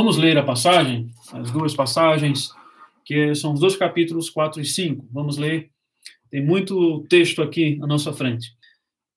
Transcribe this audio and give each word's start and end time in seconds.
Vamos 0.00 0.16
ler 0.16 0.38
a 0.38 0.42
passagem, 0.42 1.10
as 1.30 1.50
duas 1.50 1.74
passagens, 1.74 2.54
que 3.04 3.34
são 3.34 3.52
os 3.52 3.60
dois 3.60 3.76
capítulos 3.76 4.30
4 4.30 4.62
e 4.62 4.64
5. 4.64 5.06
Vamos 5.12 5.36
ler. 5.36 5.70
Tem 6.30 6.42
muito 6.42 7.04
texto 7.06 7.42
aqui 7.42 7.78
à 7.82 7.86
nossa 7.86 8.10
frente. 8.10 8.50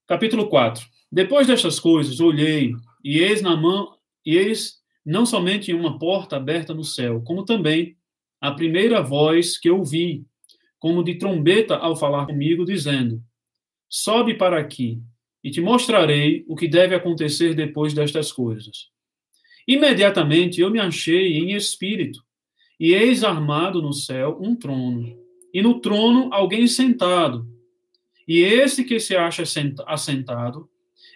Capítulo 0.06 0.50
4. 0.50 0.86
Depois 1.10 1.48
destas 1.48 1.80
coisas, 1.80 2.20
olhei, 2.20 2.74
e 3.02 3.20
eis 3.20 3.42
na 3.42 3.56
mão, 3.56 3.96
e 4.26 4.36
eis 4.36 4.82
não 5.06 5.26
somente 5.26 5.74
uma 5.74 5.98
porta 5.98 6.36
aberta 6.36 6.74
no 6.74 6.84
céu, 6.84 7.22
como 7.22 7.46
também 7.46 7.96
a 8.42 8.52
primeira 8.52 9.02
voz 9.02 9.58
que 9.58 9.72
ouvi, 9.72 10.26
como 10.80 11.02
de 11.02 11.16
trombeta 11.16 11.78
ao 11.78 11.96
falar 11.96 12.26
comigo, 12.26 12.66
dizendo: 12.66 13.24
Sobe 13.88 14.34
para 14.34 14.60
aqui, 14.60 15.02
e 15.42 15.50
te 15.50 15.62
mostrarei 15.62 16.44
o 16.46 16.58
que 16.58 16.68
deve 16.68 16.94
acontecer 16.94 17.54
depois 17.54 17.94
destas 17.94 18.34
coisas. 18.34 18.92
Imediatamente 19.68 20.60
eu 20.60 20.70
me 20.70 20.80
achei 20.80 21.38
em 21.38 21.54
espírito, 21.54 22.24
e 22.80 22.94
eis 22.94 23.24
armado 23.24 23.82
no 23.82 23.94
céu 23.94 24.38
um 24.42 24.56
trono, 24.56 25.18
e 25.54 25.62
no 25.62 25.80
trono 25.80 26.30
alguém 26.34 26.68
sentado. 26.68 27.48
E 28.28 28.40
esse 28.40 28.84
que 28.84 29.00
se 29.00 29.16
acha 29.16 29.44
assentado 29.88 30.70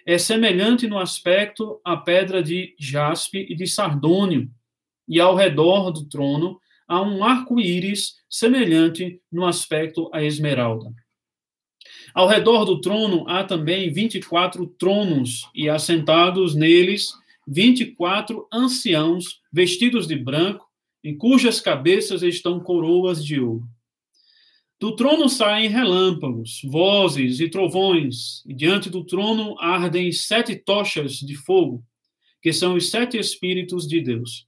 é 0.06 0.16
semelhante 0.16 0.86
no 0.86 0.98
aspecto 0.98 1.80
à 1.84 1.96
pedra 1.96 2.42
de 2.42 2.74
jaspe 2.78 3.46
e 3.48 3.54
de 3.54 3.66
sardônio, 3.66 4.50
e 5.06 5.20
ao 5.20 5.34
redor 5.34 5.90
do 5.90 6.08
trono 6.08 6.58
há 6.86 7.02
um 7.02 7.22
arco-íris 7.22 8.14
semelhante 8.28 9.20
no 9.30 9.44
aspecto 9.44 10.08
à 10.12 10.22
esmeralda. 10.22 10.90
Ao 12.14 12.26
redor 12.26 12.64
do 12.64 12.80
trono 12.80 13.28
há 13.28 13.44
também 13.44 13.92
24 13.92 14.66
tronos, 14.78 15.48
e 15.54 15.68
assentados 15.68 16.54
neles 16.54 17.12
24 17.50 18.46
anciãos 18.52 19.40
vestidos 19.50 20.06
de 20.06 20.14
branco, 20.14 20.66
em 21.02 21.16
cujas 21.16 21.60
cabeças 21.60 22.22
estão 22.22 22.60
coroas 22.60 23.24
de 23.24 23.40
ouro. 23.40 23.66
Do 24.78 24.94
trono 24.94 25.28
saem 25.28 25.68
relâmpagos, 25.68 26.60
vozes 26.64 27.40
e 27.40 27.48
trovões, 27.48 28.44
e 28.46 28.52
diante 28.52 28.90
do 28.90 29.02
trono 29.02 29.56
ardem 29.58 30.12
sete 30.12 30.54
tochas 30.54 31.14
de 31.14 31.34
fogo, 31.34 31.82
que 32.42 32.52
são 32.52 32.74
os 32.74 32.90
sete 32.90 33.18
Espíritos 33.18 33.88
de 33.88 34.00
Deus. 34.00 34.46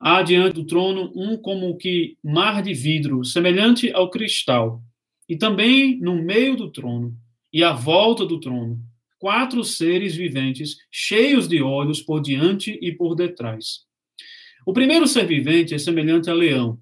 Há 0.00 0.20
diante 0.22 0.54
do 0.54 0.66
trono 0.66 1.12
um 1.14 1.36
como 1.36 1.76
que 1.76 2.18
mar 2.22 2.60
de 2.60 2.74
vidro, 2.74 3.24
semelhante 3.24 3.90
ao 3.92 4.10
cristal, 4.10 4.82
e 5.28 5.36
também 5.36 5.98
no 6.00 6.16
meio 6.16 6.56
do 6.56 6.70
trono, 6.70 7.16
e 7.52 7.62
à 7.62 7.72
volta 7.72 8.26
do 8.26 8.40
trono, 8.40 8.78
quatro 9.24 9.64
seres 9.64 10.14
viventes, 10.14 10.76
cheios 10.90 11.48
de 11.48 11.62
olhos 11.62 12.02
por 12.02 12.20
diante 12.20 12.78
e 12.82 12.92
por 12.92 13.14
detrás. 13.14 13.86
O 14.66 14.72
primeiro 14.74 15.06
ser 15.06 15.26
vivente 15.26 15.74
é 15.74 15.78
semelhante 15.78 16.28
a 16.28 16.34
leão, 16.34 16.78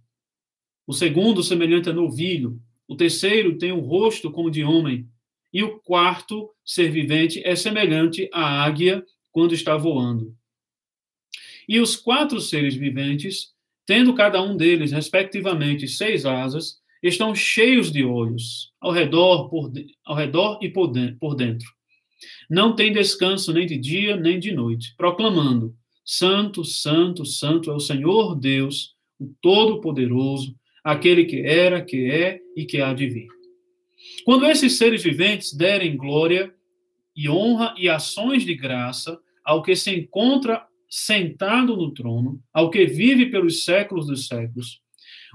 o 0.85 0.93
segundo 0.93 1.41
semelhante 1.45 1.89
a 1.89 1.93
novilho, 1.93 2.61
o 2.89 2.97
terceiro 2.97 3.57
tem 3.59 3.71
o 3.71 3.77
um 3.77 3.87
rosto 3.87 4.29
como 4.29 4.51
de 4.51 4.65
homem, 4.65 5.07
e 5.53 5.63
o 5.63 5.79
quarto 5.79 6.51
ser 6.65 6.91
vivente 6.91 7.41
é 7.45 7.55
semelhante 7.55 8.29
à 8.33 8.65
águia 8.65 9.05
quando 9.31 9.55
está 9.55 9.77
voando. 9.77 10.35
E 11.69 11.79
os 11.79 11.95
quatro 11.95 12.41
seres 12.41 12.75
viventes, 12.75 13.53
tendo 13.87 14.15
cada 14.15 14.43
um 14.43 14.57
deles, 14.57 14.91
respectivamente, 14.91 15.87
seis 15.87 16.27
asas, 16.27 16.81
estão 17.01 17.37
cheios 17.37 17.93
de 17.93 18.03
olhos, 18.03 18.73
ao 18.81 18.91
redor, 18.91 19.49
por, 19.49 19.71
ao 20.05 20.17
redor 20.17 20.59
e 20.61 20.69
por 20.69 20.89
dentro 20.89 21.73
não 22.49 22.75
tem 22.75 22.93
descanso 22.93 23.53
nem 23.53 23.67
de 23.67 23.79
dia 23.79 24.17
nem 24.17 24.39
de 24.39 24.53
noite, 24.53 24.95
proclamando: 24.97 25.75
Santo, 26.05 26.65
Santo, 26.65 27.25
Santo 27.25 27.71
é 27.71 27.75
o 27.75 27.81
Senhor 27.81 28.35
Deus, 28.39 28.95
o 29.19 29.33
Todo-Poderoso, 29.41 30.55
aquele 30.83 31.25
que 31.25 31.41
era, 31.41 31.83
que 31.83 32.11
é 32.11 32.41
e 32.57 32.65
que 32.65 32.81
há 32.81 32.93
de 32.93 33.09
vir. 33.09 33.29
Quando 34.25 34.47
esses 34.47 34.77
seres 34.77 35.03
viventes 35.03 35.53
derem 35.53 35.97
glória 35.97 36.53
e 37.15 37.29
honra 37.29 37.75
e 37.79 37.89
ações 37.89 38.45
de 38.45 38.55
graça 38.55 39.19
ao 39.45 39.63
que 39.63 39.77
se 39.77 39.95
encontra 39.95 40.67
sentado 40.89 41.77
no 41.77 41.93
trono, 41.93 42.43
ao 42.53 42.71
que 42.71 42.85
vive 42.85 43.27
pelos 43.27 43.65
séculos 43.65 44.07
dos 44.07 44.27
séculos, 44.27 44.81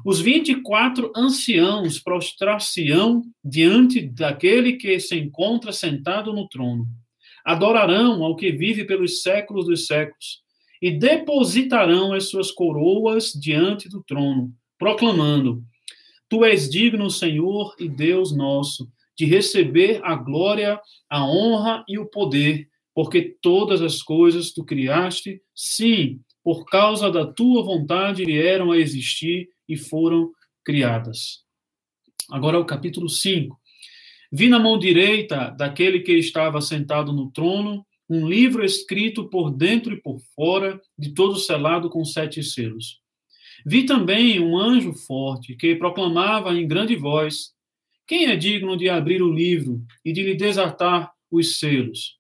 os 0.05 0.19
24 0.19 1.11
anciãos 1.15 1.99
prostrar-se-ão 1.99 3.23
diante 3.43 4.01
daquele 4.01 4.73
que 4.73 4.99
se 4.99 5.17
encontra 5.17 5.71
sentado 5.71 6.31
no 6.33 6.47
trono. 6.47 6.85
Adorarão 7.43 8.23
ao 8.23 8.35
que 8.35 8.51
vive 8.51 8.85
pelos 8.85 9.21
séculos 9.21 9.65
dos 9.65 9.85
séculos 9.85 10.41
e 10.81 10.91
depositarão 10.91 12.13
as 12.13 12.29
suas 12.29 12.51
coroas 12.51 13.31
diante 13.31 13.89
do 13.89 14.03
trono, 14.03 14.53
proclamando: 14.77 15.63
Tu 16.29 16.43
és 16.45 16.69
digno, 16.69 17.09
Senhor 17.09 17.73
e 17.79 17.89
Deus 17.89 18.35
nosso, 18.35 18.87
de 19.17 19.25
receber 19.25 19.99
a 20.03 20.15
glória, 20.15 20.79
a 21.09 21.25
honra 21.25 21.83
e 21.87 21.97
o 21.97 22.05
poder, 22.05 22.67
porque 22.93 23.35
todas 23.41 23.81
as 23.81 24.03
coisas 24.03 24.51
tu 24.51 24.63
criaste, 24.63 25.41
sim, 25.55 26.19
por 26.43 26.65
causa 26.65 27.11
da 27.11 27.25
tua 27.25 27.63
vontade 27.63 28.25
vieram 28.25 28.71
a 28.71 28.77
existir 28.77 29.49
e 29.67 29.75
foram 29.75 30.31
criadas. 30.63 31.43
Agora 32.29 32.59
o 32.59 32.65
capítulo 32.65 33.09
5. 33.09 33.57
Vi 34.31 34.49
na 34.49 34.59
mão 34.59 34.77
direita 34.77 35.49
daquele 35.49 36.01
que 36.01 36.13
estava 36.13 36.59
sentado 36.59 37.13
no 37.13 37.31
trono 37.31 37.85
um 38.09 38.27
livro 38.27 38.63
escrito 38.63 39.29
por 39.29 39.51
dentro 39.51 39.93
e 39.93 40.01
por 40.01 40.19
fora, 40.35 40.79
de 40.97 41.13
todo 41.13 41.37
selado 41.37 41.89
com 41.89 42.03
sete 42.05 42.41
selos. 42.43 43.01
Vi 43.65 43.85
também 43.85 44.39
um 44.39 44.57
anjo 44.57 44.93
forte 44.93 45.55
que 45.55 45.75
proclamava 45.75 46.53
em 46.53 46.67
grande 46.67 46.95
voz: 46.95 47.53
Quem 48.05 48.27
é 48.27 48.35
digno 48.35 48.77
de 48.77 48.89
abrir 48.89 49.21
o 49.21 49.33
livro 49.33 49.81
e 50.05 50.13
de 50.13 50.23
lhe 50.23 50.35
desatar 50.35 51.11
os 51.29 51.59
selos? 51.59 52.17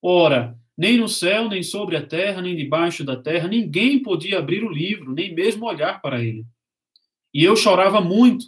Ora, 0.00 0.56
nem 0.76 0.96
no 0.96 1.08
céu, 1.08 1.48
nem 1.48 1.62
sobre 1.62 1.96
a 1.96 2.06
terra, 2.06 2.40
nem 2.40 2.54
debaixo 2.54 3.04
da 3.04 3.16
terra, 3.16 3.48
ninguém 3.48 4.00
podia 4.00 4.38
abrir 4.38 4.62
o 4.62 4.70
livro, 4.70 5.12
nem 5.12 5.34
mesmo 5.34 5.66
olhar 5.66 6.00
para 6.00 6.22
ele. 6.22 6.44
E 7.32 7.44
eu 7.44 7.54
chorava 7.56 8.00
muito, 8.00 8.46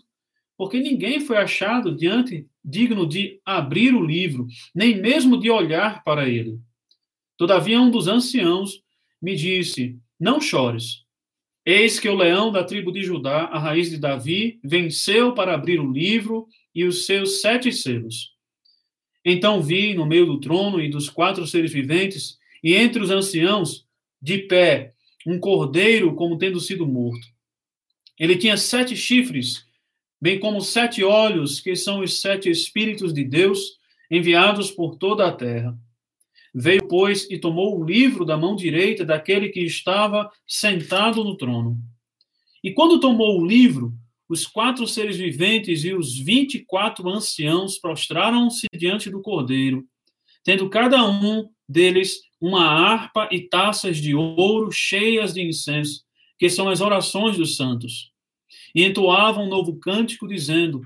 porque 0.57 0.79
ninguém 0.79 1.21
foi 1.21 1.37
achado 1.37 1.95
diante 1.95 2.47
digno 2.65 3.07
de 3.07 3.41
abrir 3.45 3.95
o 3.95 4.05
livro, 4.05 4.47
nem 4.75 5.01
mesmo 5.01 5.39
de 5.39 5.51
olhar 5.51 6.03
para 6.05 6.29
ele. 6.29 6.59
Todavia, 7.37 7.81
um 7.81 7.91
dos 7.91 8.09
anciãos 8.09 8.83
me 9.21 9.35
disse: 9.35 9.99
Não 10.19 10.41
chores. 10.41 11.05
Eis 11.65 12.01
que 12.01 12.09
o 12.09 12.17
leão 12.17 12.51
da 12.51 12.65
tribo 12.65 12.91
de 12.91 13.03
Judá, 13.03 13.45
a 13.45 13.59
raiz 13.59 13.91
de 13.91 13.99
Davi, 13.99 14.59
venceu 14.65 15.35
para 15.35 15.55
abrir 15.55 15.79
o 15.79 15.91
livro 15.91 16.47
e 16.75 16.85
os 16.85 17.05
seus 17.05 17.41
sete 17.41 17.71
selos. 17.71 18.35
Então 19.25 19.63
vi 19.63 19.95
no 19.95 20.07
meio 20.07 20.25
do 20.25 20.41
trono 20.41 20.81
e 20.81 20.89
dos 20.89 21.11
quatro 21.11 21.47
seres 21.47 21.73
viventes, 21.73 22.39
e 22.63 22.75
entre 22.75 23.03
os 23.03 23.11
anciãos, 23.11 23.87
de 24.21 24.39
pé, 24.39 24.95
um 25.27 25.39
cordeiro 25.39 26.15
como 26.15 26.39
tendo 26.39 26.61
sido 26.61 26.87
morto 26.87 27.27
ele 28.21 28.37
tinha 28.37 28.59
sete 28.59 28.95
chifres, 28.95 29.65
bem 30.21 30.39
como 30.39 30.61
sete 30.61 31.03
olhos, 31.03 31.59
que 31.59 31.75
são 31.75 32.01
os 32.01 32.21
sete 32.21 32.51
Espíritos 32.51 33.15
de 33.15 33.25
Deus 33.25 33.79
enviados 34.11 34.71
por 34.71 34.97
toda 34.97 35.27
a 35.27 35.33
terra. 35.33 35.75
Veio, 36.55 36.87
pois, 36.87 37.31
e 37.31 37.39
tomou 37.39 37.81
o 37.81 37.85
livro 37.85 38.27
da 38.27 38.37
mão 38.37 38.55
direita 38.55 39.07
daquele 39.07 39.49
que 39.49 39.61
estava 39.61 40.31
sentado 40.47 41.25
no 41.25 41.35
trono. 41.35 41.79
E 42.63 42.73
quando 42.75 43.01
tomou 43.01 43.41
o 43.41 43.47
livro, 43.47 43.95
os 44.29 44.47
quatro 44.47 44.87
seres 44.87 45.17
viventes 45.17 45.83
e 45.85 45.95
os 45.95 46.19
vinte 46.19 46.57
e 46.57 46.65
quatro 46.65 47.09
anciãos 47.09 47.79
prostraram-se 47.79 48.67
diante 48.77 49.09
do 49.09 49.23
cordeiro, 49.23 49.87
tendo 50.45 50.69
cada 50.69 51.09
um 51.09 51.49
deles 51.67 52.21
uma 52.39 52.67
harpa 52.67 53.29
e 53.33 53.41
taças 53.41 53.97
de 53.97 54.15
ouro 54.15 54.71
cheias 54.71 55.33
de 55.33 55.41
incenso, 55.41 56.05
que 56.41 56.49
são 56.49 56.71
as 56.71 56.81
orações 56.81 57.37
dos 57.37 57.55
santos 57.55 58.11
e 58.75 58.83
entoavam 58.83 59.45
um 59.45 59.49
novo 59.49 59.79
cântico, 59.79 60.27
dizendo: 60.27 60.81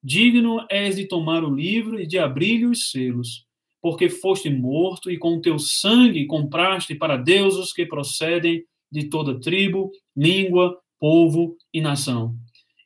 Digno 0.00 0.64
és 0.70 0.94
de 0.94 1.04
tomar 1.04 1.42
o 1.42 1.52
livro 1.52 2.00
e 2.00 2.06
de 2.06 2.16
abrir-lhe 2.16 2.66
os 2.66 2.92
selos, 2.92 3.44
porque 3.82 4.08
foste 4.08 4.48
morto 4.48 5.10
e 5.10 5.18
com 5.18 5.40
teu 5.40 5.58
sangue 5.58 6.26
compraste 6.26 6.94
para 6.94 7.16
Deus 7.16 7.56
os 7.56 7.72
que 7.72 7.84
procedem 7.84 8.64
de 8.90 9.10
toda 9.10 9.40
tribo, 9.40 9.90
língua, 10.16 10.78
povo 10.98 11.56
e 11.74 11.80
nação. 11.80 12.36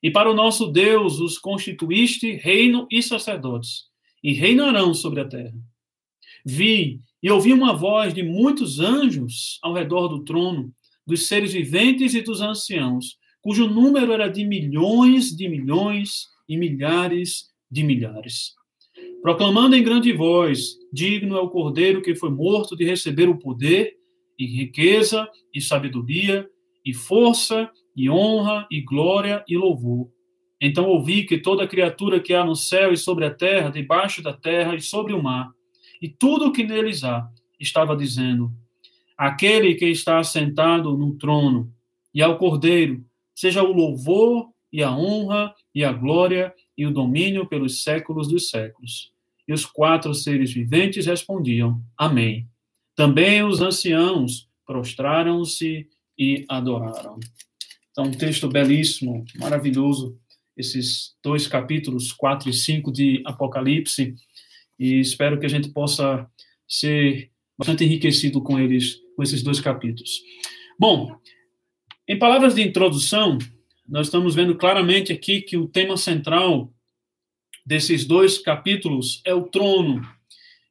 E 0.02 0.10
para 0.10 0.30
o 0.30 0.34
nosso 0.34 0.68
Deus 0.68 1.20
os 1.20 1.38
constituíste 1.38 2.32
reino 2.36 2.86
e 2.90 3.02
sacerdotes, 3.02 3.84
e 4.22 4.32
reinarão 4.32 4.94
sobre 4.94 5.20
a 5.20 5.28
terra. 5.28 5.54
Vi 6.44 7.00
e 7.22 7.30
ouvi 7.30 7.52
uma 7.52 7.74
voz 7.74 8.14
de 8.14 8.22
muitos 8.22 8.80
anjos 8.80 9.58
ao 9.62 9.74
redor 9.74 10.08
do 10.08 10.24
trono, 10.24 10.72
dos 11.06 11.26
seres 11.26 11.52
viventes 11.52 12.14
e 12.14 12.22
dos 12.22 12.40
anciãos, 12.40 13.18
cujo 13.40 13.68
número 13.68 14.12
era 14.12 14.28
de 14.28 14.44
milhões 14.44 15.36
de 15.36 15.48
milhões 15.48 16.28
e 16.48 16.56
milhares 16.56 17.50
de 17.70 17.82
milhares. 17.82 18.54
Proclamando 19.22 19.74
em 19.74 19.82
grande 19.82 20.12
voz: 20.12 20.76
Digno 20.92 21.36
é 21.36 21.40
o 21.40 21.48
cordeiro 21.48 22.02
que 22.02 22.14
foi 22.14 22.30
morto 22.30 22.76
de 22.76 22.84
receber 22.84 23.28
o 23.28 23.38
poder 23.38 23.94
e 24.38 24.46
riqueza, 24.46 25.28
e 25.54 25.60
sabedoria, 25.60 26.48
e 26.84 26.92
força, 26.92 27.70
e 27.96 28.10
honra, 28.10 28.66
e 28.70 28.80
glória, 28.80 29.44
e 29.48 29.56
louvor. 29.56 30.08
Então 30.60 30.86
ouvi 30.86 31.24
que 31.24 31.38
toda 31.38 31.68
criatura 31.68 32.20
que 32.20 32.32
há 32.34 32.44
no 32.44 32.56
céu 32.56 32.92
e 32.92 32.96
sobre 32.96 33.24
a 33.24 33.30
terra, 33.30 33.70
debaixo 33.70 34.22
da 34.22 34.32
terra 34.32 34.74
e 34.74 34.80
sobre 34.80 35.12
o 35.12 35.22
mar, 35.22 35.50
e 36.00 36.08
tudo 36.08 36.46
o 36.46 36.52
que 36.52 36.64
neles 36.64 37.04
há, 37.04 37.28
estava 37.60 37.96
dizendo: 37.96 38.50
Aquele 39.16 39.74
que 39.74 39.86
está 39.86 40.18
assentado 40.18 40.96
no 40.96 41.14
trono 41.14 41.72
e 42.12 42.22
ao 42.22 42.38
Cordeiro, 42.38 43.04
seja 43.34 43.62
o 43.62 43.72
louvor 43.72 44.48
e 44.72 44.82
a 44.82 44.94
honra 44.94 45.54
e 45.74 45.84
a 45.84 45.92
glória 45.92 46.52
e 46.76 46.86
o 46.86 46.92
domínio 46.92 47.46
pelos 47.46 47.82
séculos 47.82 48.28
dos 48.28 48.48
séculos. 48.48 49.12
E 49.46 49.52
os 49.52 49.64
quatro 49.66 50.14
seres 50.14 50.52
viventes 50.52 51.06
respondiam: 51.06 51.82
Amém. 51.96 52.48
Também 52.94 53.42
os 53.42 53.60
anciãos 53.60 54.48
prostraram-se 54.66 55.88
e 56.18 56.44
adoraram. 56.48 57.18
Então, 57.90 58.04
um 58.04 58.10
texto 58.10 58.48
belíssimo, 58.48 59.24
maravilhoso, 59.36 60.18
esses 60.56 61.14
dois 61.22 61.46
capítulos, 61.46 62.12
4 62.12 62.48
e 62.48 62.52
5 62.52 62.92
de 62.92 63.22
Apocalipse, 63.24 64.14
e 64.78 65.00
espero 65.00 65.38
que 65.38 65.46
a 65.46 65.48
gente 65.48 65.68
possa 65.70 66.28
ser 66.66 67.30
bastante 67.58 67.84
enriquecido 67.84 68.40
com 68.42 68.58
eles, 68.58 69.00
com 69.16 69.22
esses 69.22 69.42
dois 69.42 69.60
capítulos. 69.60 70.22
Bom, 70.78 71.16
em 72.06 72.18
palavras 72.18 72.54
de 72.54 72.62
introdução, 72.62 73.38
nós 73.88 74.06
estamos 74.06 74.34
vendo 74.34 74.56
claramente 74.56 75.12
aqui 75.12 75.40
que 75.40 75.56
o 75.56 75.68
tema 75.68 75.96
central 75.96 76.72
desses 77.64 78.04
dois 78.04 78.38
capítulos 78.38 79.22
é 79.24 79.32
o 79.32 79.44
trono, 79.44 80.02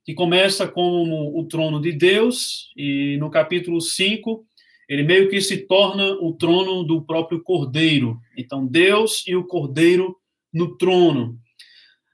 que 0.06 0.14
começa 0.14 0.68
como 0.68 1.40
o 1.40 1.46
trono 1.48 1.82
de 1.82 1.92
Deus, 1.92 2.72
e 2.76 3.18
no 3.18 3.30
capítulo 3.30 3.80
5, 3.80 4.46
ele 4.90 5.04
meio 5.04 5.30
que 5.30 5.40
se 5.42 5.58
torna 5.66 6.14
o 6.16 6.34
trono 6.34 6.84
do 6.84 7.02
próprio 7.02 7.42
Cordeiro. 7.42 8.20
Então, 8.38 8.66
Deus 8.66 9.24
e 9.26 9.36
o 9.36 9.46
Cordeiro 9.46 10.16
no 10.54 10.78
trono. 10.78 11.40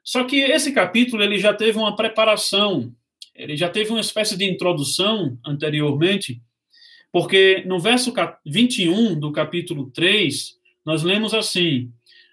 Só 0.03 0.23
que 0.23 0.37
esse 0.37 0.71
capítulo 0.71 1.21
ele 1.21 1.37
já 1.37 1.53
teve 1.53 1.77
uma 1.77 1.95
preparação, 1.95 2.93
ele 3.39 3.55
já 3.55 3.69
teve 3.69 3.89
uma 3.89 4.01
espécie 4.01 4.37
de 4.37 4.43
introdução 4.43 5.39
anteriormente, 5.45 6.41
porque 7.09 7.63
no 7.65 7.79
verso 7.79 8.13
21 8.45 9.17
do 9.17 9.31
capítulo 9.31 9.89
3, 9.91 10.55
nós 10.85 11.03
lemos 11.03 11.33
assim: 11.33 11.89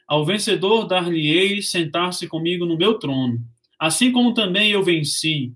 Ao 0.09 0.25
vencedor 0.25 0.85
dar-lhe-ei 0.85 1.63
sentar-se 1.63 2.27
comigo 2.27 2.67
no 2.67 2.77
meu 2.77 2.95
trono, 2.99 3.39
assim 3.79 4.11
como 4.11 4.35
também 4.35 4.73
eu 4.73 4.83
venci, 4.83 5.53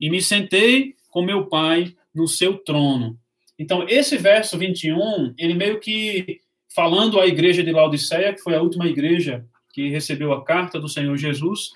e 0.00 0.10
me 0.10 0.20
sentei 0.20 0.94
com 1.10 1.22
meu 1.22 1.46
Pai 1.46 1.94
no 2.12 2.26
seu 2.26 2.58
trono. 2.58 3.16
Então, 3.56 3.86
esse 3.88 4.18
verso 4.18 4.58
21, 4.58 5.34
ele 5.38 5.54
meio 5.54 5.78
que 5.78 6.40
falando 6.74 7.20
à 7.20 7.26
igreja 7.26 7.62
de 7.62 7.70
Laodiceia, 7.70 8.34
que 8.34 8.42
foi 8.42 8.54
a 8.54 8.62
última 8.62 8.86
igreja 8.86 9.46
que 9.72 9.88
recebeu 9.88 10.32
a 10.32 10.44
carta 10.44 10.80
do 10.80 10.88
Senhor 10.88 11.16
Jesus, 11.16 11.70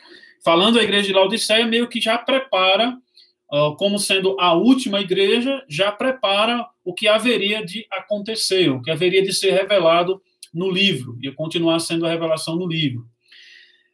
falando 0.45 0.79
à 0.79 0.83
igreja 0.83 1.07
de 1.07 1.13
Laodiceia, 1.13 1.67
meio 1.67 1.89
que 1.89 2.01
já 2.01 2.19
prepara 2.19 2.97
como 3.77 3.99
sendo 3.99 4.35
a 4.41 4.55
última 4.55 5.01
igreja, 5.01 5.63
já 5.69 5.93
prepara 5.93 6.67
o 6.83 6.95
que 6.95 7.07
haveria 7.07 7.65
de 7.65 7.87
acontecer, 7.91 8.71
o 8.71 8.81
que 8.81 8.91
haveria 8.91 9.23
de 9.23 9.33
ser 9.33 9.53
revelado 9.53 10.23
no 10.55 10.71
livro, 10.71 11.19
e 11.23 11.31
continuar 11.31 11.79
sendo 11.81 12.07
a 12.07 12.11
revelação 12.11 12.57
no 12.57 12.67
livro. 12.67 13.07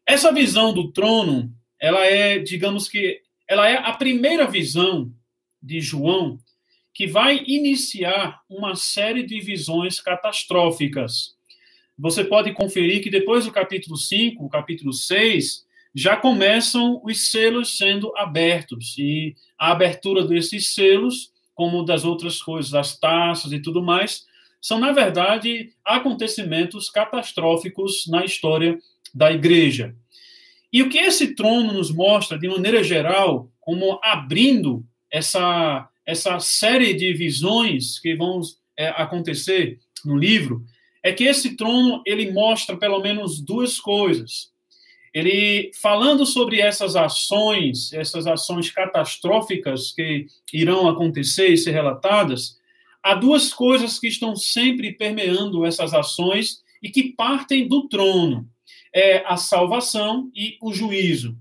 Essa 0.07 0.33
visão 0.33 0.73
do 0.73 0.93
trono, 0.93 1.53
ela 1.81 2.07
é, 2.07 2.39
digamos 2.39 2.89
que, 2.89 3.21
ela 3.49 3.69
é 3.69 3.77
a 3.79 3.93
primeira 3.93 4.47
visão 4.47 5.13
de 5.61 5.81
João 5.81 6.39
que 6.95 7.07
vai 7.07 7.43
iniciar 7.47 8.41
uma 8.49 8.77
série 8.77 9.25
de 9.25 9.41
visões 9.41 10.01
catastróficas. 10.01 11.37
Você 11.99 12.23
pode 12.23 12.53
conferir 12.53 13.03
que 13.03 13.11
depois 13.11 13.45
do 13.45 13.53
capítulo 13.53 13.97
5, 13.97 14.45
o 14.45 14.49
capítulo 14.49 14.93
6, 14.93 15.65
já 15.99 16.17
começam 16.17 17.01
os 17.05 17.29
selos 17.29 17.77
sendo 17.77 18.17
abertos. 18.17 18.95
E 18.97 19.35
a 19.59 19.73
abertura 19.73 20.25
desses 20.25 20.73
selos, 20.73 21.33
como 21.57 21.83
das 21.83 22.05
outras 22.05 22.41
coisas, 22.41 22.71
das 22.71 22.97
taças 22.97 23.51
e 23.51 23.61
tudo 23.61 23.83
mais, 23.83 24.25
são, 24.61 24.79
na 24.79 24.93
verdade, 24.93 25.73
acontecimentos 25.85 26.89
catastróficos 26.89 28.07
na 28.07 28.25
história 28.25 28.79
da 29.13 29.33
igreja. 29.33 29.93
E 30.73 30.83
o 30.83 30.89
que 30.89 30.99
esse 30.99 31.35
trono 31.35 31.73
nos 31.73 31.93
mostra, 31.93 32.39
de 32.39 32.47
maneira 32.47 32.85
geral, 32.85 33.51
como 33.61 33.99
abrindo 34.01 34.87
essa, 35.11 35.89
essa 36.07 36.39
série 36.39 36.95
de 36.95 37.13
visões 37.13 37.99
que 37.99 38.15
vão 38.15 38.41
é, 38.77 38.89
acontecer 38.91 39.81
no 40.05 40.17
livro, 40.17 40.63
é 41.03 41.13
que 41.13 41.25
esse 41.25 41.57
trono 41.57 42.03
ele 42.07 42.31
mostra 42.31 42.77
pelo 42.77 43.01
menos 43.01 43.41
duas 43.41 43.81
coisas 43.81 44.57
ele 45.13 45.71
falando 45.81 46.27
sobre 46.27 46.61
essas 46.61 46.97
ações, 46.97 47.93
essas 47.93 48.27
ações 48.27 48.71
catastróficas 48.71 49.93
que 49.93 50.27
irão 50.53 50.89
acontecer 50.89 51.49
e 51.49 51.59
ser 51.59 51.73
relatadas, 51.73 52.59
há 53.03 53.15
duas 53.15 53.53
coisas 53.53 53.99
que 53.99 54.09
estão 54.09 54.37
sempre 54.37 54.93
permeando 54.93 55.65
essas 55.65 55.95
ações 55.95 56.63
e 56.83 56.91
que 56.91 57.13
partem 57.13 57.67
do 57.67 57.89
trono: 57.89 58.49
é 58.95 59.25
a 59.27 59.37
salvação 59.37 60.31
e 60.35 60.57
o 60.61 60.73
juízo. 60.73 61.37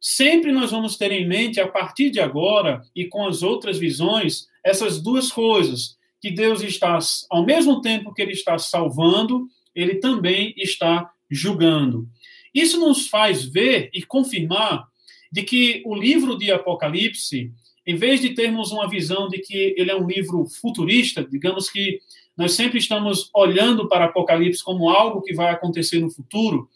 Sempre 0.00 0.52
nós 0.52 0.70
vamos 0.70 0.96
ter 0.96 1.10
em 1.10 1.26
mente, 1.26 1.60
a 1.60 1.66
partir 1.66 2.10
de 2.10 2.20
agora 2.20 2.82
e 2.94 3.06
com 3.06 3.26
as 3.26 3.42
outras 3.42 3.78
visões, 3.78 4.46
essas 4.64 5.02
duas 5.02 5.32
coisas: 5.32 5.96
que 6.20 6.30
Deus 6.30 6.62
está, 6.62 6.98
ao 7.30 7.44
mesmo 7.44 7.80
tempo 7.80 8.12
que 8.12 8.22
Ele 8.22 8.32
está 8.32 8.58
salvando, 8.58 9.48
Ele 9.74 9.96
também 9.96 10.54
está 10.56 11.10
julgando. 11.30 12.08
Isso 12.54 12.78
nos 12.80 13.08
faz 13.08 13.44
ver 13.44 13.90
e 13.92 14.02
confirmar 14.02 14.86
de 15.30 15.42
que 15.42 15.82
o 15.84 15.94
livro 15.94 16.36
de 16.36 16.50
Apocalipse, 16.50 17.52
em 17.86 17.96
vez 17.96 18.20
de 18.20 18.30
termos 18.30 18.72
uma 18.72 18.88
visão 18.88 19.28
de 19.28 19.38
que 19.38 19.74
ele 19.76 19.90
é 19.90 19.96
um 19.96 20.06
livro 20.06 20.46
futurista, 20.46 21.24
digamos 21.24 21.70
que 21.70 22.00
nós 22.36 22.52
sempre 22.52 22.78
estamos 22.78 23.30
olhando 23.34 23.88
para 23.88 24.06
Apocalipse 24.06 24.62
como 24.62 24.88
algo 24.88 25.22
que 25.22 25.34
vai 25.34 25.50
acontecer 25.50 25.98
no 25.98 26.10
futuro, 26.10 26.68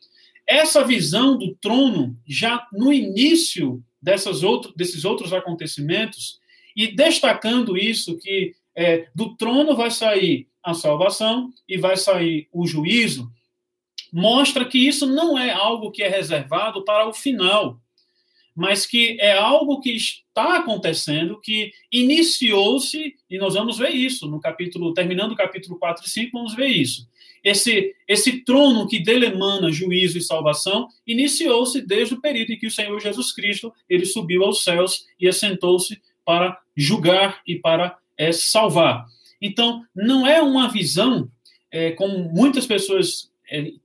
essa 0.46 0.84
visão 0.84 1.38
do 1.38 1.54
trono, 1.54 2.16
já 2.26 2.66
no 2.72 2.92
início 2.92 3.82
dessas 4.00 4.42
outro, 4.42 4.72
desses 4.76 5.04
outros 5.04 5.32
acontecimentos, 5.32 6.40
e 6.76 6.88
destacando 6.88 7.76
isso, 7.76 8.18
que 8.18 8.54
é, 8.74 9.08
do 9.14 9.36
trono 9.36 9.76
vai 9.76 9.90
sair 9.90 10.48
a 10.62 10.74
salvação 10.74 11.52
e 11.68 11.76
vai 11.76 11.96
sair 11.96 12.48
o 12.52 12.66
juízo, 12.66 13.30
mostra 14.12 14.64
que 14.64 14.78
isso 14.78 15.06
não 15.06 15.38
é 15.38 15.50
algo 15.50 15.90
que 15.90 16.02
é 16.02 16.08
reservado 16.08 16.84
para 16.84 17.08
o 17.08 17.14
final, 17.14 17.80
mas 18.54 18.84
que 18.84 19.16
é 19.18 19.32
algo 19.32 19.80
que 19.80 19.90
está 19.90 20.58
acontecendo, 20.58 21.40
que 21.40 21.72
iniciou-se, 21.90 23.14
e 23.30 23.38
nós 23.38 23.54
vamos 23.54 23.78
ver 23.78 23.90
isso 23.90 24.28
no 24.28 24.38
capítulo, 24.38 24.92
terminando 24.92 25.32
o 25.32 25.36
capítulo 25.36 25.78
4 25.78 26.04
e 26.04 26.10
5, 26.10 26.30
vamos 26.32 26.54
ver 26.54 26.66
isso. 26.66 27.08
Esse, 27.42 27.94
esse 28.06 28.44
trono 28.44 28.86
que 28.86 29.00
dele 29.00 29.26
emana 29.26 29.72
juízo 29.72 30.16
e 30.16 30.22
salvação 30.22 30.86
iniciou-se 31.06 31.80
desde 31.80 32.14
o 32.14 32.20
período 32.20 32.52
em 32.52 32.58
que 32.58 32.66
o 32.66 32.70
Senhor 32.70 33.00
Jesus 33.00 33.32
Cristo 33.32 33.72
ele 33.88 34.06
subiu 34.06 34.44
aos 34.44 34.62
céus 34.62 35.06
e 35.18 35.26
assentou-se 35.26 36.00
para 36.24 36.60
julgar 36.76 37.40
e 37.46 37.56
para 37.56 37.96
é, 38.16 38.30
salvar. 38.30 39.06
Então, 39.40 39.82
não 39.94 40.24
é 40.24 40.40
uma 40.40 40.70
visão, 40.70 41.28
é, 41.68 41.90
como 41.92 42.30
muitas 42.32 42.64
pessoas 42.64 43.31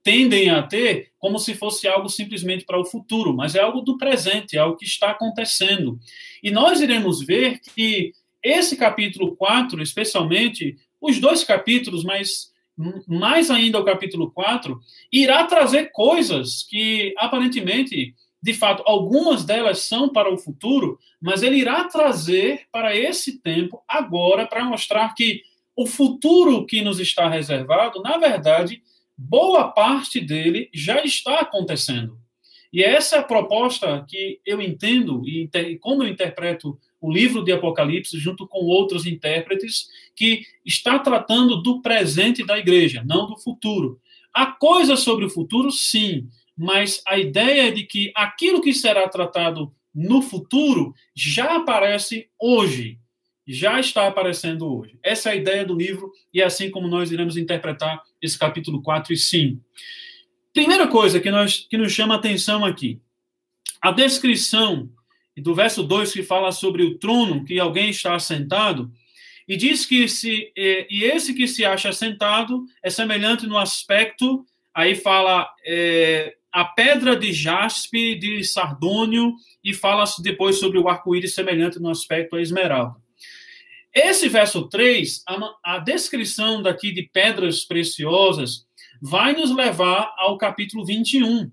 tendem 0.03 0.49
a 0.49 0.63
ter 0.63 1.11
como 1.19 1.39
se 1.39 1.53
fosse 1.53 1.87
algo 1.87 2.07
simplesmente 2.07 2.65
para 2.65 2.79
o 2.79 2.85
futuro, 2.85 3.35
mas 3.35 3.55
é 3.55 3.59
algo 3.59 3.81
do 3.81 3.97
presente, 3.97 4.55
é 4.55 4.59
algo 4.59 4.77
que 4.77 4.85
está 4.85 5.11
acontecendo. 5.11 5.99
E 6.41 6.51
nós 6.51 6.79
iremos 6.79 7.21
ver 7.21 7.59
que 7.59 8.13
esse 8.41 8.77
capítulo 8.77 9.35
4, 9.35 9.81
especialmente, 9.81 10.77
os 11.01 11.19
dois 11.19 11.43
capítulos, 11.43 12.03
mas 12.03 12.51
mais 13.07 13.49
ainda 13.49 13.79
o 13.79 13.83
capítulo 13.83 14.31
4, 14.31 14.79
irá 15.11 15.43
trazer 15.45 15.91
coisas 15.91 16.63
que 16.69 17.13
aparentemente, 17.17 18.13
de 18.41 18.53
fato, 18.53 18.83
algumas 18.85 19.43
delas 19.43 19.79
são 19.79 20.09
para 20.09 20.31
o 20.31 20.37
futuro, 20.37 20.99
mas 21.19 21.41
ele 21.41 21.57
irá 21.57 21.85
trazer 21.85 22.67
para 22.71 22.95
esse 22.95 23.41
tempo 23.41 23.83
agora 23.87 24.45
para 24.45 24.63
mostrar 24.63 25.13
que 25.15 25.41
o 25.75 25.85
futuro 25.85 26.65
que 26.65 26.81
nos 26.81 26.99
está 26.99 27.27
reservado, 27.27 28.01
na 28.01 28.17
verdade, 28.17 28.81
boa 29.17 29.69
parte 29.69 30.19
dele 30.19 30.69
já 30.73 31.03
está 31.03 31.39
acontecendo. 31.39 32.17
E 32.71 32.83
essa 32.83 33.15
é 33.15 33.19
a 33.19 33.23
proposta 33.23 34.05
que 34.07 34.39
eu 34.45 34.61
entendo 34.61 35.23
e 35.27 35.49
como 35.79 36.03
eu 36.03 36.07
interpreto 36.07 36.77
o 36.99 37.11
livro 37.11 37.43
de 37.43 37.51
Apocalipse 37.51 38.17
junto 38.17 38.47
com 38.47 38.59
outros 38.59 39.05
intérpretes 39.05 39.87
que 40.15 40.43
está 40.65 40.99
tratando 40.99 41.61
do 41.61 41.81
presente 41.81 42.45
da 42.45 42.57
igreja, 42.57 43.03
não 43.05 43.27
do 43.27 43.37
futuro. 43.37 43.99
Há 44.33 44.47
coisas 44.47 44.99
sobre 44.99 45.25
o 45.25 45.29
futuro, 45.29 45.71
sim, 45.71 46.27
mas 46.55 47.01
a 47.07 47.17
ideia 47.17 47.67
é 47.67 47.71
de 47.71 47.83
que 47.83 48.11
aquilo 48.15 48.61
que 48.61 48.73
será 48.73 49.07
tratado 49.07 49.73
no 49.93 50.21
futuro 50.21 50.93
já 51.15 51.55
aparece 51.55 52.29
hoje. 52.39 52.99
já 53.49 53.79
está 53.79 54.07
aparecendo 54.07 54.67
hoje. 54.67 54.99
Essa 55.01 55.29
é 55.29 55.31
a 55.31 55.35
ideia 55.35 55.63
do 55.63 55.73
livro 55.73 56.11
e 56.33 56.41
é 56.41 56.43
assim 56.43 56.69
como 56.69 56.89
nós 56.89 57.11
iremos 57.11 57.37
interpretar 57.37 58.03
esse 58.21 58.37
capítulo 58.37 58.81
4 58.81 59.13
e 59.13 59.17
5. 59.17 59.61
Primeira 60.53 60.87
coisa 60.87 61.19
que, 61.19 61.29
nós, 61.29 61.67
que 61.69 61.77
nos 61.77 61.91
chama 61.91 62.15
a 62.15 62.17
atenção 62.17 62.65
aqui, 62.65 62.99
a 63.81 63.91
descrição 63.91 64.89
do 65.37 65.53
verso 65.53 65.83
2 65.83 66.13
que 66.13 66.23
fala 66.23 66.51
sobre 66.51 66.83
o 66.83 66.97
trono 66.97 67.45
que 67.45 67.59
alguém 67.59 67.89
está 67.89 68.15
assentado, 68.15 68.91
e 69.47 69.55
diz 69.55 69.85
que 69.85 70.09
se 70.09 70.51
e 70.57 71.03
esse 71.03 71.33
que 71.33 71.47
se 71.47 71.63
acha 71.63 71.93
sentado 71.93 72.65
é 72.83 72.89
semelhante 72.89 73.47
no 73.47 73.57
aspecto, 73.57 74.45
aí 74.73 74.93
fala 74.93 75.47
é, 75.65 76.35
a 76.51 76.65
pedra 76.65 77.15
de 77.15 77.31
jaspe, 77.31 78.15
de 78.15 78.43
sardônio, 78.43 79.35
e 79.63 79.73
fala 79.73 80.03
depois 80.19 80.59
sobre 80.59 80.79
o 80.79 80.89
arco-íris 80.89 81.33
semelhante 81.33 81.79
no 81.79 81.89
aspecto 81.89 82.35
a 82.35 82.41
esmeralda. 82.41 82.95
Esse 83.99 84.29
verso 84.29 84.69
3, 84.69 85.23
a, 85.27 85.75
a 85.75 85.79
descrição 85.79 86.61
daqui 86.61 86.91
de 86.91 87.09
pedras 87.11 87.65
preciosas, 87.65 88.67
vai 89.01 89.33
nos 89.33 89.49
levar 89.49 90.13
ao 90.19 90.37
capítulo 90.37 90.85
21. 90.85 91.51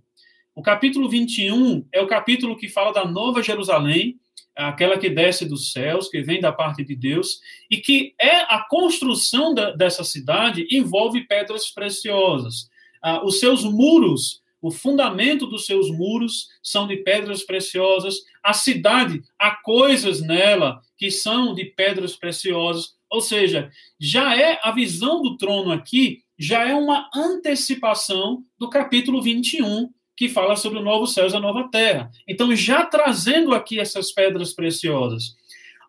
O 0.54 0.60
capítulo 0.60 1.08
21 1.08 1.88
é 1.90 2.02
o 2.02 2.06
capítulo 2.06 2.54
que 2.54 2.68
fala 2.68 2.92
da 2.92 3.06
Nova 3.06 3.42
Jerusalém, 3.42 4.20
aquela 4.54 4.98
que 4.98 5.08
desce 5.08 5.46
dos 5.46 5.72
céus, 5.72 6.10
que 6.10 6.20
vem 6.20 6.38
da 6.38 6.52
parte 6.52 6.84
de 6.84 6.94
Deus, 6.94 7.40
e 7.70 7.78
que 7.78 8.14
é 8.20 8.36
a 8.54 8.62
construção 8.68 9.54
da, 9.54 9.70
dessa 9.70 10.04
cidade 10.04 10.66
envolve 10.70 11.26
pedras 11.26 11.70
preciosas. 11.72 12.68
Ah, 13.02 13.24
os 13.24 13.40
seus 13.40 13.64
muros, 13.64 14.42
o 14.64 14.70
fundamento 14.70 15.46
dos 15.46 15.66
seus 15.66 15.90
muros 15.90 16.48
são 16.62 16.86
de 16.86 16.96
pedras 16.96 17.42
preciosas. 17.42 18.14
A 18.42 18.54
cidade, 18.54 19.22
há 19.38 19.50
coisas 19.50 20.22
nela 20.22 20.80
que 20.96 21.10
são 21.10 21.54
de 21.54 21.66
pedras 21.66 22.16
preciosas. 22.16 22.94
Ou 23.10 23.20
seja, 23.20 23.70
já 24.00 24.34
é 24.34 24.58
a 24.62 24.70
visão 24.70 25.20
do 25.20 25.36
trono 25.36 25.70
aqui, 25.70 26.22
já 26.38 26.66
é 26.66 26.74
uma 26.74 27.10
antecipação 27.14 28.42
do 28.58 28.70
capítulo 28.70 29.20
21 29.20 29.90
que 30.16 30.30
fala 30.30 30.56
sobre 30.56 30.78
o 30.78 30.82
novo 30.82 31.06
céu 31.06 31.28
e 31.28 31.36
a 31.36 31.40
nova 31.40 31.68
terra. 31.70 32.10
Então, 32.26 32.56
já 32.56 32.86
trazendo 32.86 33.54
aqui 33.54 33.78
essas 33.78 34.12
pedras 34.12 34.54
preciosas. 34.54 35.34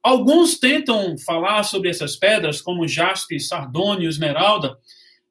Alguns 0.04 0.60
tentam 0.60 1.18
falar 1.20 1.64
sobre 1.64 1.90
essas 1.90 2.18
pedras, 2.18 2.60
como 2.60 2.90
jaspe, 2.90 3.40
sardônio, 3.40 4.10
esmeralda, 4.10 4.78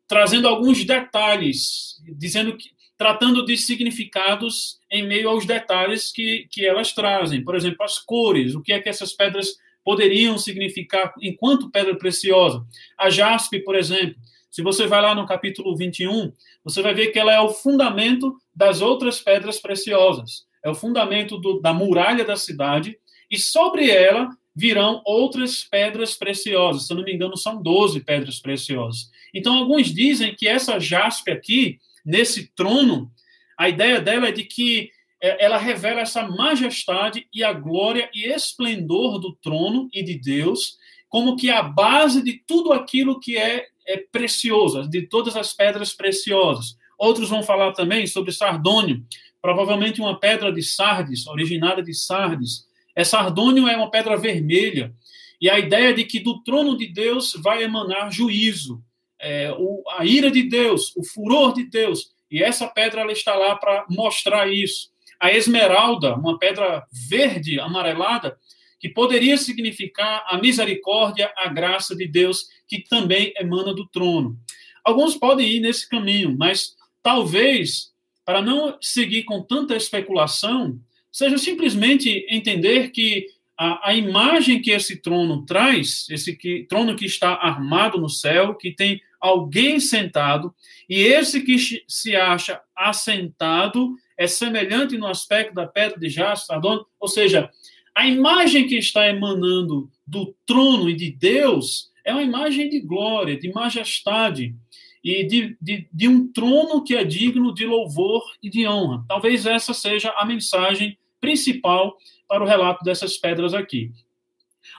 trazendo 0.08 0.48
alguns 0.48 0.82
detalhes, 0.84 2.00
dizendo 2.16 2.56
que 2.56 2.73
tratando 2.96 3.44
de 3.44 3.56
significados 3.56 4.78
em 4.90 5.06
meio 5.06 5.28
aos 5.28 5.44
detalhes 5.44 6.12
que, 6.12 6.46
que 6.50 6.64
elas 6.64 6.92
trazem. 6.92 7.42
Por 7.42 7.54
exemplo, 7.54 7.84
as 7.84 7.98
cores, 7.98 8.54
o 8.54 8.62
que 8.62 8.72
é 8.72 8.80
que 8.80 8.88
essas 8.88 9.12
pedras 9.12 9.56
poderiam 9.84 10.38
significar 10.38 11.12
enquanto 11.20 11.70
pedra 11.70 11.96
preciosa. 11.96 12.64
A 12.96 13.10
jaspe, 13.10 13.60
por 13.60 13.76
exemplo, 13.76 14.16
se 14.50 14.62
você 14.62 14.86
vai 14.86 15.02
lá 15.02 15.14
no 15.14 15.26
capítulo 15.26 15.76
21, 15.76 16.32
você 16.64 16.80
vai 16.80 16.94
ver 16.94 17.08
que 17.08 17.18
ela 17.18 17.32
é 17.32 17.40
o 17.40 17.48
fundamento 17.48 18.36
das 18.54 18.80
outras 18.80 19.20
pedras 19.20 19.60
preciosas. 19.60 20.46
É 20.64 20.70
o 20.70 20.74
fundamento 20.74 21.36
do, 21.36 21.60
da 21.60 21.72
muralha 21.74 22.24
da 22.24 22.36
cidade, 22.36 22.96
e 23.30 23.36
sobre 23.36 23.90
ela 23.90 24.30
virão 24.54 25.02
outras 25.04 25.64
pedras 25.64 26.14
preciosas. 26.14 26.86
Se 26.86 26.92
eu 26.92 26.96
não 26.96 27.04
me 27.04 27.12
engano, 27.12 27.36
são 27.36 27.60
12 27.60 28.00
pedras 28.00 28.38
preciosas. 28.38 29.10
Então, 29.34 29.56
alguns 29.56 29.92
dizem 29.92 30.34
que 30.34 30.46
essa 30.46 30.78
jaspe 30.78 31.32
aqui, 31.32 31.80
nesse 32.04 32.52
trono, 32.54 33.10
a 33.56 33.68
ideia 33.68 34.00
dela 34.00 34.28
é 34.28 34.32
de 34.32 34.44
que 34.44 34.90
é, 35.20 35.44
ela 35.44 35.56
revela 35.56 36.00
essa 36.00 36.28
majestade 36.28 37.26
e 37.32 37.42
a 37.42 37.52
glória 37.52 38.10
e 38.12 38.26
esplendor 38.26 39.18
do 39.18 39.32
trono 39.36 39.88
e 39.92 40.02
de 40.02 40.18
Deus, 40.18 40.76
como 41.08 41.36
que 41.36 41.50
a 41.50 41.62
base 41.62 42.22
de 42.22 42.42
tudo 42.46 42.72
aquilo 42.72 43.20
que 43.20 43.36
é, 43.36 43.66
é 43.86 43.96
precioso, 43.96 44.88
de 44.88 45.02
todas 45.02 45.36
as 45.36 45.52
pedras 45.52 45.94
preciosas. 45.94 46.76
Outros 46.98 47.28
vão 47.28 47.42
falar 47.42 47.72
também 47.72 48.06
sobre 48.06 48.32
sardônio, 48.32 49.04
provavelmente 49.40 50.00
uma 50.00 50.18
pedra 50.18 50.52
de 50.52 50.62
sardes, 50.62 51.26
originada 51.26 51.82
de 51.82 51.94
sardes. 51.94 52.66
É 52.94 53.04
sardônio 53.04 53.68
é 53.68 53.76
uma 53.76 53.90
pedra 53.90 54.16
vermelha, 54.16 54.94
e 55.40 55.48
a 55.50 55.58
ideia 55.58 55.92
de 55.92 56.04
que 56.04 56.20
do 56.20 56.42
trono 56.42 56.76
de 56.76 56.86
Deus 56.86 57.34
vai 57.42 57.62
emanar 57.62 58.12
juízo, 58.12 58.82
é, 59.24 59.50
o, 59.58 59.82
a 59.96 60.04
ira 60.04 60.30
de 60.30 60.42
Deus, 60.42 60.94
o 60.94 61.02
furor 61.02 61.54
de 61.54 61.64
Deus, 61.64 62.10
e 62.30 62.42
essa 62.42 62.68
pedra 62.68 63.00
ela 63.00 63.12
está 63.12 63.34
lá 63.34 63.56
para 63.56 63.86
mostrar 63.88 64.52
isso. 64.52 64.90
A 65.18 65.32
esmeralda, 65.32 66.14
uma 66.14 66.38
pedra 66.38 66.84
verde, 67.08 67.58
amarelada, 67.58 68.36
que 68.78 68.88
poderia 68.88 69.38
significar 69.38 70.24
a 70.28 70.36
misericórdia, 70.36 71.32
a 71.36 71.48
graça 71.48 71.96
de 71.96 72.06
Deus, 72.06 72.48
que 72.68 72.82
também 72.82 73.32
emana 73.38 73.72
do 73.72 73.86
trono. 73.88 74.36
Alguns 74.84 75.16
podem 75.16 75.48
ir 75.48 75.60
nesse 75.60 75.88
caminho, 75.88 76.36
mas 76.36 76.74
talvez, 77.02 77.92
para 78.26 78.42
não 78.42 78.76
seguir 78.78 79.22
com 79.22 79.42
tanta 79.42 79.74
especulação, 79.74 80.78
seja 81.10 81.38
simplesmente 81.38 82.26
entender 82.28 82.90
que 82.90 83.24
a, 83.56 83.90
a 83.90 83.94
imagem 83.94 84.60
que 84.60 84.70
esse 84.70 85.00
trono 85.00 85.44
traz, 85.44 86.06
esse 86.10 86.36
que, 86.36 86.66
trono 86.68 86.96
que 86.96 87.06
está 87.06 87.34
armado 87.34 87.98
no 87.98 88.08
céu, 88.08 88.54
que 88.54 88.72
tem 88.72 89.00
alguém 89.20 89.80
sentado, 89.80 90.54
e 90.88 91.00
esse 91.00 91.40
que 91.40 91.56
se 91.88 92.14
acha 92.14 92.60
assentado 92.76 93.94
é 94.18 94.26
semelhante 94.26 94.98
no 94.98 95.06
aspecto 95.06 95.54
da 95.54 95.66
pedra 95.66 95.98
de 95.98 96.08
jaspe, 96.08 96.52
ou 97.00 97.08
seja, 97.08 97.50
a 97.94 98.06
imagem 98.06 98.66
que 98.66 98.76
está 98.76 99.08
emanando 99.08 99.90
do 100.06 100.34
trono 100.44 100.90
e 100.90 100.94
de 100.94 101.10
Deus 101.10 101.90
é 102.04 102.12
uma 102.12 102.22
imagem 102.22 102.68
de 102.68 102.80
glória, 102.80 103.38
de 103.38 103.50
majestade 103.52 104.54
e 105.02 105.24
de, 105.24 105.56
de, 105.60 105.88
de, 105.92 106.08
um 106.08 106.30
trono 106.32 106.82
que 106.82 106.96
é 106.96 107.04
digno 107.04 107.54
de 107.54 107.64
louvor 107.64 108.22
e 108.42 108.50
de 108.50 108.66
honra. 108.66 109.04
Talvez 109.06 109.46
essa 109.46 109.72
seja 109.72 110.10
a 110.16 110.24
mensagem 110.24 110.98
principal 111.20 111.96
para 112.34 112.42
o 112.42 112.46
relato 112.48 112.82
dessas 112.82 113.16
pedras 113.16 113.54
aqui. 113.54 113.92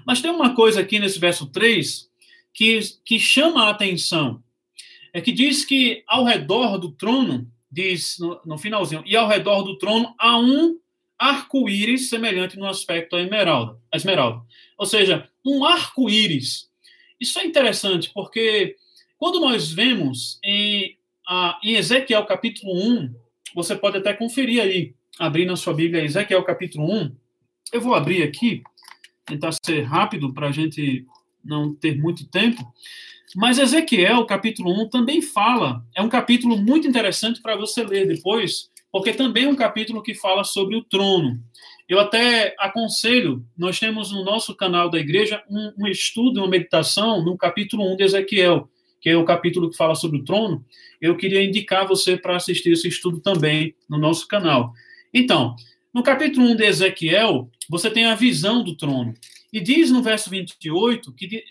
Mas 0.06 0.22
tem 0.22 0.30
uma 0.30 0.54
coisa 0.54 0.82
aqui 0.82 1.00
nesse 1.00 1.18
verso 1.18 1.46
3 1.46 2.10
que, 2.54 2.80
que 3.06 3.18
chama 3.18 3.64
a 3.64 3.70
atenção. 3.70 4.44
É 5.14 5.22
que 5.22 5.32
diz 5.32 5.64
que 5.64 6.04
ao 6.06 6.26
redor 6.26 6.78
do 6.78 6.92
trono, 6.92 7.50
diz 7.72 8.18
no, 8.20 8.42
no 8.46 8.58
finalzinho, 8.58 9.04
e 9.06 9.16
ao 9.16 9.30
redor 9.30 9.62
do 9.62 9.78
trono 9.78 10.14
há 10.20 10.38
um 10.38 10.78
arco-íris 11.18 12.10
semelhante 12.10 12.60
no 12.60 12.68
aspecto 12.68 13.16
à 13.16 13.22
esmeralda, 13.22 13.80
esmeralda. 13.94 14.42
Ou 14.78 14.86
seja, 14.86 15.30
um 15.46 15.64
arco-íris. 15.64 16.70
Isso 17.18 17.40
é 17.40 17.46
interessante 17.46 18.12
porque 18.14 18.76
quando 19.18 19.40
nós 19.40 19.72
vemos 19.72 20.42
em, 20.44 20.98
a, 21.26 21.58
em 21.64 21.76
Ezequiel 21.76 22.26
capítulo 22.26 22.74
1, 22.76 23.16
você 23.56 23.78
pode 23.78 23.96
até 23.96 24.14
conferir 24.14 24.62
aí, 24.62 24.94
abrir 25.18 25.46
na 25.46 25.56
sua 25.56 25.74
Bíblia 25.74 26.04
Ezequiel 26.04 26.44
capítulo 26.44 26.92
1. 26.92 27.16
Eu 27.72 27.82
vou 27.82 27.94
abrir 27.94 28.24
aqui, 28.24 28.64
tentar 29.26 29.52
ser 29.64 29.82
rápido 29.84 30.34
para 30.34 30.48
a 30.48 30.52
gente 30.52 31.06
não 31.44 31.74
ter 31.74 31.98
muito 31.98 32.28
tempo. 32.28 32.62
Mas 33.36 33.60
Ezequiel 33.60 34.26
capítulo 34.26 34.72
1 34.84 34.90
também 34.90 35.22
fala, 35.22 35.84
é 35.96 36.02
um 36.02 36.10
capítulo 36.10 36.58
muito 36.58 36.88
interessante 36.88 37.42
para 37.42 37.56
você 37.56 37.84
ler 37.84 38.08
depois, 38.08 38.70
porque 38.92 39.12
também 39.14 39.46
é 39.46 39.50
um 39.50 39.56
capítulo 39.56 40.02
que 40.02 40.14
fala 40.14 40.44
sobre 40.44 40.76
o 40.76 40.84
trono. 40.84 41.40
Eu 41.88 42.00
até 42.00 42.56
aconselho, 42.58 43.46
nós 43.58 43.80
temos 43.80 44.12
no 44.12 44.24
nosso 44.24 44.56
canal 44.56 44.90
da 44.90 44.98
igreja 44.98 45.44
um, 45.50 45.74
um 45.80 45.88
estudo, 45.88 46.40
uma 46.40 46.50
meditação 46.50 47.24
no 47.24 47.38
capítulo 47.38 47.92
1 47.94 47.98
de 47.98 48.04
Ezequiel 48.04 48.70
que 49.06 49.12
é 49.12 49.16
o 49.16 49.24
capítulo 49.24 49.70
que 49.70 49.78
fala 49.78 49.94
sobre 49.94 50.18
o 50.18 50.24
trono, 50.24 50.66
eu 51.00 51.16
queria 51.16 51.44
indicar 51.44 51.88
você 51.88 52.18
para 52.18 52.36
assistir 52.36 52.72
esse 52.72 52.88
estudo 52.88 53.20
também 53.20 53.76
no 53.88 54.00
nosso 54.00 54.28
canal. 54.28 54.74
Então, 55.14 55.56
no 55.96 56.04
capítulo 56.04 56.46
1 56.48 56.58
de 56.58 56.66
Ezequiel, 56.66 57.50
você 57.70 57.90
tem 57.90 58.04
a 58.04 58.16
visão 58.16 58.62
do 58.62 58.76
trono. 58.76 59.14
E 59.54 59.62
diz 59.62 59.90
no 59.90 60.04
verso 60.04 60.30
28, 60.30 61.14
que, 61.14 61.42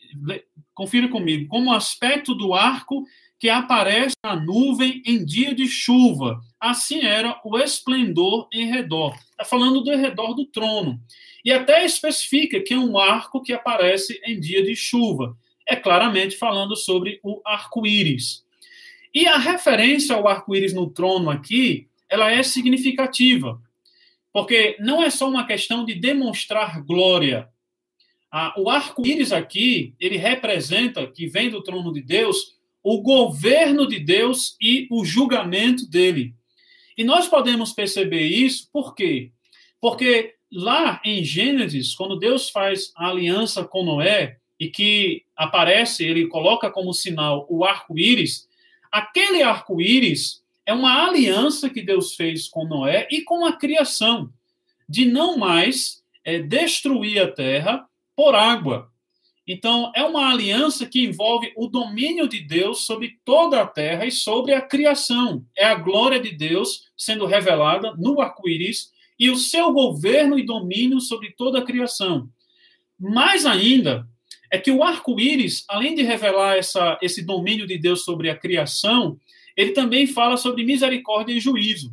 confira 0.75 1.09
comigo, 1.09 1.49
como 1.49 1.71
o 1.71 1.73
aspecto 1.73 2.35
do 2.35 2.53
arco 2.53 3.07
que 3.39 3.49
aparece 3.49 4.15
na 4.23 4.37
nuvem 4.37 5.03
em 5.07 5.25
dia 5.25 5.55
de 5.55 5.67
chuva. 5.67 6.43
Assim 6.61 7.01
era 7.01 7.41
o 7.43 7.59
esplendor 7.59 8.47
em 8.53 8.67
redor. 8.67 9.17
Está 9.31 9.47
falando 9.47 9.81
do 9.81 9.91
redor 9.97 10.35
do 10.35 10.45
trono. 10.45 11.01
E 11.43 11.51
até 11.51 11.83
especifica 11.83 12.61
que 12.61 12.75
é 12.75 12.79
um 12.79 12.99
arco 12.99 13.41
que 13.41 13.55
aparece 13.55 14.21
em 14.27 14.39
dia 14.39 14.63
de 14.63 14.77
chuva 14.77 15.35
é 15.67 15.75
claramente 15.75 16.37
falando 16.37 16.77
sobre 16.77 17.19
o 17.23 17.41
arco-íris. 17.47 18.45
E 19.15 19.27
a 19.27 19.39
referência 19.39 20.15
ao 20.15 20.29
arco-íris 20.29 20.75
no 20.75 20.91
trono 20.91 21.31
aqui, 21.31 21.89
ela 22.11 22.31
é 22.31 22.43
significativa, 22.43 23.59
porque 24.35 24.77
não 24.81 25.01
é 25.01 25.11
só 25.11 25.29
uma 25.29 25.47
questão 25.47 25.85
de 25.85 25.95
demonstrar 25.95 26.83
glória. 26.83 27.49
O 28.57 28.69
arco-íris 28.69 29.31
aqui, 29.31 29.95
ele 30.01 30.17
representa, 30.17 31.07
que 31.07 31.29
vem 31.29 31.49
do 31.49 31.63
trono 31.63 31.93
de 31.93 32.03
Deus, 32.03 32.57
o 32.83 33.01
governo 33.01 33.87
de 33.87 34.01
Deus 34.01 34.57
e 34.61 34.89
o 34.91 35.05
julgamento 35.05 35.89
dele. 35.89 36.35
E 36.99 37.05
nós 37.05 37.29
podemos 37.29 37.73
perceber 37.73 38.27
isso 38.27 38.69
por 38.73 38.97
quê? 38.97 39.31
Porque 39.81 40.35
lá 40.51 41.01
em 41.05 41.23
Gênesis, 41.23 41.95
quando 41.95 42.19
Deus 42.19 42.51
faz 42.51 42.93
a 42.97 43.11
aliança 43.11 43.63
com 43.63 43.85
Noé 43.85 44.39
e 44.59 44.69
que 44.69 45.23
aparece, 45.37 46.05
ele 46.05 46.27
coloca 46.27 46.69
como 46.73 46.93
sinal 46.93 47.47
o 47.49 47.65
arco-íris, 47.65 48.49
aquele 48.91 49.45
arco-íris 49.45 50.44
é 50.67 50.73
uma 50.73 51.07
aliança 51.07 51.69
que 51.69 51.83
Deus 51.83 52.15
fez 52.15 52.49
com 52.49 52.65
Noé 52.67 53.07
e 53.11 53.23
com 53.23 53.45
a 53.45 53.53
criação, 53.57 54.31
de 54.89 55.07
não 55.07 55.37
mais 55.37 56.03
é, 56.25 56.39
destruir 56.39 57.21
a 57.23 57.31
terra 57.31 57.87
por 58.17 58.35
água. 58.35 58.91
Então, 59.47 59.93
é 59.95 60.03
uma 60.03 60.31
aliança 60.31 60.87
que 60.87 61.05
envolve 61.05 61.53
o 61.55 61.69
domínio 61.69 62.27
de 62.27 62.41
Deus 62.41 62.87
sobre 62.87 63.19
toda 63.25 63.61
a 63.61 63.67
terra 63.67 64.07
e 64.07 64.11
sobre 64.11 64.55
a 64.55 64.63
criação. 64.63 65.45
É 65.55 65.67
a 65.67 65.75
glória 65.75 66.19
de 66.19 66.31
Deus 66.31 66.85
sendo 66.97 67.27
revelada 67.27 67.95
no 67.99 68.21
arco-íris 68.23 68.91
e 69.19 69.29
o 69.31 69.37
seu 69.37 69.71
governo 69.73 70.39
e 70.39 70.47
domínio 70.47 70.99
sobre 70.99 71.33
toda 71.33 71.59
a 71.59 71.65
criação. 71.65 72.29
Mais 72.99 73.45
ainda, 73.45 74.09
é 74.51 74.59
que 74.59 74.71
o 74.71 74.83
arco-íris, 74.83 75.65
além 75.69 75.95
de 75.95 76.03
revelar 76.03 76.57
essa, 76.57 76.99
esse 77.03 77.23
domínio 77.23 77.67
de 77.67 77.77
Deus 77.77 78.03
sobre 78.03 78.31
a 78.31 78.37
criação, 78.37 79.19
ele 79.57 79.73
também 79.73 80.07
fala 80.07 80.37
sobre 80.37 80.65
misericórdia 80.65 81.33
e 81.33 81.41
juízo. 81.41 81.93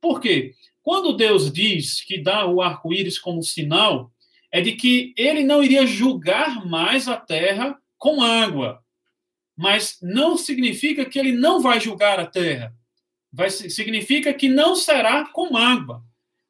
Por 0.00 0.20
quê? 0.20 0.54
Quando 0.82 1.16
Deus 1.16 1.52
diz 1.52 2.02
que 2.02 2.18
dá 2.18 2.46
o 2.46 2.60
arco-íris 2.60 3.18
como 3.18 3.42
sinal, 3.42 4.10
é 4.50 4.60
de 4.60 4.72
que 4.72 5.14
ele 5.16 5.44
não 5.44 5.62
iria 5.62 5.86
julgar 5.86 6.66
mais 6.66 7.06
a 7.06 7.16
terra 7.16 7.78
com 7.98 8.22
água. 8.22 8.82
Mas 9.56 9.98
não 10.02 10.36
significa 10.36 11.04
que 11.04 11.18
ele 11.18 11.32
não 11.32 11.60
vai 11.60 11.78
julgar 11.78 12.18
a 12.18 12.26
terra. 12.26 12.74
Vai, 13.32 13.50
significa 13.50 14.32
que 14.32 14.48
não 14.48 14.74
será 14.74 15.26
com 15.26 15.56
água. 15.56 16.02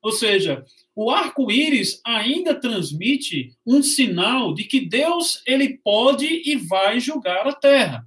Ou 0.03 0.13
seja, 0.13 0.65
o 0.95 1.11
arco-íris 1.11 2.01
ainda 2.07 2.59
transmite 2.59 3.55
um 3.67 3.83
sinal 3.83 4.55
de 4.55 4.65
que 4.65 4.81
Deus 4.81 5.43
ele 5.47 5.77
pode 5.85 6.27
e 6.27 6.57
vai 6.57 6.99
julgar 6.99 7.47
a 7.47 7.53
terra. 7.53 8.07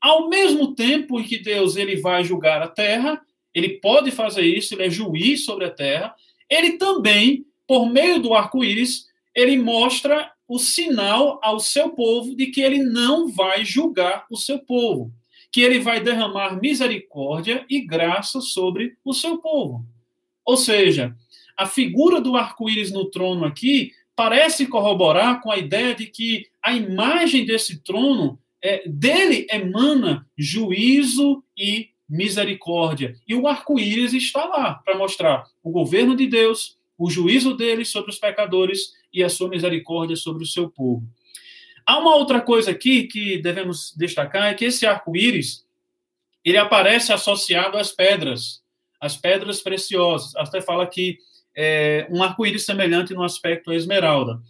Ao 0.00 0.28
mesmo 0.28 0.74
tempo 0.74 1.18
em 1.18 1.24
que 1.24 1.38
Deus 1.38 1.76
ele 1.76 1.96
vai 1.96 2.22
julgar 2.22 2.62
a 2.62 2.68
terra, 2.68 3.20
ele 3.54 3.80
pode 3.80 4.10
fazer 4.10 4.42
isso, 4.42 4.74
ele 4.74 4.84
é 4.84 4.90
juiz 4.90 5.44
sobre 5.44 5.64
a 5.64 5.70
terra, 5.70 6.14
ele 6.48 6.72
também, 6.72 7.44
por 7.66 7.90
meio 7.90 8.20
do 8.20 8.34
arco-íris, 8.34 9.06
ele 9.34 9.56
mostra 9.56 10.32
o 10.46 10.58
sinal 10.58 11.38
ao 11.42 11.60
seu 11.60 11.90
povo 11.90 12.34
de 12.34 12.46
que 12.46 12.60
ele 12.60 12.82
não 12.82 13.28
vai 13.28 13.64
julgar 13.64 14.26
o 14.30 14.36
seu 14.36 14.58
povo, 14.58 15.12
que 15.52 15.60
ele 15.60 15.78
vai 15.78 16.00
derramar 16.00 16.60
misericórdia 16.60 17.66
e 17.68 17.80
graça 17.80 18.40
sobre 18.40 18.96
o 19.04 19.12
seu 19.12 19.38
povo. 19.38 19.84
Ou 20.44 20.56
seja, 20.56 21.14
a 21.56 21.66
figura 21.66 22.20
do 22.20 22.36
arco-íris 22.36 22.90
no 22.90 23.10
trono 23.10 23.44
aqui 23.44 23.92
parece 24.16 24.66
corroborar 24.66 25.40
com 25.42 25.50
a 25.50 25.58
ideia 25.58 25.94
de 25.94 26.06
que 26.06 26.46
a 26.62 26.72
imagem 26.72 27.44
desse 27.44 27.82
trono 27.82 28.38
é, 28.62 28.88
dele 28.88 29.46
emana 29.50 30.26
juízo 30.36 31.42
e 31.56 31.90
misericórdia. 32.08 33.14
E 33.26 33.34
o 33.34 33.46
arco-íris 33.46 34.14
está 34.14 34.44
lá 34.46 34.74
para 34.74 34.96
mostrar 34.96 35.44
o 35.62 35.70
governo 35.70 36.16
de 36.16 36.26
Deus, 36.26 36.78
o 36.96 37.10
juízo 37.10 37.54
dele 37.54 37.84
sobre 37.84 38.10
os 38.10 38.18
pecadores 38.18 38.92
e 39.12 39.22
a 39.22 39.28
sua 39.28 39.48
misericórdia 39.48 40.16
sobre 40.16 40.42
o 40.42 40.46
seu 40.46 40.68
povo. 40.68 41.06
Há 41.86 41.98
uma 41.98 42.14
outra 42.16 42.40
coisa 42.40 42.70
aqui 42.70 43.04
que 43.04 43.38
devemos 43.38 43.94
destacar 43.96 44.46
é 44.50 44.54
que 44.54 44.64
esse 44.64 44.86
arco-íris 44.86 45.64
ele 46.44 46.58
aparece 46.58 47.12
associado 47.12 47.76
às 47.76 47.92
pedras, 47.92 48.62
às 49.00 49.16
pedras 49.16 49.60
preciosas. 49.60 50.34
Até 50.36 50.60
fala 50.60 50.86
que 50.86 51.18
é 51.54 52.06
um 52.10 52.22
arco-íris 52.22 52.64
semelhante 52.64 53.14
no 53.14 53.22
aspecto 53.22 53.70
à 53.70 53.74
esmeralda. 53.74 54.40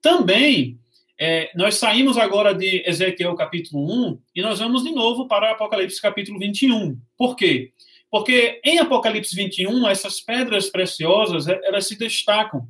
Também 0.00 0.78
é, 1.18 1.50
nós 1.54 1.76
saímos 1.76 2.18
agora 2.18 2.54
de 2.54 2.82
Ezequiel 2.86 3.34
capítulo 3.36 4.10
1 4.10 4.20
e 4.34 4.42
nós 4.42 4.58
vamos 4.58 4.82
de 4.82 4.90
novo 4.90 5.28
para 5.28 5.52
Apocalipse 5.52 6.00
capítulo 6.00 6.38
21. 6.38 6.98
Por 7.16 7.36
quê? 7.36 7.70
Porque 8.10 8.60
em 8.64 8.78
Apocalipse 8.78 9.34
21, 9.34 9.88
essas 9.88 10.20
pedras 10.20 10.68
preciosas, 10.68 11.46
elas 11.46 11.86
se 11.86 11.96
destacam. 11.96 12.66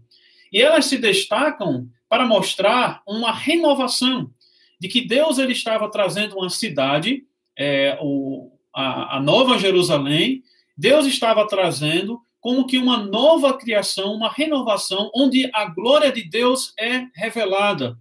E 0.53 0.61
elas 0.61 0.87
se 0.87 0.99
destacam 0.99 1.89
para 2.09 2.27
mostrar 2.27 3.03
uma 3.07 3.33
renovação 3.33 4.31
de 4.79 4.89
que 4.89 5.01
Deus 5.01 5.39
ele 5.39 5.53
estava 5.53 5.91
trazendo 5.91 6.37
uma 6.37 6.51
cidade, 6.51 7.25
é, 7.57 7.99
o, 8.01 8.53
a, 8.75 9.17
a 9.17 9.21
Nova 9.21 9.59
Jerusalém, 9.59 10.43
Deus 10.77 11.07
estava 11.07 11.47
trazendo 11.47 12.21
como 12.41 12.67
que 12.67 12.77
uma 12.77 12.99
nova 12.99 13.57
criação, 13.57 14.13
uma 14.13 14.29
renovação, 14.29 15.11
onde 15.15 15.49
a 15.55 15.65
glória 15.65 16.13
de 16.13 16.29
Deus 16.29 16.75
é 16.79 17.07
revelada. 17.15 17.97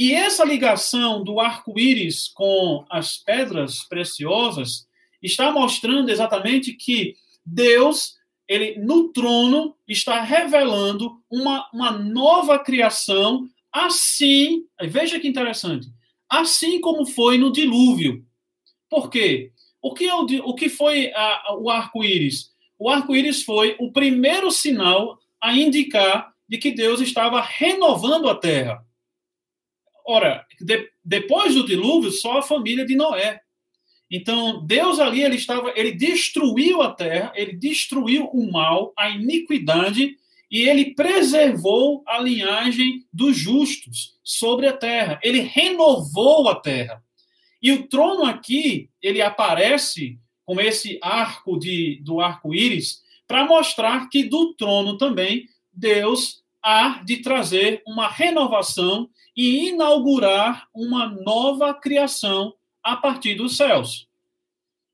E 0.00 0.14
essa 0.14 0.46
ligação 0.46 1.22
do 1.22 1.38
arco-íris 1.38 2.28
com 2.28 2.86
as 2.88 3.18
pedras 3.18 3.86
preciosas 3.86 4.86
está 5.22 5.52
mostrando 5.52 6.08
exatamente 6.08 6.72
que 6.72 7.16
Deus 7.44 8.14
ele 8.48 8.78
no 8.78 9.12
trono 9.12 9.76
está 9.86 10.22
revelando 10.22 11.20
uma, 11.30 11.68
uma 11.70 11.90
nova 11.92 12.58
criação, 12.58 13.46
assim, 13.70 14.64
veja 14.80 15.20
que 15.20 15.28
interessante, 15.28 15.88
assim 16.30 16.80
como 16.80 17.04
foi 17.04 17.36
no 17.36 17.52
dilúvio. 17.52 18.24
Por 18.88 19.10
quê? 19.10 19.52
O 19.82 19.92
que, 19.92 20.06
é 20.06 20.14
o, 20.14 20.24
o 20.48 20.54
que 20.54 20.70
foi 20.70 21.12
a, 21.14 21.56
o 21.58 21.68
arco-íris? 21.68 22.52
O 22.78 22.88
arco-íris 22.88 23.42
foi 23.42 23.76
o 23.78 23.92
primeiro 23.92 24.50
sinal 24.50 25.18
a 25.38 25.54
indicar 25.54 26.32
de 26.48 26.56
que 26.56 26.70
Deus 26.70 27.02
estava 27.02 27.42
renovando 27.42 28.30
a 28.30 28.34
terra. 28.34 28.82
Ora, 30.10 30.44
de, 30.60 30.88
depois 31.04 31.54
do 31.54 31.66
dilúvio, 31.66 32.10
só 32.10 32.38
a 32.38 32.42
família 32.42 32.84
de 32.84 32.96
Noé 32.96 33.40
então, 34.10 34.66
Deus 34.66 34.98
ali, 34.98 35.22
ele 35.22 35.36
estava, 35.36 35.72
ele 35.76 35.92
destruiu 35.92 36.82
a 36.82 36.92
terra, 36.92 37.32
ele 37.36 37.52
destruiu 37.52 38.24
o 38.24 38.50
mal, 38.50 38.92
a 38.98 39.08
iniquidade, 39.08 40.16
e 40.50 40.68
ele 40.68 40.96
preservou 40.96 42.02
a 42.08 42.18
linhagem 42.18 43.06
dos 43.12 43.36
justos 43.36 44.18
sobre 44.24 44.66
a 44.66 44.76
terra. 44.76 45.20
Ele 45.22 45.40
renovou 45.40 46.48
a 46.48 46.56
terra. 46.56 47.00
E 47.62 47.70
o 47.70 47.86
trono 47.86 48.24
aqui, 48.24 48.90
ele 49.00 49.22
aparece 49.22 50.18
com 50.44 50.60
esse 50.60 50.98
arco 51.00 51.56
de, 51.56 52.00
do 52.02 52.20
arco-íris 52.20 53.02
para 53.28 53.44
mostrar 53.44 54.08
que 54.08 54.24
do 54.24 54.54
trono 54.54 54.98
também 54.98 55.46
Deus 55.72 56.42
há 56.60 57.00
de 57.04 57.18
trazer 57.18 57.80
uma 57.86 58.08
renovação 58.08 59.08
e 59.36 59.68
inaugurar 59.68 60.68
uma 60.74 61.06
nova 61.08 61.72
criação 61.74 62.54
a 62.82 62.96
partir 62.96 63.34
dos 63.34 63.56
céus. 63.56 64.08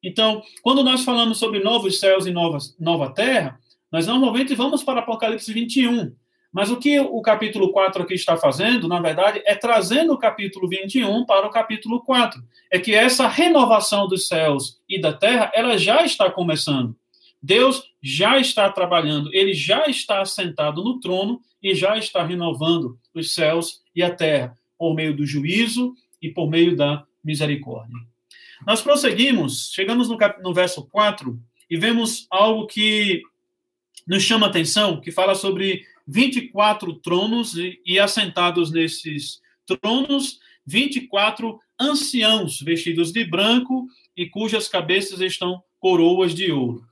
Então, 0.03 0.43
quando 0.63 0.85
nós 0.85 1.05
falamos 1.05 1.39
sobre 1.39 1.61
novos 1.61 1.99
céus 1.99 2.27
e 2.27 2.31
novas, 2.31 2.77
nova 2.79 3.13
terra, 3.13 3.59
nós 3.91 4.07
normalmente 4.07 4.55
vamos 4.55 4.85
para 4.85 5.01
Apocalipse 5.01 5.53
21. 5.53 6.15
Mas 6.53 6.71
o 6.71 6.79
que 6.79 6.99
o 6.99 7.21
capítulo 7.21 7.71
4 7.71 8.03
aqui 8.03 8.15
está 8.15 8.37
fazendo, 8.37 8.89
na 8.89 9.01
verdade, 9.01 9.43
é 9.45 9.55
trazendo 9.55 10.13
o 10.13 10.19
capítulo 10.19 10.69
21 10.69 11.27
para 11.27 11.47
o 11.47 11.51
capítulo 11.51 12.03
4. 12.03 12.43
É 12.73 12.79
que 12.79 12.95
essa 12.95 13.29
renovação 13.29 14.09
dos 14.09 14.27
céus 14.27 14.81
e 14.89 15.01
da 15.01 15.13
terra, 15.13 15.51
ela 15.55 15.77
já 15.77 16.05
está 16.05 16.31
começando. 16.31 16.97
Deus 17.43 17.83
já 18.03 18.39
está 18.39 18.71
trabalhando, 18.71 19.29
ele 19.33 19.53
já 19.53 19.87
está 19.87 20.21
assentado 20.21 20.83
no 20.83 20.99
trono 20.99 21.41
e 21.63 21.75
já 21.75 21.99
está 21.99 22.25
renovando 22.25 22.99
os 23.15 23.35
céus 23.35 23.83
e 23.97 24.03
a 24.03 24.15
terra 24.15 24.55
por 24.79 24.95
meio 24.95 25.17
do 25.17 25.27
juízo 25.27 25.95
e 26.21 26.29
por 26.29 26.49
meio 26.49 26.77
da 26.77 27.05
misericórdia. 27.25 27.97
Nós 28.67 28.83
prosseguimos, 28.83 29.73
chegamos 29.73 30.09
no, 30.09 30.17
cap... 30.17 30.41
no 30.43 30.53
verso 30.53 30.87
4 30.87 31.39
e 31.69 31.77
vemos 31.77 32.27
algo 32.31 32.67
que 32.67 33.23
nos 34.07 34.23
chama 34.23 34.47
atenção, 34.47 35.01
que 35.01 35.11
fala 35.11 35.35
sobre 35.35 35.85
24 36.07 36.95
tronos 37.01 37.57
e, 37.57 37.81
e 37.85 37.99
assentados 37.99 38.71
nesses 38.71 39.41
tronos, 39.81 40.39
24 40.65 41.59
anciãos 41.81 42.61
vestidos 42.61 43.13
de 43.13 43.25
branco 43.25 43.87
e 44.17 44.27
cujas 44.27 44.69
cabeças 44.69 45.21
estão 45.21 45.63
coroas 45.81 46.35
de 46.35 46.53
ouro. 46.53 46.87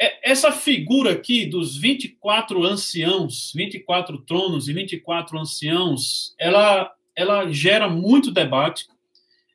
É, 0.00 0.30
essa 0.30 0.50
figura 0.50 1.12
aqui 1.12 1.46
dos 1.46 1.76
24 1.76 2.64
anciãos, 2.64 3.52
24 3.54 4.18
tronos 4.18 4.68
e 4.68 4.72
24 4.72 5.38
anciãos, 5.38 6.34
ela, 6.38 6.92
ela 7.14 7.50
gera 7.52 7.88
muito 7.88 8.32
debate, 8.32 8.86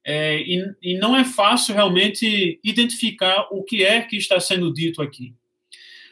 é, 0.05 0.39
e, 0.41 0.63
e 0.81 0.97
não 0.97 1.15
é 1.15 1.23
fácil 1.23 1.75
realmente 1.75 2.59
identificar 2.63 3.47
o 3.51 3.63
que 3.63 3.83
é 3.83 4.01
que 4.01 4.15
está 4.15 4.39
sendo 4.39 4.73
dito 4.73 5.01
aqui. 5.01 5.35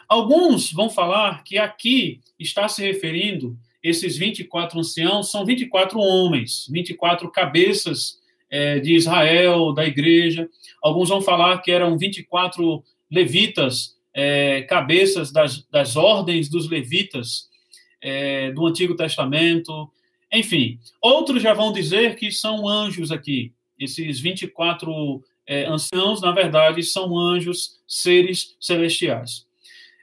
Alguns 0.07 0.71
vão 0.71 0.89
falar 0.89 1.43
que 1.43 1.57
aqui 1.57 2.21
está 2.39 2.67
se 2.67 2.81
referindo, 2.81 3.57
esses 3.81 4.17
24 4.17 4.79
anciãos 4.79 5.31
são 5.31 5.45
24 5.45 5.99
homens, 5.99 6.67
24 6.69 7.29
cabeças 7.31 8.19
é, 8.49 8.79
de 8.79 8.95
Israel, 8.95 9.73
da 9.73 9.85
igreja. 9.85 10.49
Alguns 10.81 11.09
vão 11.09 11.21
falar 11.21 11.59
que 11.59 11.71
eram 11.71 11.97
24 11.97 12.83
levitas 13.09 13.96
é, 14.19 14.63
cabeças 14.63 15.31
das, 15.31 15.63
das 15.69 15.95
ordens 15.95 16.49
dos 16.49 16.67
levitas 16.67 17.47
é, 18.01 18.51
do 18.51 18.65
Antigo 18.65 18.95
Testamento. 18.95 19.91
Enfim, 20.33 20.79
outros 20.99 21.43
já 21.43 21.53
vão 21.53 21.71
dizer 21.71 22.15
que 22.15 22.31
são 22.31 22.67
anjos 22.67 23.11
aqui. 23.11 23.53
Esses 23.79 24.19
24 24.19 25.23
é, 25.45 25.65
anciãos, 25.67 26.19
na 26.19 26.31
verdade, 26.31 26.81
são 26.81 27.15
anjos, 27.15 27.79
seres 27.87 28.57
celestiais. 28.59 29.45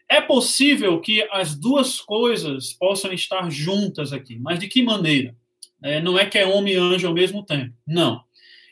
É 0.09 0.20
possível 0.20 1.00
que 1.00 1.27
as 1.33 1.57
duas 1.57 2.00
coisas 2.00 2.72
possam 2.72 3.12
estar 3.12 3.50
juntas 3.50 4.12
aqui, 4.12 4.38
mas 4.38 4.61
de 4.61 4.68
que 4.68 4.81
maneira? 4.81 5.35
É, 5.83 6.00
não 6.00 6.16
é 6.16 6.24
que 6.24 6.38
é 6.38 6.46
homem 6.46 6.74
e 6.74 6.77
anjo 6.77 7.09
ao 7.09 7.14
mesmo 7.14 7.42
tempo. 7.42 7.74
Não. 7.85 8.22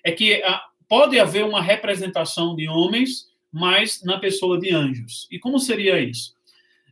É 0.05 0.13
que 0.13 0.41
a, 0.45 0.63
pode 0.89 1.19
haver 1.19 1.45
uma 1.45 1.61
representação 1.61 2.55
de 2.55 2.69
homens, 2.69 3.32
mas 3.53 4.03
na 4.03 4.19
pessoa 4.19 4.59
de 4.59 4.75
anjos. 4.75 5.29
E 5.31 5.39
como 5.39 5.59
seria 5.59 6.01
isso? 6.01 6.35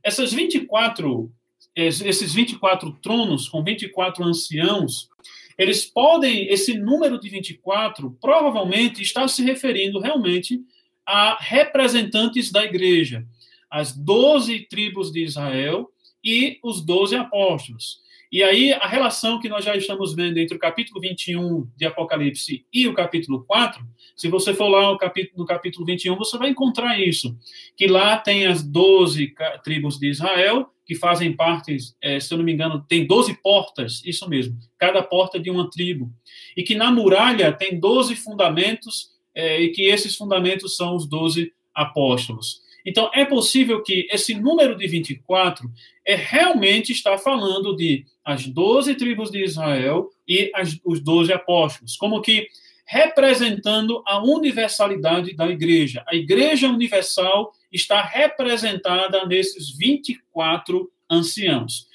Essas 0.03 0.33
24, 0.33 1.33
esses 1.75 2.35
24 2.35 2.93
tronos 3.03 3.49
com 3.49 3.65
24 3.65 4.23
anciãos, 4.25 5.09
eles 5.57 5.85
podem, 5.85 6.49
esse 6.49 6.75
número 6.75 7.19
de 7.19 7.29
24, 7.29 8.17
provavelmente 8.21 9.03
está 9.03 9.27
se 9.29 9.43
referindo 9.43 9.99
realmente 9.99 10.61
a 11.05 11.37
representantes 11.41 12.51
da 12.51 12.65
igreja, 12.65 13.27
as 13.71 13.97
12 13.97 14.61
tribos 14.69 15.11
de 15.11 15.23
Israel 15.23 15.91
e 16.25 16.59
os 16.63 16.81
12 16.81 17.17
apóstolos. 17.17 18.01
E 18.33 18.45
aí, 18.45 18.73
a 18.73 18.87
relação 18.87 19.41
que 19.41 19.49
nós 19.49 19.65
já 19.65 19.75
estamos 19.75 20.15
vendo 20.15 20.39
entre 20.39 20.57
o 20.57 20.61
capítulo 20.61 21.01
21 21.01 21.67
de 21.77 21.85
Apocalipse 21.85 22.65
e 22.73 22.87
o 22.87 22.95
capítulo 22.95 23.45
4, 23.45 23.85
se 24.15 24.29
você 24.29 24.55
for 24.55 24.69
lá 24.69 24.93
no 24.93 24.97
capítulo, 24.97 25.39
no 25.39 25.45
capítulo 25.45 25.85
21, 25.85 26.17
você 26.17 26.39
vai 26.39 26.51
encontrar 26.51 27.01
isso. 27.01 27.37
Que 27.77 27.89
lá 27.89 28.17
tem 28.17 28.47
as 28.47 28.63
12 28.63 29.35
tribos 29.65 29.99
de 29.99 30.11
Israel, 30.11 30.71
que 30.87 30.95
fazem 30.95 31.35
parte, 31.35 31.77
é, 32.01 32.21
se 32.21 32.33
eu 32.33 32.39
não 32.39 32.45
me 32.45 32.53
engano, 32.53 32.85
tem 32.89 33.05
12 33.05 33.35
portas, 33.43 34.01
isso 34.05 34.29
mesmo, 34.29 34.57
cada 34.79 35.03
porta 35.03 35.41
de 35.41 35.51
uma 35.51 35.69
tribo. 35.69 36.09
E 36.57 36.63
que 36.63 36.77
na 36.77 36.91
muralha 36.93 37.53
tem 37.53 37.81
12 37.81 38.15
fundamentos, 38.15 39.11
é, 39.35 39.61
e 39.61 39.71
que 39.71 39.83
esses 39.83 40.15
fundamentos 40.15 40.77
são 40.77 40.95
os 40.95 41.05
12 41.05 41.53
apóstolos. 41.75 42.61
Então, 42.87 43.11
é 43.15 43.25
possível 43.25 43.83
que 43.83 44.09
esse 44.11 44.35
número 44.35 44.77
de 44.77 44.87
24 44.87 45.71
é 46.07 46.15
realmente 46.15 46.93
está 46.93 47.19
falando 47.19 47.77
de 47.77 48.05
as 48.25 48.47
12 48.47 48.95
tribos 48.95 49.31
de 49.31 49.43
Israel 49.43 50.09
e 50.27 50.51
as, 50.55 50.79
os 50.85 51.01
12 51.01 51.33
apóstolos, 51.33 51.97
como 51.97 52.21
que 52.21 52.49
representando 52.87 54.03
a 54.05 54.21
universalidade 54.21 55.37
da 55.37 55.47
igreja. 55.47 56.03
A 56.09 56.17
igreja 56.17 56.69
universal 56.69 57.53
está 57.71 58.03
representada 58.03 59.25
nesses 59.27 59.71
24 59.77 60.91
anciãos. 61.09 61.87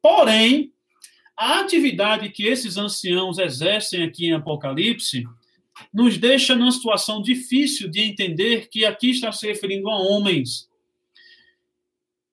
Porém, 0.00 0.72
a 1.36 1.58
atividade 1.58 2.28
que 2.28 2.46
esses 2.46 2.76
anciãos 2.76 3.38
exercem 3.38 4.04
aqui 4.04 4.26
em 4.26 4.34
Apocalipse 4.34 5.24
nos 5.92 6.18
deixa 6.18 6.54
numa 6.54 6.72
situação 6.72 7.22
difícil 7.22 7.88
de 7.88 8.00
entender 8.02 8.68
que 8.68 8.84
aqui 8.84 9.10
está 9.10 9.32
se 9.32 9.46
referindo 9.46 9.88
a 9.88 9.96
homens. 9.96 10.68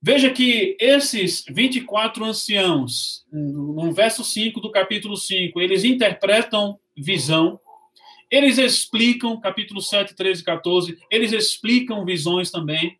Veja 0.02 0.32
que 0.32 0.76
esses 0.80 1.46
24 1.48 2.26
anciãos, 2.26 3.24
no 3.32 3.92
verso 3.92 4.24
5 4.24 4.60
do 4.60 4.72
capítulo 4.72 5.16
5, 5.16 5.62
eles 5.62 5.84
interpretam 5.84 6.80
visão, 6.98 7.60
eles 8.32 8.58
explicam, 8.58 9.40
capítulo 9.40 9.82
7, 9.82 10.16
13 10.16 10.42
e 10.42 10.46
14, 10.46 10.98
eles 11.12 11.34
explicam 11.34 12.04
visões 12.04 12.50
também. 12.50 12.98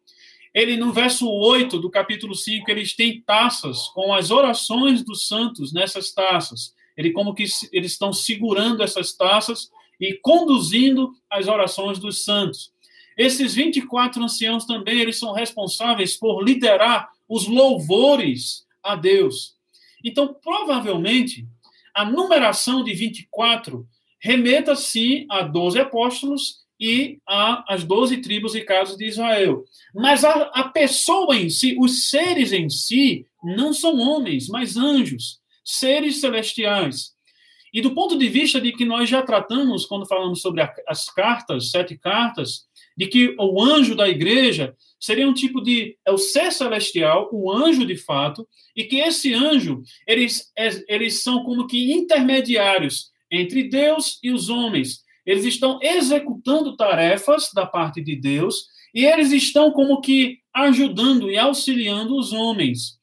Ele, 0.54 0.76
no 0.76 0.92
verso 0.92 1.28
8 1.28 1.80
do 1.80 1.90
capítulo 1.90 2.36
5, 2.36 2.70
eles 2.70 2.94
têm 2.94 3.22
taças 3.22 3.88
com 3.94 4.14
as 4.14 4.30
orações 4.30 5.02
dos 5.02 5.26
santos 5.28 5.72
nessas 5.74 6.12
taças. 6.12 6.76
Ele 6.96 7.12
como 7.12 7.34
que 7.34 7.46
eles 7.72 7.92
estão 7.94 8.12
segurando 8.12 8.84
essas 8.84 9.14
taças 9.14 9.72
e 10.02 10.20
conduzindo 10.22 11.14
as 11.30 11.48
orações 11.48 12.00
dos 12.00 12.26
santos. 12.26 12.72
Esses 13.16 13.54
24 13.54 14.24
anciãos 14.24 14.66
também, 14.66 15.00
eles 15.00 15.20
são 15.20 15.32
responsáveis 15.32 16.18
por 16.18 16.44
liderar 16.44 17.10
os 17.30 17.48
louvores 17.48 18.66
a 18.82 18.96
Deus. 18.96 19.56
Então, 20.04 20.34
provavelmente, 20.34 21.46
a 21.94 22.04
numeração 22.04 22.84
de 22.84 22.94
24 22.94 23.88
remeta 24.20 24.76
sim 24.76 25.28
a 25.30 25.44
12 25.44 25.80
apóstolos 25.80 26.62
e 26.80 27.20
às 27.68 27.84
12 27.84 28.18
tribos 28.18 28.56
e 28.56 28.62
casas 28.62 28.98
de 28.98 29.06
Israel. 29.06 29.64
Mas 29.94 30.24
a, 30.24 30.32
a 30.54 30.64
pessoa 30.70 31.36
em 31.36 31.48
si, 31.48 31.76
os 31.80 32.10
seres 32.10 32.52
em 32.52 32.70
si, 32.70 33.28
não 33.44 33.72
são 33.72 34.00
homens, 34.00 34.48
mas 34.48 34.76
anjos, 34.76 35.40
seres 35.64 36.20
celestiais. 36.20 37.14
E 37.74 37.82
do 37.82 37.94
ponto 37.94 38.18
de 38.18 38.28
vista 38.28 38.60
de 38.60 38.72
que 38.74 38.84
nós 38.84 39.10
já 39.10 39.22
tratamos, 39.22 39.86
quando 39.86 40.06
falamos 40.06 40.42
sobre 40.42 40.62
as 40.88 41.10
cartas, 41.10 41.72
sete 41.72 41.98
cartas, 41.98 42.66
de 42.98 43.08
que 43.08 43.36
o 43.40 43.62
anjo 43.62 43.96
da 43.96 44.10
igreja 44.10 44.76
seria 45.00 45.28
um 45.28 45.34
tipo 45.34 45.62
de 45.62 45.98
é 46.06 46.12
o 46.12 46.18
ser 46.18 46.52
celestial, 46.52 47.30
o 47.32 47.52
anjo 47.52 47.86
de 47.86 47.96
fato, 47.96 48.48
e 48.76 48.84
que 48.84 48.98
esse 48.98 49.34
anjo 49.34 49.82
eles 50.06 50.52
é, 50.58 50.70
eles 50.88 51.24
são 51.24 51.44
como 51.44 51.66
que 51.66 51.94
intermediários 51.94 53.10
entre 53.32 53.64
Deus 53.64 54.20
e 54.22 54.32
os 54.32 54.50
homens. 54.50 55.04
Eles 55.26 55.46
estão 55.46 55.80
executando 55.82 56.76
tarefas 56.76 57.50
da 57.54 57.66
parte 57.66 58.02
de 58.02 58.16
Deus 58.16 58.66
e 58.94 59.06
eles 59.06 59.32
estão 59.32 59.72
como 59.72 60.02
que 60.02 60.40
ajudando 60.54 61.32
e 61.32 61.38
auxiliando 61.38 62.18
os 62.18 62.34
homens. 62.34 63.00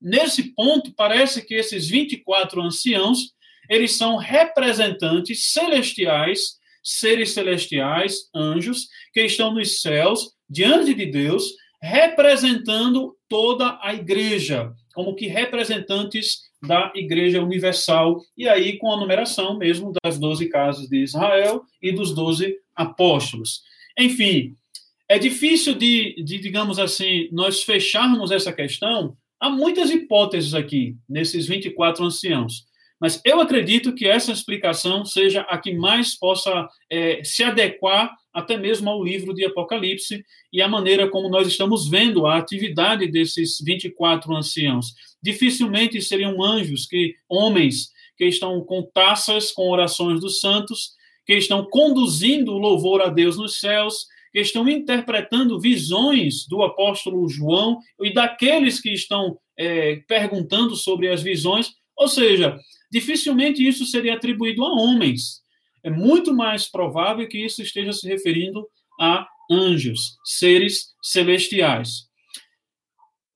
Nesse 0.00 0.54
ponto, 0.54 0.94
parece 0.94 1.44
que 1.44 1.54
esses 1.54 1.88
24 1.88 2.62
anciãos 2.62 3.34
eles 3.70 3.92
são 3.96 4.16
representantes 4.16 5.52
celestiais, 5.52 6.58
seres 6.82 7.32
celestiais, 7.32 8.28
anjos, 8.34 8.88
que 9.14 9.22
estão 9.22 9.54
nos 9.54 9.80
céus, 9.80 10.32
diante 10.48 10.92
de 10.92 11.06
Deus, 11.06 11.54
representando 11.80 13.16
toda 13.28 13.78
a 13.80 13.94
igreja, 13.94 14.72
como 14.92 15.14
que 15.14 15.28
representantes 15.28 16.50
da 16.60 16.92
Igreja 16.94 17.42
Universal, 17.42 18.20
e 18.36 18.48
aí 18.48 18.76
com 18.76 18.92
a 18.92 18.96
numeração 18.96 19.56
mesmo 19.56 19.92
das 20.02 20.18
doze 20.18 20.48
casas 20.48 20.88
de 20.88 21.02
Israel 21.02 21.62
e 21.80 21.92
dos 21.92 22.14
doze 22.14 22.54
apóstolos. 22.74 23.62
Enfim, 23.98 24.56
é 25.08 25.18
difícil 25.18 25.74
de, 25.74 26.22
de, 26.22 26.38
digamos 26.38 26.78
assim, 26.78 27.28
nós 27.32 27.62
fecharmos 27.62 28.30
essa 28.30 28.52
questão. 28.52 29.16
Há 29.40 29.48
muitas 29.48 29.90
hipóteses 29.90 30.54
aqui, 30.54 30.96
nesses 31.08 31.46
24 31.46 32.04
anciãos. 32.04 32.64
Mas 33.00 33.20
eu 33.24 33.40
acredito 33.40 33.94
que 33.94 34.06
essa 34.06 34.30
explicação 34.30 35.04
seja 35.04 35.40
a 35.42 35.56
que 35.56 35.72
mais 35.72 36.14
possa 36.14 36.68
é, 36.90 37.24
se 37.24 37.42
adequar 37.42 38.14
até 38.32 38.56
mesmo 38.56 38.90
ao 38.90 39.02
livro 39.02 39.34
de 39.34 39.44
Apocalipse 39.44 40.22
e 40.52 40.60
a 40.60 40.68
maneira 40.68 41.08
como 41.08 41.28
nós 41.28 41.48
estamos 41.48 41.88
vendo 41.88 42.26
a 42.26 42.36
atividade 42.36 43.10
desses 43.10 43.58
24 43.64 44.36
anciãos. 44.36 44.94
Dificilmente 45.22 46.00
seriam 46.02 46.42
anjos, 46.42 46.86
que 46.86 47.14
homens 47.28 47.90
que 48.16 48.26
estão 48.26 48.60
com 48.62 48.82
taças 48.82 49.50
com 49.50 49.70
orações 49.70 50.20
dos 50.20 50.40
santos, 50.40 50.92
que 51.24 51.34
estão 51.34 51.64
conduzindo 51.64 52.52
o 52.52 52.58
louvor 52.58 53.00
a 53.00 53.08
Deus 53.08 53.38
nos 53.38 53.58
céus, 53.58 54.06
que 54.32 54.40
estão 54.40 54.68
interpretando 54.68 55.58
visões 55.58 56.46
do 56.46 56.62
apóstolo 56.62 57.28
João 57.28 57.78
e 58.00 58.12
daqueles 58.12 58.80
que 58.80 58.92
estão 58.92 59.38
é, 59.58 59.96
perguntando 60.06 60.76
sobre 60.76 61.08
as 61.08 61.22
visões. 61.22 61.72
Ou 61.96 62.08
seja, 62.08 62.58
dificilmente 62.90 63.66
isso 63.66 63.84
seria 63.86 64.14
atribuído 64.14 64.64
a 64.64 64.72
homens. 64.72 65.42
É 65.82 65.90
muito 65.90 66.34
mais 66.34 66.68
provável 66.68 67.26
que 67.28 67.44
isso 67.44 67.62
esteja 67.62 67.92
se 67.92 68.06
referindo 68.06 68.66
a 69.00 69.26
anjos, 69.50 70.18
seres 70.24 70.94
celestiais. 71.02 72.10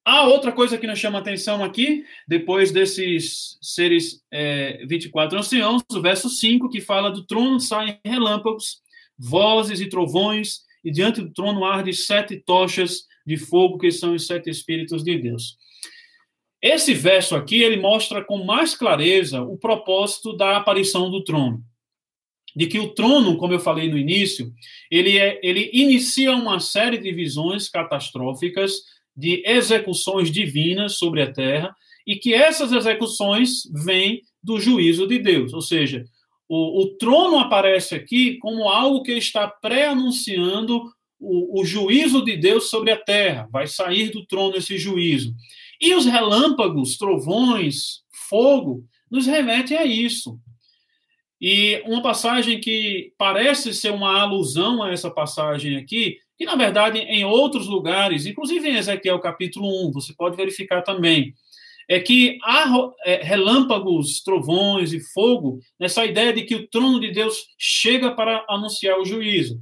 Há 0.04 0.26
outra 0.26 0.52
coisa 0.52 0.76
que 0.76 0.86
nos 0.86 0.98
chama 0.98 1.18
atenção 1.18 1.64
aqui, 1.64 2.04
depois 2.28 2.70
desses 2.70 3.56
seres 3.62 4.22
é, 4.30 4.84
24 4.86 5.38
anciãos, 5.38 5.82
o 5.90 6.02
verso 6.02 6.28
5, 6.28 6.68
que 6.68 6.82
fala 6.82 7.10
do 7.10 7.24
trono 7.24 7.58
saem 7.58 7.98
relâmpagos, 8.04 8.82
vozes 9.18 9.80
e 9.80 9.88
trovões, 9.88 10.60
e 10.84 10.90
diante 10.90 11.22
do 11.22 11.32
trono 11.32 11.64
arde 11.64 11.94
sete 11.94 12.36
tochas 12.36 13.06
de 13.26 13.38
fogo, 13.38 13.78
que 13.78 13.90
são 13.90 14.14
os 14.14 14.26
sete 14.26 14.50
Espíritos 14.50 15.02
de 15.02 15.16
Deus. 15.16 15.56
Esse 16.64 16.94
verso 16.94 17.37
aqui, 17.37 17.62
ele 17.62 17.77
mostra 17.77 18.24
com 18.24 18.42
mais 18.42 18.74
clareza 18.74 19.42
o 19.42 19.59
propósito 19.59 20.35
da 20.35 20.57
aparição 20.57 21.11
do 21.11 21.22
trono. 21.22 21.62
De 22.57 22.66
que 22.66 22.79
o 22.79 22.94
trono, 22.94 23.37
como 23.37 23.53
eu 23.53 23.61
falei 23.61 23.90
no 23.90 23.98
início, 23.98 24.50
ele, 24.90 25.18
é, 25.18 25.38
ele 25.42 25.68
inicia 25.74 26.33
uma 26.33 26.59
série 26.61 26.96
de 26.96 27.12
visões 27.12 27.68
catastróficas, 27.68 28.81
de 29.14 29.42
execuções 29.44 30.31
divinas 30.31 30.96
sobre 30.96 31.20
a 31.20 31.31
terra, 31.31 31.77
e 32.07 32.16
que 32.16 32.33
essas 32.33 32.72
execuções 32.72 33.64
vêm 33.85 34.22
do 34.42 34.59
juízo 34.59 35.07
de 35.07 35.18
Deus. 35.18 35.53
Ou 35.53 35.61
seja, 35.61 36.03
o, 36.48 36.83
o 36.83 36.96
trono 36.96 37.40
aparece 37.40 37.94
aqui 37.94 38.38
como 38.38 38.70
algo 38.70 39.03
que 39.03 39.12
está 39.12 39.46
pré-anunciando 39.46 40.81
o, 41.20 41.61
o 41.61 41.64
juízo 41.64 42.24
de 42.24 42.38
Deus 42.38 42.70
sobre 42.70 42.90
a 42.90 42.96
terra, 42.96 43.46
vai 43.53 43.66
sair 43.66 44.11
do 44.11 44.24
trono 44.24 44.57
esse 44.57 44.79
juízo. 44.79 45.35
E 45.80 45.94
os 45.94 46.06
relâmpagos, 46.06 46.96
trovões, 46.96 48.02
fogo, 48.28 48.84
nos 49.10 49.26
remete 49.26 49.74
a 49.74 49.84
isso. 49.84 50.38
E 51.40 51.82
uma 51.87 52.02
passagem 52.02 52.60
que 52.60 53.12
parece 53.18 53.74
ser 53.74 53.90
uma 53.90 54.20
alusão 54.20 54.82
a 54.82 54.90
essa 54.90 55.10
passagem 55.10 55.76
aqui, 55.76 56.16
que 56.38 56.44
na 56.44 56.56
verdade 56.56 56.98
em 56.98 57.24
outros 57.24 57.66
lugares, 57.66 58.24
inclusive 58.24 58.68
em 58.68 58.76
Ezequiel 58.76 59.18
capítulo 59.20 59.88
1, 59.88 59.92
você 59.92 60.14
pode 60.14 60.37
verificar 60.37 60.82
também, 60.82 61.34
é 61.88 62.00
que 62.00 62.38
há 62.42 62.64
é, 63.04 63.22
relâmpagos, 63.22 64.22
trovões 64.22 64.92
e 64.92 65.00
fogo 65.12 65.58
nessa 65.78 66.04
ideia 66.04 66.32
de 66.32 66.42
que 66.42 66.54
o 66.54 66.68
trono 66.68 66.98
de 66.98 67.10
Deus 67.10 67.37
chega 67.58 68.10
para 68.12 68.44
anunciar 68.48 68.98
o 68.98 69.04
juízo. 69.04 69.60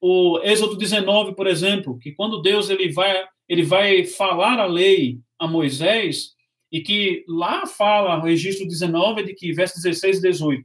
O 0.00 0.38
Êxodo 0.44 0.76
19, 0.76 1.34
por 1.34 1.46
exemplo, 1.46 1.98
que 1.98 2.12
quando 2.12 2.40
Deus 2.40 2.70
ele 2.70 2.92
vai, 2.92 3.24
ele 3.48 3.64
vai 3.64 4.04
falar 4.04 4.60
a 4.60 4.66
lei 4.66 5.18
a 5.38 5.46
Moisés, 5.46 6.34
e 6.70 6.80
que 6.80 7.24
lá 7.28 7.66
fala, 7.66 8.18
o 8.18 8.22
registro 8.22 8.66
19, 8.66 9.24
de 9.24 9.34
que, 9.34 9.52
verso 9.52 9.80
16 9.80 10.18
e 10.18 10.22
18, 10.22 10.64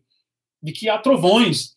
de 0.64 0.72
que 0.72 0.90
há 0.90 0.98
trovões, 0.98 1.76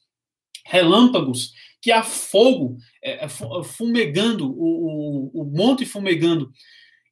relâmpagos, 0.66 1.52
que 1.80 1.92
há 1.92 2.02
fogo 2.02 2.78
é, 3.02 3.24
é, 3.24 3.28
fumegando, 3.28 4.50
o, 4.50 5.30
o, 5.35 5.42
o 5.42 5.44
monte 5.44 5.85
fumegando, 5.85 6.50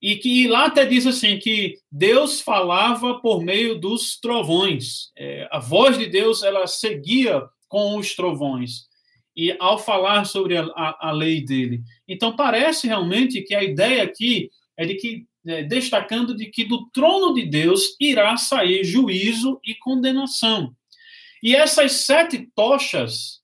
e 0.01 0.17
que 0.17 0.49
lá 0.49 0.67
até 0.67 0.85
diz 0.85 1.07
assim 1.07 1.39
que 1.39 1.79
Deus 1.91 2.41
falava 2.41 3.21
por 3.21 3.43
meio 3.43 3.79
dos 3.79 4.19
trovões. 4.19 5.13
É, 5.17 5.47
a 5.53 5.61
voz 5.61 5.97
de 5.97 6.07
Deus 6.07 6.43
ela 6.43 6.67
seguia 6.67 7.43
com 7.69 7.97
os 7.97 8.17
trovões 8.17 8.89
e 9.37 9.57
ao 9.61 9.79
falar 9.79 10.25
sobre 10.25 10.57
a, 10.57 10.65
a, 10.75 11.09
a, 11.09 11.13
lei 11.13 11.41
dele. 11.45 11.83
Então 12.09 12.35
parece 12.35 12.89
realmente 12.89 13.43
que 13.43 13.55
a 13.55 13.63
ideia 13.63 14.03
aqui 14.03 14.51
é 14.77 14.85
de 14.85 14.97
que 14.97 15.25
destacando 15.45 16.35
de 16.35 16.47
que 16.47 16.65
do 16.65 16.89
trono 16.91 17.35
de 17.35 17.45
Deus 17.45 17.97
irá 18.01 18.37
sair 18.37 18.85
juízo 18.85 19.61
e 19.65 19.75
condenação. 19.75 20.75
E 21.43 21.55
essas 21.55 21.93
sete 21.93 22.49
tochas 22.55 23.43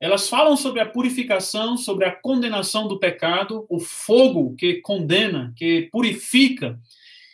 elas 0.00 0.28
falam 0.28 0.54
sobre 0.54 0.80
a 0.80 0.86
purificação, 0.86 1.78
sobre 1.78 2.04
a 2.04 2.12
condenação 2.12 2.86
do 2.86 2.98
pecado, 2.98 3.64
o 3.70 3.80
fogo 3.80 4.54
que 4.54 4.74
condena, 4.82 5.54
que 5.56 5.88
purifica, 5.90 6.78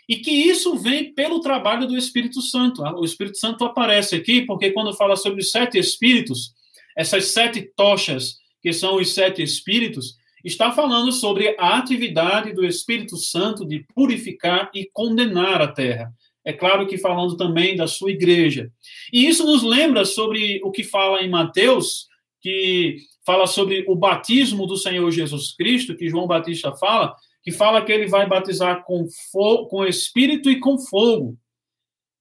e 0.08 0.16
que 0.16 0.30
isso 0.30 0.76
vem 0.76 1.12
pelo 1.12 1.40
trabalho 1.40 1.86
do 1.86 1.96
Espírito 1.96 2.40
Santo. 2.40 2.82
O 2.82 3.04
Espírito 3.04 3.38
Santo 3.38 3.64
aparece 3.64 4.14
aqui 4.14 4.42
porque 4.42 4.70
quando 4.70 4.96
fala 4.96 5.16
sobre 5.16 5.40
os 5.40 5.50
sete 5.50 5.78
espíritos, 5.78 6.52
essas 6.96 7.26
sete 7.26 7.62
tochas, 7.74 8.38
que 8.62 8.72
são 8.72 8.96
os 8.96 9.14
sete 9.14 9.42
espíritos, 9.42 10.16
está 10.44 10.72
falando 10.72 11.12
sobre 11.12 11.54
a 11.58 11.76
atividade 11.76 12.52
do 12.52 12.64
Espírito 12.64 13.16
Santo 13.16 13.66
de 13.66 13.84
purificar 13.94 14.70
e 14.74 14.88
condenar 14.92 15.60
a 15.60 15.68
terra. 15.68 16.12
É 16.44 16.52
claro 16.52 16.86
que 16.86 16.96
falando 16.96 17.36
também 17.36 17.76
da 17.76 17.86
sua 17.86 18.10
igreja. 18.10 18.70
E 19.12 19.26
isso 19.26 19.44
nos 19.44 19.62
lembra 19.62 20.04
sobre 20.04 20.60
o 20.64 20.70
que 20.70 20.82
fala 20.82 21.22
em 21.22 21.28
Mateus, 21.28 22.08
que 22.40 22.96
fala 23.24 23.46
sobre 23.46 23.84
o 23.86 23.94
batismo 23.94 24.66
do 24.66 24.76
Senhor 24.76 25.10
Jesus 25.10 25.54
Cristo, 25.54 25.96
que 25.96 26.08
João 26.08 26.26
Batista 26.26 26.72
fala, 26.72 27.14
que 27.42 27.52
fala 27.52 27.84
que 27.84 27.92
ele 27.92 28.06
vai 28.06 28.26
batizar 28.26 28.84
com, 28.84 29.06
fogo, 29.30 29.66
com 29.66 29.84
espírito 29.84 30.50
e 30.50 30.58
com 30.58 30.78
fogo. 30.78 31.36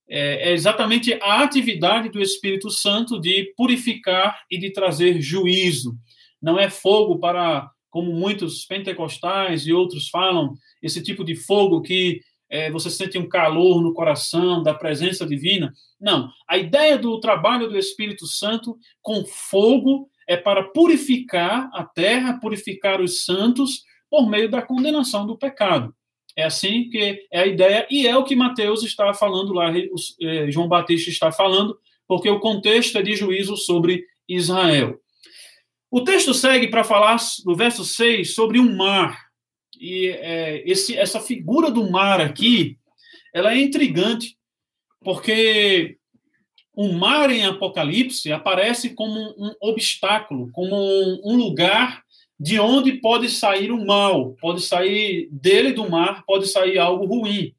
É, 0.09 0.49
é 0.49 0.53
exatamente 0.53 1.13
a 1.21 1.43
atividade 1.43 2.09
do 2.09 2.19
Espírito 2.19 2.69
Santo 2.71 3.19
de 3.19 3.53
purificar 3.55 4.41
e 4.49 4.57
de 4.57 4.71
trazer 4.71 5.21
juízo. 5.21 5.95
Não 6.41 6.59
é 6.59 6.69
fogo 6.69 7.19
para, 7.19 7.69
como 7.89 8.11
muitos 8.13 8.65
pentecostais 8.65 9.65
e 9.65 9.73
outros 9.73 10.09
falam, 10.09 10.53
esse 10.81 11.01
tipo 11.01 11.23
de 11.23 11.35
fogo 11.35 11.81
que 11.81 12.21
é, 12.49 12.71
você 12.71 12.89
sente 12.89 13.17
um 13.17 13.29
calor 13.29 13.81
no 13.81 13.93
coração 13.93 14.63
da 14.63 14.73
presença 14.73 15.25
divina. 15.25 15.71
Não. 15.99 16.29
A 16.47 16.57
ideia 16.57 16.97
do 16.97 17.19
trabalho 17.19 17.69
do 17.69 17.77
Espírito 17.77 18.25
Santo 18.25 18.77
com 19.01 19.23
fogo 19.25 20.09
é 20.27 20.35
para 20.35 20.63
purificar 20.63 21.69
a 21.73 21.83
terra, 21.83 22.39
purificar 22.39 23.01
os 23.01 23.23
santos 23.23 23.83
por 24.09 24.27
meio 24.27 24.49
da 24.49 24.61
condenação 24.61 25.25
do 25.25 25.37
pecado. 25.37 25.93
É 26.35 26.43
assim 26.43 26.89
que 26.89 27.27
é 27.31 27.41
a 27.41 27.45
ideia, 27.45 27.87
e 27.89 28.07
é 28.07 28.15
o 28.15 28.23
que 28.23 28.35
Mateus 28.35 28.83
está 28.83 29.13
falando 29.13 29.53
lá, 29.53 29.71
é, 30.21 30.51
João 30.51 30.67
Batista 30.67 31.09
está 31.09 31.31
falando, 31.31 31.77
porque 32.07 32.29
o 32.29 32.39
contexto 32.39 32.97
é 32.97 33.01
de 33.01 33.15
juízo 33.15 33.57
sobre 33.57 34.03
Israel. 34.27 34.99
O 35.91 36.01
texto 36.01 36.33
segue 36.33 36.67
para 36.67 36.83
falar, 36.83 37.17
no 37.45 37.55
verso 37.55 37.83
6, 37.83 38.35
sobre 38.35 38.59
um 38.59 38.75
mar. 38.75 39.29
E 39.79 40.07
é, 40.07 40.63
esse, 40.69 40.95
essa 40.95 41.19
figura 41.19 41.71
do 41.71 41.89
mar 41.89 42.21
aqui, 42.21 42.77
ela 43.33 43.53
é 43.53 43.57
intrigante, 43.57 44.37
porque 45.01 45.97
o 46.75 46.91
mar 46.93 47.31
em 47.31 47.45
Apocalipse 47.45 48.31
aparece 48.31 48.91
como 48.91 49.19
um 49.19 49.53
obstáculo, 49.61 50.51
como 50.51 50.75
um 51.23 51.35
lugar 51.35 52.03
de 52.39 52.59
onde 52.59 52.93
pode 52.93 53.27
sair 53.29 53.71
o 53.71 53.85
mal, 53.85 54.33
pode 54.39 54.61
sair 54.61 55.27
dele 55.31 55.73
do 55.73 55.89
mar, 55.89 56.23
pode 56.25 56.47
sair 56.47 56.77
algo 56.77 57.05
ruim. 57.05 57.53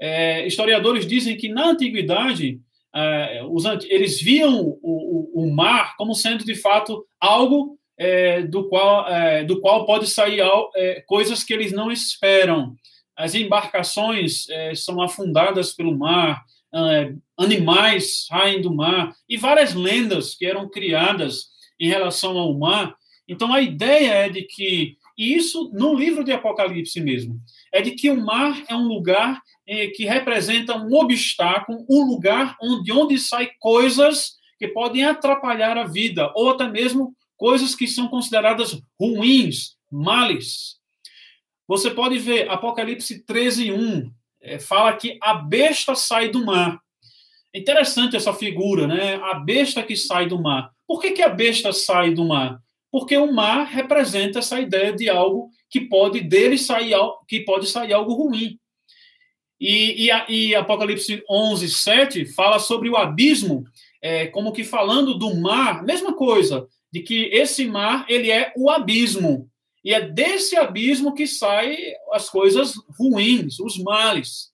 É, 0.00 0.46
historiadores 0.46 1.06
dizem 1.06 1.36
que 1.36 1.48
na 1.48 1.70
antiguidade 1.70 2.60
é, 2.98 3.42
os, 3.44 3.64
eles 3.84 4.20
viam 4.20 4.60
o, 4.60 4.78
o, 4.82 5.44
o, 5.44 5.54
mar 5.54 5.94
como 5.96 6.14
sendo 6.14 6.44
de 6.44 6.54
fato 6.54 7.06
algo 7.20 7.78
é, 7.96 8.42
do, 8.42 8.68
qual, 8.68 9.08
é, 9.08 9.44
do 9.44 9.60
qual 9.60 9.86
pode 9.86 10.08
sair 10.08 10.40
é, 10.74 11.02
coisas 11.06 11.44
que 11.44 11.52
eles 11.54 11.72
não 11.72 11.92
esperam. 11.92 12.74
As 13.16 13.34
embarcações 13.34 14.48
é, 14.48 14.74
são 14.74 15.00
afundadas 15.00 15.74
pelo 15.74 15.96
mar, 15.96 16.42
é, 16.74 17.12
animais 17.36 18.26
saem 18.26 18.60
do 18.60 18.74
mar, 18.74 19.14
e 19.28 19.36
várias 19.36 19.74
lendas 19.74 20.34
que 20.34 20.46
eram 20.46 20.68
criadas 20.68 21.46
em 21.78 21.88
relação 21.88 22.36
ao 22.36 22.56
mar. 22.58 22.96
Então, 23.28 23.52
a 23.52 23.60
ideia 23.60 24.12
é 24.12 24.28
de 24.28 24.42
que, 24.42 24.96
e 25.16 25.34
isso 25.34 25.70
no 25.72 25.94
livro 25.94 26.24
de 26.24 26.32
Apocalipse 26.32 27.00
mesmo, 27.00 27.38
é 27.78 27.82
de 27.82 27.92
que 27.92 28.10
o 28.10 28.20
mar 28.20 28.60
é 28.68 28.74
um 28.74 28.88
lugar 28.88 29.40
que 29.94 30.04
representa 30.04 30.76
um 30.76 30.92
obstáculo, 30.94 31.86
um 31.88 32.04
lugar 32.04 32.56
onde, 32.60 32.90
onde 32.90 33.18
sai 33.18 33.50
coisas 33.60 34.32
que 34.58 34.66
podem 34.66 35.04
atrapalhar 35.04 35.78
a 35.78 35.86
vida, 35.86 36.32
ou 36.34 36.50
até 36.50 36.68
mesmo 36.68 37.14
coisas 37.36 37.76
que 37.76 37.86
são 37.86 38.08
consideradas 38.08 38.80
ruins, 39.00 39.76
males. 39.90 40.78
Você 41.68 41.90
pode 41.90 42.18
ver 42.18 42.50
Apocalipse 42.50 43.24
13, 43.24 43.70
1, 43.70 44.10
é, 44.42 44.58
fala 44.58 44.94
que 44.94 45.16
a 45.22 45.34
besta 45.34 45.94
sai 45.94 46.30
do 46.30 46.44
mar. 46.44 46.80
É 47.54 47.60
interessante 47.60 48.16
essa 48.16 48.32
figura, 48.32 48.88
né? 48.88 49.16
A 49.22 49.34
besta 49.34 49.84
que 49.84 49.94
sai 49.94 50.26
do 50.26 50.42
mar. 50.42 50.72
Por 50.86 51.00
que, 51.00 51.12
que 51.12 51.22
a 51.22 51.28
besta 51.28 51.72
sai 51.72 52.12
do 52.12 52.24
mar? 52.24 52.58
Porque 52.90 53.16
o 53.16 53.32
mar 53.32 53.66
representa 53.66 54.40
essa 54.40 54.58
ideia 54.58 54.92
de 54.92 55.08
algo 55.08 55.50
que 55.70 55.80
pode 55.80 56.20
dele 56.20 56.58
sair, 56.58 56.94
que 57.26 57.40
pode 57.40 57.66
sair 57.66 57.92
algo 57.92 58.14
ruim. 58.14 58.58
E, 59.60 60.08
e, 60.08 60.32
e 60.50 60.54
Apocalipse 60.54 61.22
11, 61.28 61.68
7 61.68 62.26
fala 62.26 62.58
sobre 62.58 62.88
o 62.88 62.96
abismo, 62.96 63.64
é, 64.00 64.26
como 64.28 64.52
que 64.52 64.62
falando 64.62 65.14
do 65.14 65.34
mar, 65.34 65.82
mesma 65.82 66.14
coisa 66.14 66.66
de 66.92 67.00
que 67.00 67.24
esse 67.32 67.66
mar 67.66 68.06
ele 68.08 68.30
é 68.30 68.52
o 68.56 68.70
abismo. 68.70 69.50
E 69.84 69.92
é 69.92 70.00
desse 70.00 70.56
abismo 70.56 71.14
que 71.14 71.26
saem 71.26 71.76
as 72.12 72.28
coisas 72.28 72.74
ruins, 72.98 73.58
os 73.58 73.78
males. 73.78 74.50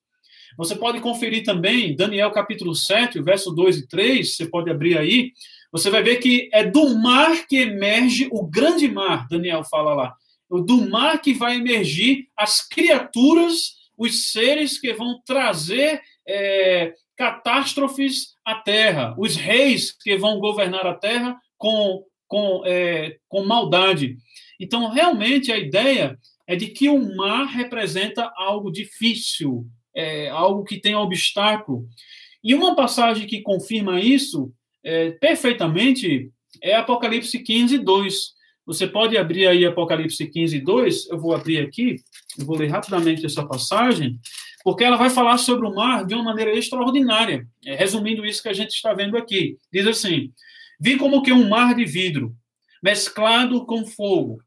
Você 0.56 0.76
pode 0.76 1.00
conferir 1.00 1.44
também 1.44 1.96
Daniel 1.96 2.30
capítulo 2.30 2.74
7, 2.74 3.20
verso 3.20 3.50
2 3.50 3.78
e 3.78 3.88
3, 3.88 4.36
você 4.36 4.46
pode 4.46 4.70
abrir 4.70 4.96
aí. 4.96 5.32
Você 5.72 5.90
vai 5.90 6.02
ver 6.02 6.16
que 6.16 6.48
é 6.52 6.64
do 6.64 6.96
mar 6.96 7.46
que 7.48 7.56
emerge 7.56 8.28
o 8.30 8.46
grande 8.46 8.86
mar, 8.86 9.26
Daniel 9.28 9.64
fala 9.64 9.94
lá. 9.94 10.14
Do 10.62 10.88
mar 10.88 11.20
que 11.20 11.32
vai 11.32 11.56
emergir 11.56 12.28
as 12.36 12.66
criaturas, 12.66 13.74
os 13.96 14.32
seres 14.32 14.78
que 14.78 14.92
vão 14.92 15.20
trazer 15.24 16.00
é, 16.26 16.94
catástrofes 17.16 18.34
à 18.44 18.56
terra, 18.56 19.14
os 19.18 19.36
reis 19.36 19.92
que 19.92 20.16
vão 20.16 20.38
governar 20.38 20.86
a 20.86 20.94
terra 20.94 21.36
com 21.56 22.04
com, 22.34 22.62
é, 22.66 23.16
com 23.28 23.44
maldade. 23.44 24.16
Então, 24.58 24.88
realmente, 24.88 25.52
a 25.52 25.58
ideia 25.58 26.18
é 26.48 26.56
de 26.56 26.66
que 26.66 26.88
o 26.88 27.16
mar 27.16 27.46
representa 27.46 28.28
algo 28.36 28.72
difícil, 28.72 29.66
é, 29.94 30.28
algo 30.30 30.64
que 30.64 30.80
tem 30.80 30.96
obstáculo. 30.96 31.86
E 32.42 32.52
uma 32.52 32.74
passagem 32.74 33.26
que 33.26 33.40
confirma 33.40 34.00
isso 34.00 34.52
é, 34.82 35.12
perfeitamente 35.12 36.30
é 36.60 36.74
Apocalipse 36.74 37.38
15, 37.38 37.78
2. 37.78 38.33
Você 38.66 38.86
pode 38.86 39.16
abrir 39.16 39.46
aí 39.46 39.66
Apocalipse 39.66 40.26
15, 40.26 40.60
2. 40.60 41.10
Eu 41.10 41.18
vou 41.18 41.34
abrir 41.34 41.60
aqui, 41.60 41.96
eu 42.38 42.46
vou 42.46 42.56
ler 42.56 42.68
rapidamente 42.68 43.24
essa 43.24 43.46
passagem, 43.46 44.18
porque 44.62 44.84
ela 44.84 44.96
vai 44.96 45.10
falar 45.10 45.36
sobre 45.36 45.66
o 45.66 45.74
mar 45.74 46.06
de 46.06 46.14
uma 46.14 46.24
maneira 46.24 46.56
extraordinária. 46.56 47.46
É, 47.64 47.74
resumindo 47.74 48.24
isso 48.24 48.42
que 48.42 48.48
a 48.48 48.54
gente 48.54 48.70
está 48.70 48.94
vendo 48.94 49.16
aqui. 49.16 49.58
Diz 49.72 49.86
assim: 49.86 50.32
Vi 50.80 50.96
como 50.96 51.22
que 51.22 51.32
um 51.32 51.48
mar 51.48 51.74
de 51.74 51.84
vidro, 51.84 52.34
mesclado 52.82 53.66
com 53.66 53.86
fogo, 53.86 54.38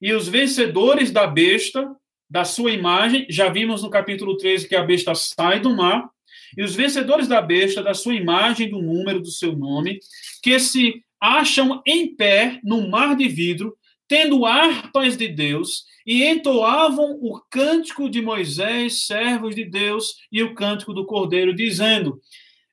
e 0.00 0.12
os 0.12 0.26
vencedores 0.26 1.10
da 1.10 1.26
besta, 1.26 1.86
da 2.28 2.44
sua 2.44 2.72
imagem, 2.72 3.26
já 3.28 3.48
vimos 3.48 3.82
no 3.82 3.90
capítulo 3.90 4.36
13 4.36 4.68
que 4.68 4.74
a 4.74 4.82
besta 4.82 5.14
sai 5.14 5.60
do 5.60 5.74
mar, 5.74 6.08
e 6.56 6.62
os 6.62 6.74
vencedores 6.74 7.28
da 7.28 7.40
besta, 7.40 7.82
da 7.82 7.94
sua 7.94 8.14
imagem, 8.14 8.70
do 8.70 8.80
número 8.80 9.20
do 9.20 9.30
seu 9.30 9.54
nome, 9.54 9.98
que 10.42 10.58
se 10.58 11.02
acham 11.20 11.82
em 11.86 12.14
pé 12.14 12.60
no 12.62 12.88
mar 12.88 13.16
de 13.16 13.28
vidro, 13.28 13.76
tendo 14.08 14.46
harpas 14.46 15.16
de 15.16 15.28
Deus, 15.28 15.84
e 16.06 16.24
entoavam 16.24 17.18
o 17.20 17.40
cântico 17.50 18.08
de 18.08 18.22
Moisés, 18.22 19.06
servos 19.06 19.54
de 19.54 19.64
Deus, 19.64 20.16
e 20.30 20.42
o 20.42 20.54
cântico 20.54 20.94
do 20.94 21.04
Cordeiro, 21.04 21.54
dizendo: 21.54 22.20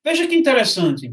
Veja 0.03 0.27
que 0.27 0.35
interessante. 0.35 1.11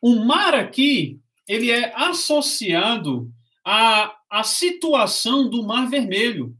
O 0.00 0.16
mar 0.16 0.54
aqui, 0.54 1.18
ele 1.48 1.70
é 1.70 1.92
associado 1.96 3.30
à, 3.64 4.14
à 4.30 4.42
situação 4.42 5.48
do 5.48 5.62
Mar 5.62 5.88
Vermelho. 5.88 6.54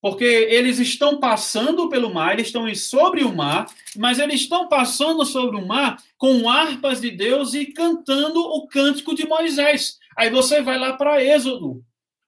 Porque 0.00 0.24
eles 0.24 0.78
estão 0.78 1.18
passando 1.18 1.88
pelo 1.88 2.12
mar, 2.12 2.34
eles 2.34 2.46
estão 2.46 2.72
sobre 2.74 3.24
o 3.24 3.34
mar, 3.34 3.66
mas 3.96 4.18
eles 4.18 4.42
estão 4.42 4.68
passando 4.68 5.24
sobre 5.26 5.56
o 5.56 5.66
mar 5.66 6.00
com 6.16 6.48
harpas 6.48 7.00
de 7.00 7.10
Deus 7.10 7.52
e 7.54 7.66
cantando 7.66 8.40
o 8.40 8.68
cântico 8.68 9.14
de 9.14 9.26
Moisés. 9.26 9.98
Aí 10.16 10.30
você 10.30 10.62
vai 10.62 10.78
lá 10.78 10.92
para 10.92 11.22
Êxodo. 11.22 11.82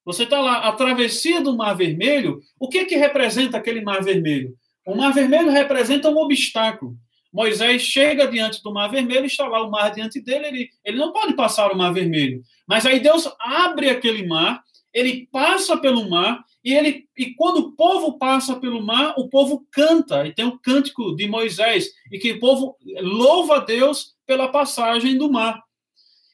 Você 0.04 0.24
está 0.24 0.40
lá, 0.40 0.68
a 0.68 0.72
travessia 0.72 1.40
do 1.40 1.56
Mar 1.56 1.74
Vermelho. 1.74 2.40
O 2.58 2.68
que, 2.68 2.84
que 2.84 2.96
representa 2.96 3.58
aquele 3.58 3.80
Mar 3.82 4.02
Vermelho? 4.02 4.56
O 4.84 4.96
Mar 4.96 5.12
Vermelho 5.12 5.50
representa 5.50 6.08
um 6.08 6.16
obstáculo. 6.16 6.96
Moisés 7.32 7.82
chega 7.82 8.26
diante 8.26 8.62
do 8.62 8.72
Mar 8.72 8.88
Vermelho, 8.88 9.26
está 9.26 9.46
lá 9.46 9.62
o 9.62 9.70
mar 9.70 9.90
diante 9.92 10.20
dele, 10.20 10.46
ele, 10.46 10.70
ele 10.84 10.98
não 10.98 11.12
pode 11.12 11.34
passar 11.34 11.70
o 11.70 11.76
Mar 11.76 11.92
Vermelho. 11.92 12.42
Mas 12.66 12.84
aí 12.84 12.98
Deus 12.98 13.28
abre 13.38 13.88
aquele 13.88 14.26
mar, 14.26 14.64
ele 14.92 15.28
passa 15.30 15.76
pelo 15.76 16.10
mar, 16.10 16.44
e 16.62 16.74
ele 16.74 17.08
e 17.16 17.34
quando 17.34 17.58
o 17.58 17.72
povo 17.72 18.18
passa 18.18 18.56
pelo 18.56 18.82
mar, 18.82 19.14
o 19.16 19.28
povo 19.28 19.66
canta, 19.70 20.26
e 20.26 20.34
tem 20.34 20.44
o 20.44 20.58
cântico 20.58 21.14
de 21.16 21.26
Moisés, 21.26 21.90
e 22.10 22.18
que 22.18 22.32
o 22.32 22.40
povo 22.40 22.76
louva 23.00 23.56
a 23.56 23.60
Deus 23.60 24.14
pela 24.26 24.48
passagem 24.48 25.16
do 25.16 25.30
mar. 25.30 25.62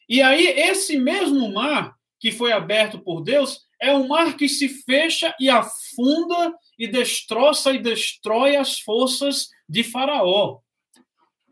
E 0.08 0.22
aí 0.22 0.46
esse 0.46 0.98
mesmo 0.98 1.52
mar 1.52 1.94
que 2.18 2.30
foi 2.30 2.52
aberto 2.52 2.98
por 2.98 3.22
Deus 3.22 3.60
é 3.80 3.94
um 3.94 4.08
mar 4.08 4.36
que 4.36 4.48
se 4.48 4.68
fecha 4.68 5.34
e 5.38 5.48
afunda 5.48 6.54
e 6.78 6.88
destroça 6.88 7.72
e 7.72 7.78
destrói 7.78 8.56
as 8.56 8.80
forças 8.80 9.48
de 9.68 9.82
Faraó. 9.82 10.60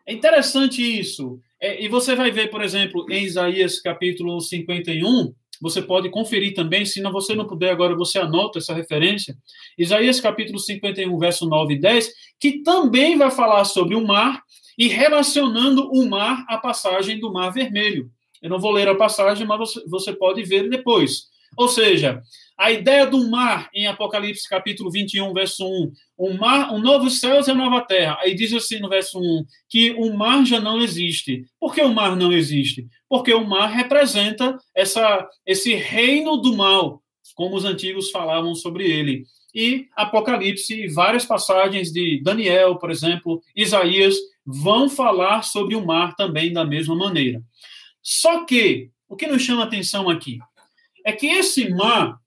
É 0.07 0.13
interessante 0.13 0.83
isso. 0.83 1.41
É, 1.61 1.83
e 1.83 1.89
você 1.89 2.15
vai 2.15 2.31
ver, 2.31 2.51
por 2.51 2.63
exemplo, 2.63 3.07
em 3.11 3.25
Isaías 3.25 3.81
capítulo 3.81 4.41
51, 4.41 5.35
você 5.61 5.81
pode 5.83 6.11
conferir 6.11 6.55
também, 6.55 6.85
se 6.85 7.01
não, 7.01 7.13
você 7.13 7.35
não 7.35 7.47
puder 7.47 7.71
agora, 7.71 7.95
você 7.95 8.19
anota 8.19 8.59
essa 8.59 8.75
referência. 8.75 9.37
Isaías 9.79 10.21
capítulo 10.21 10.59
51, 10.59 11.19
verso 11.19 11.49
9 11.49 11.75
e 11.75 11.81
10, 11.81 12.13
que 12.41 12.63
também 12.63 13.17
vai 13.17 13.31
falar 13.31 13.65
sobre 13.65 13.95
o 13.95 14.07
mar 14.07 14.43
e 14.79 14.89
relacionando 14.89 15.91
o 15.93 16.09
mar 16.09 16.45
à 16.49 16.59
passagem 16.59 17.19
do 17.19 17.33
Mar 17.33 17.51
Vermelho. 17.51 18.11
Eu 18.43 18.51
não 18.51 18.59
vou 18.59 18.73
ler 18.73 18.89
a 18.89 18.95
passagem, 18.95 19.47
mas 19.47 19.75
você, 19.89 20.13
pode 20.13 20.43
ver 20.43 20.69
depois. 20.69 21.29
Ou 21.57 21.69
seja, 21.69 22.21
a 22.59 22.71
ideia 22.71 23.07
do 23.07 23.31
mar 23.31 23.71
em 23.73 23.87
Apocalipse 23.87 24.49
capítulo 24.49 24.91
21, 24.91 25.33
verso 25.33 25.65
1, 25.65 25.93
um 26.19 26.37
mar, 26.37 26.73
um 26.73 26.79
novo 26.79 27.09
céu 27.09 27.41
e 27.41 27.51
uma 27.51 27.65
nova 27.65 27.81
terra. 27.81 28.19
Aí 28.21 28.35
diz 28.35 28.53
assim 28.53 28.81
no 28.81 28.89
verso 28.89 29.19
1 29.19 29.45
que 29.69 29.93
o 29.93 30.15
mar 30.15 30.45
já 30.45 30.61
não 30.61 30.81
existe. 30.81 31.45
Por 31.59 31.75
que 31.75 31.81
o 31.81 31.95
mar 31.95 32.17
não 32.17 32.33
existe? 32.33 32.87
Porque 33.15 33.33
o 33.33 33.47
mar 33.47 33.69
representa 33.69 34.59
essa, 34.75 35.25
esse 35.47 35.73
reino 35.73 36.37
do 36.37 36.57
mal, 36.57 37.01
como 37.37 37.55
os 37.55 37.65
antigos 37.65 38.11
falavam 38.11 38.57
sobre 38.57 38.91
ele. 38.91 39.25
E 39.55 39.87
Apocalipse 39.95 40.75
e 40.75 40.89
várias 40.89 41.25
passagens 41.25 41.93
de 41.93 42.21
Daniel, 42.25 42.75
por 42.75 42.91
exemplo, 42.91 43.41
Isaías, 43.55 44.17
vão 44.45 44.91
falar 44.91 45.43
sobre 45.43 45.77
o 45.77 45.87
mar 45.87 46.17
também 46.17 46.53
da 46.53 46.65
mesma 46.65 46.97
maneira. 46.97 47.41
Só 48.03 48.45
que 48.45 48.91
o 49.09 49.15
que 49.15 49.29
nos 49.29 49.43
chama 49.43 49.63
atenção 49.63 50.11
aqui 50.11 50.41
é 51.07 51.13
que 51.13 51.29
esse 51.29 51.71
mar 51.71 52.19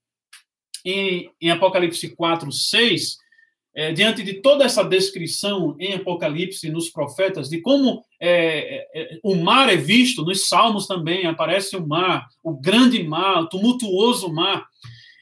em, 0.86 1.30
em 1.42 1.52
Apocalipse 1.52 2.16
4, 2.16 2.50
6, 2.50 3.18
é, 3.78 3.94
diante 3.94 4.24
de 4.24 4.42
toda 4.42 4.66
essa 4.66 4.84
descrição 4.84 5.76
em 5.80 5.94
Apocalipse, 5.94 6.68
nos 6.72 6.90
profetas, 6.90 7.48
de 7.48 7.62
como 7.62 8.04
é, 8.20 8.88
é, 8.92 9.20
o 9.24 9.36
mar 9.36 9.72
é 9.72 9.76
visto, 9.76 10.26
nos 10.26 10.48
Salmos 10.50 10.88
também 10.88 11.28
aparece 11.28 11.78
o 11.78 11.88
mar, 11.88 12.28
o 12.44 12.60
grande 12.60 13.04
mar, 13.04 13.44
o 13.44 13.48
tumultuoso 13.48 14.34
mar, 14.34 14.66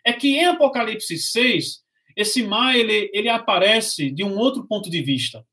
é 0.05 0.13
que 0.13 0.37
em 0.37 0.45
Apocalipse 0.45 1.17
6, 1.17 1.81
esse 2.15 2.43
mar 2.43 2.77
ele, 2.77 3.11
ele 3.13 3.27
aparece 3.27 4.09
de 4.09 4.23
um 4.23 4.37
outro 4.37 4.65
ponto 4.65 4.89
de 4.89 5.01
vista. 5.01 5.45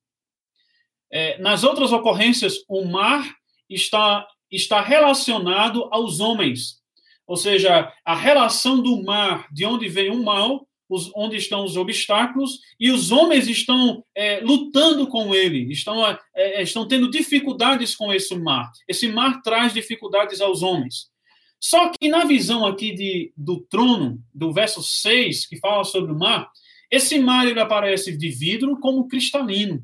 É, 1.11 1.39
nas 1.39 1.65
outras 1.65 1.91
ocorrências, 1.91 2.59
o 2.69 2.85
mar 2.85 3.35
está, 3.69 4.25
está 4.49 4.81
relacionado 4.81 5.89
aos 5.91 6.21
homens, 6.21 6.81
ou 7.27 7.37
seja, 7.37 7.93
a 8.05 8.15
relação 8.15 8.81
do 8.81 9.03
mar, 9.03 9.49
de 9.51 9.67
onde 9.67 9.89
vem 9.89 10.09
o 10.09 10.23
mal, 10.23 10.69
os, 10.95 11.11
onde 11.15 11.37
estão 11.37 11.65
os 11.65 11.77
obstáculos, 11.77 12.61
e 12.79 12.91
os 12.91 13.11
homens 13.11 13.49
estão 13.49 14.05
é, 14.15 14.41
lutando 14.41 15.07
com 15.07 15.35
ele, 15.35 15.73
estão, 15.73 16.07
é, 16.07 16.19
é, 16.35 16.63
estão 16.63 16.87
tendo 16.87 17.11
dificuldades 17.11 17.95
com 17.97 18.13
esse 18.13 18.35
mar. 18.35 18.71
Esse 18.87 19.09
mar 19.09 19.41
traz 19.43 19.73
dificuldades 19.73 20.41
aos 20.41 20.63
homens. 20.63 21.11
Só 21.59 21.91
que 21.91 22.09
na 22.09 22.25
visão 22.25 22.67
aqui 22.67 22.93
de, 22.93 23.33
do 23.37 23.61
trono, 23.61 24.23
do 24.35 24.53
verso 24.53 24.83
6, 24.83 25.47
que 25.47 25.57
fala 25.59 25.85
sobre 25.85 26.13
o 26.13 26.19
mar, 26.19 26.51
esse 26.91 27.19
mar 27.19 27.47
ele 27.47 27.61
aparece 27.61 28.17
de 28.17 28.29
vidro 28.29 28.79
como 28.79 29.09
cristalino. 29.09 29.83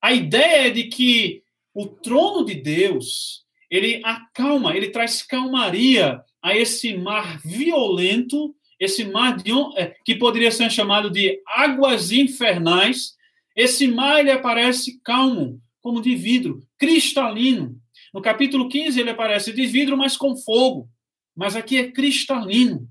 A 0.00 0.12
ideia 0.12 0.66
é 0.66 0.70
de 0.70 0.84
que 0.84 1.42
o 1.72 1.86
trono 1.86 2.44
de 2.44 2.54
Deus, 2.56 3.44
ele 3.70 4.02
acalma, 4.04 4.76
ele 4.76 4.90
traz 4.90 5.22
calmaria 5.22 6.20
a 6.42 6.56
esse 6.56 6.94
mar 6.94 7.40
violento, 7.42 8.54
esse 8.82 9.04
mar 9.04 9.36
de, 9.36 9.52
é, 9.76 9.94
que 10.04 10.16
poderia 10.16 10.50
ser 10.50 10.68
chamado 10.68 11.08
de 11.08 11.40
águas 11.46 12.10
infernais. 12.10 13.14
Esse 13.54 13.86
mar 13.86 14.18
ele 14.18 14.32
aparece 14.32 15.00
calmo, 15.04 15.60
como 15.80 16.02
de 16.02 16.16
vidro, 16.16 16.66
cristalino. 16.76 17.76
No 18.12 18.20
capítulo 18.20 18.68
15 18.68 18.98
ele 18.98 19.10
aparece 19.10 19.52
de 19.52 19.66
vidro, 19.66 19.96
mas 19.96 20.16
com 20.16 20.36
fogo. 20.36 20.88
Mas 21.32 21.54
aqui 21.54 21.78
é 21.78 21.92
cristalino. 21.92 22.88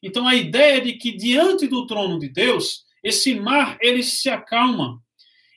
Então 0.00 0.28
a 0.28 0.36
ideia 0.36 0.80
de 0.80 0.92
que 0.92 1.10
diante 1.10 1.66
do 1.66 1.88
trono 1.88 2.20
de 2.20 2.28
Deus, 2.28 2.84
esse 3.02 3.34
mar 3.34 3.76
ele 3.80 4.04
se 4.04 4.30
acalma. 4.30 5.02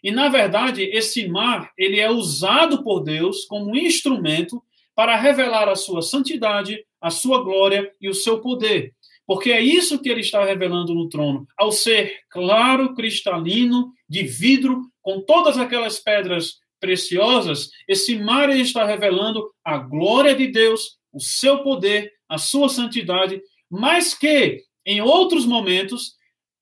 E 0.04 0.10
na 0.10 0.30
verdade, 0.30 0.82
esse 0.82 1.28
mar, 1.28 1.72
ele 1.78 2.00
é 2.00 2.10
usado 2.10 2.84
por 2.84 3.02
Deus 3.02 3.46
como 3.46 3.76
instrumento 3.76 4.64
para 4.96 5.16
revelar 5.16 5.70
a 5.70 5.76
sua 5.76 6.02
santidade, 6.02 6.84
a 7.00 7.12
sua 7.12 7.44
glória 7.44 7.92
e 8.02 8.10
o 8.10 8.16
seu 8.16 8.42
poder. 8.42 8.96
Porque 9.28 9.52
é 9.52 9.62
isso 9.62 10.00
que 10.02 10.10
ele 10.10 10.22
está 10.22 10.44
revelando 10.46 10.94
no 10.94 11.10
trono. 11.10 11.48
Ao 11.58 11.72
ser 11.72 12.20
claro, 12.30 12.94
cristalino, 12.94 13.92
de 14.08 14.24
vidro, 14.24 14.82
com 15.02 15.22
todas 15.22 15.58
aquelas 15.58 16.00
pedras 16.00 16.56
preciosas, 16.80 17.70
esse 17.88 18.18
mar 18.18 18.50
está 18.50 18.86
revelando 18.86 19.50
a 19.64 19.78
glória 19.78 20.36
de 20.36 20.48
Deus, 20.48 20.98
o 21.12 21.20
seu 21.20 21.64
poder, 21.64 22.12
a 22.30 22.38
sua 22.38 22.70
santidade, 22.70 23.42
mas 23.70 24.14
que 24.14 24.62
em 24.86 25.02
outros 25.02 25.46
momentos, 25.46 26.14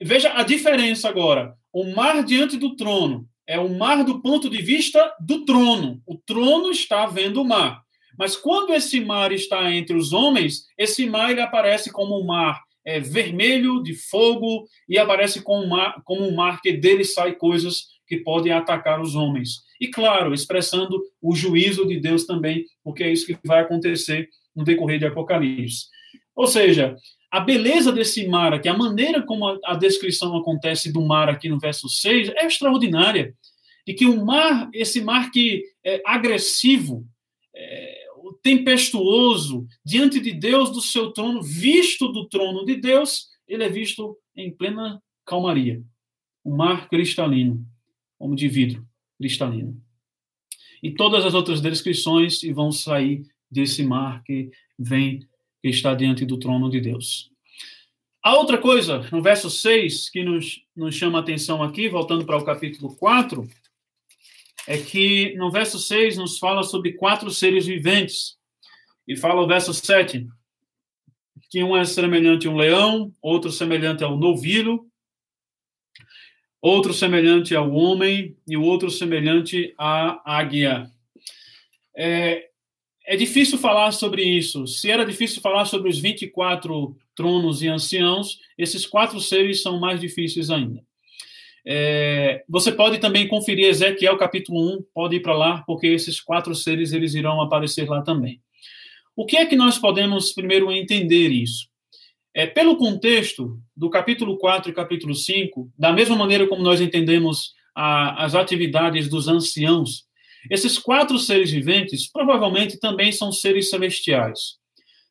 veja 0.02 0.32
a 0.34 0.43
diferença 0.43 1.10
agora. 1.10 1.54
O 1.73 1.84
mar 1.93 2.23
diante 2.23 2.56
do 2.58 2.76
trono 2.76 3.28
é 3.45 3.60
o 3.60 3.67
mar 3.67 4.04
do 4.06 4.21
ponto 4.21 4.49
de 4.49 4.62
vista 4.62 5.13
do 5.19 5.43
trono. 5.43 6.02
O 6.08 6.17
trono 6.17 6.71
está 6.71 7.06
vendo 7.06 7.41
o 7.41 7.45
mar. 7.45 7.83
Mas 8.18 8.36
quando 8.36 8.74
esse 8.74 9.00
mar 9.00 9.32
está 9.32 9.72
entre 9.74 9.96
os 9.96 10.14
homens, 10.14 10.66
esse 10.78 11.06
mar 11.06 11.32
ele 11.32 11.42
aparece 11.42 11.92
como 11.92 12.20
um 12.20 12.26
mar 12.26 12.62
é, 12.86 13.00
vermelho 13.00 13.82
de 13.82 13.94
fogo 13.94 14.66
e 14.88 14.98
aparece 14.98 15.42
como 15.42 15.64
um, 15.64 15.70
mar, 15.70 16.02
como 16.04 16.28
um 16.28 16.36
mar 16.36 16.62
que 16.62 16.74
dele 16.74 17.04
sai 17.04 17.34
coisas 17.34 17.94
que 18.08 18.18
podem 18.18 18.52
atacar 18.52 19.02
os 19.02 19.16
homens. 19.16 19.62
E 19.80 19.88
claro, 19.88 20.34
expressando 20.34 21.02
o 21.22 21.36
juízo 21.36 21.88
de 21.88 22.00
Deus 22.00 22.26
também, 22.26 22.66
porque 22.84 23.04
é 23.04 23.12
isso 23.12 23.26
que 23.26 23.38
vai 23.46 23.62
acontecer 23.62 24.30
no 24.56 24.64
decorrer 24.64 25.00
de 25.00 25.06
Apocalipse. 25.06 25.86
Ou 26.36 26.48
seja, 26.48 26.96
a 27.32 27.40
beleza 27.40 27.92
desse 27.92 28.28
mar 28.28 28.54
aqui, 28.54 28.68
a 28.68 28.78
maneira 28.78 29.22
como 29.24 29.48
a, 29.48 29.58
a 29.66 29.76
descrição 29.76 30.36
acontece 30.38 30.92
do 30.92 31.02
mar 31.02 31.30
aqui 31.30 31.50
no 31.50 31.60
verso 31.60 31.88
6 31.90 32.30
é 32.30 32.46
extraordinária. 32.46 33.34
E 33.88 33.94
que 33.94 34.06
o 34.06 34.24
mar, 34.24 34.70
esse 34.74 35.02
mar 35.02 35.32
que 35.32 35.64
é 35.84 36.02
agressivo, 36.06 37.06
é, 37.56 38.02
tempestuoso, 38.44 39.65
diante 39.83 40.19
de 40.19 40.33
Deus 40.33 40.69
do 40.69 40.81
seu 40.81 41.12
trono, 41.12 41.41
visto 41.41 42.10
do 42.10 42.27
trono 42.27 42.65
de 42.65 42.75
Deus, 42.75 43.29
ele 43.48 43.63
é 43.63 43.69
visto 43.69 44.17
em 44.35 44.52
plena 44.52 45.02
calmaria. 45.25 45.81
O 46.44 46.56
mar 46.56 46.89
cristalino, 46.89 47.65
como 48.19 48.35
de 48.35 48.50
vidro 48.50 48.85
cristalino. 49.17 49.81
E 50.81 50.91
todas 50.91 51.25
as 51.25 51.33
outras 51.33 51.62
descrições 51.62 52.41
vão 52.54 52.69
sair 52.71 53.23
desse 53.50 53.83
mar 53.83 54.21
que 54.23 54.52
vem, 54.77 55.19
que 55.62 55.69
está 55.69 55.96
diante 55.96 56.25
do 56.25 56.37
trono 56.37 56.69
de 56.69 56.81
Deus. 56.81 57.31
A 58.21 58.35
outra 58.37 58.58
coisa, 58.58 59.08
no 59.12 59.21
verso 59.21 59.50
6, 59.50 60.10
que 60.10 60.23
nos, 60.23 60.62
nos 60.75 60.96
chama 60.96 61.19
a 61.19 61.21
atenção 61.21 61.63
aqui, 61.63 61.87
voltando 61.87 62.25
para 62.25 62.37
o 62.37 62.44
capítulo 62.44 62.96
4, 62.96 63.48
é 64.68 64.78
que 64.78 65.36
no 65.36 65.52
verso 65.52 65.78
6 65.78 66.18
nos 66.18 66.38
fala 66.38 66.64
sobre 66.64 66.94
quatro 66.94 67.30
seres 67.32 67.66
viventes. 67.66 68.38
E 69.08 69.18
fala 69.18 69.42
o 69.42 69.48
verso 69.48 69.74
7, 69.74 70.26
que 71.50 71.62
um 71.64 71.76
é 71.76 71.84
semelhante 71.84 72.48
a 72.48 72.52
um 72.52 72.56
leão, 72.56 73.14
outro 73.22 73.52
semelhante 73.52 74.04
ao 74.04 74.18
novilho, 74.18 74.88
outro 76.62 76.94
semelhante 76.94 77.54
ao 77.54 77.70
homem 77.72 78.38
e 78.48 78.56
o 78.56 78.64
outro 78.64 78.90
semelhante 78.90 79.74
à 79.78 80.38
águia. 80.38 80.90
É, 81.96 82.48
é 83.06 83.18
difícil 83.18 83.58
falar 83.58 83.92
sobre 83.92 84.24
isso. 84.24 84.66
Se 84.66 84.90
era 84.90 85.06
difícil 85.06 85.42
falar 85.42 85.66
sobre 85.66 85.90
os 85.90 86.00
24 86.00 86.96
tronos 87.14 87.62
e 87.62 87.68
anciãos, 87.68 88.40
esses 88.58 88.86
quatro 88.86 89.20
seres 89.20 89.62
são 89.62 89.80
mais 89.80 90.00
difíceis 90.00 90.50
ainda. 90.50 90.82
É, 91.66 92.44
você 92.48 92.72
pode 92.72 92.98
também 92.98 93.28
conferir 93.28 93.66
Ezequiel 93.66 94.18
capítulo 94.18 94.78
1, 94.78 94.86
pode 94.94 95.16
ir 95.16 95.22
para 95.22 95.36
lá, 95.36 95.64
porque 95.66 95.88
esses 95.88 96.20
quatro 96.20 96.54
seres 96.54 96.92
eles 96.92 97.14
irão 97.14 97.42
aparecer 97.42 97.88
lá 97.88 98.02
também. 98.02 98.42
O 99.16 99.26
que 99.26 99.38
é 99.38 99.46
que 99.46 99.56
nós 99.56 99.78
podemos 99.78 100.34
primeiro 100.34 100.72
entender 100.72 101.30
isso? 101.30 101.68
É, 102.34 102.48
pelo 102.48 102.78
contexto 102.78 103.60
do 103.76 103.90
capítulo 103.90 104.38
4 104.38 104.72
e 104.72 104.74
capítulo 104.74 105.14
5, 105.14 105.72
da 105.78 105.94
mesma 105.94 106.16
maneira 106.16 106.48
como 106.48 106.64
nós 106.64 106.82
entendemos 106.82 107.54
a, 107.76 108.26
as 108.26 108.34
atividades 108.34 109.08
dos 109.08 109.28
anciãos, 109.28 110.06
esses 110.50 110.78
quatro 110.78 111.18
seres 111.18 111.52
viventes 111.52 112.12
provavelmente 112.12 112.80
também 112.80 113.12
são 113.12 113.32
seres 113.32 113.70
celestiais. 113.70 114.58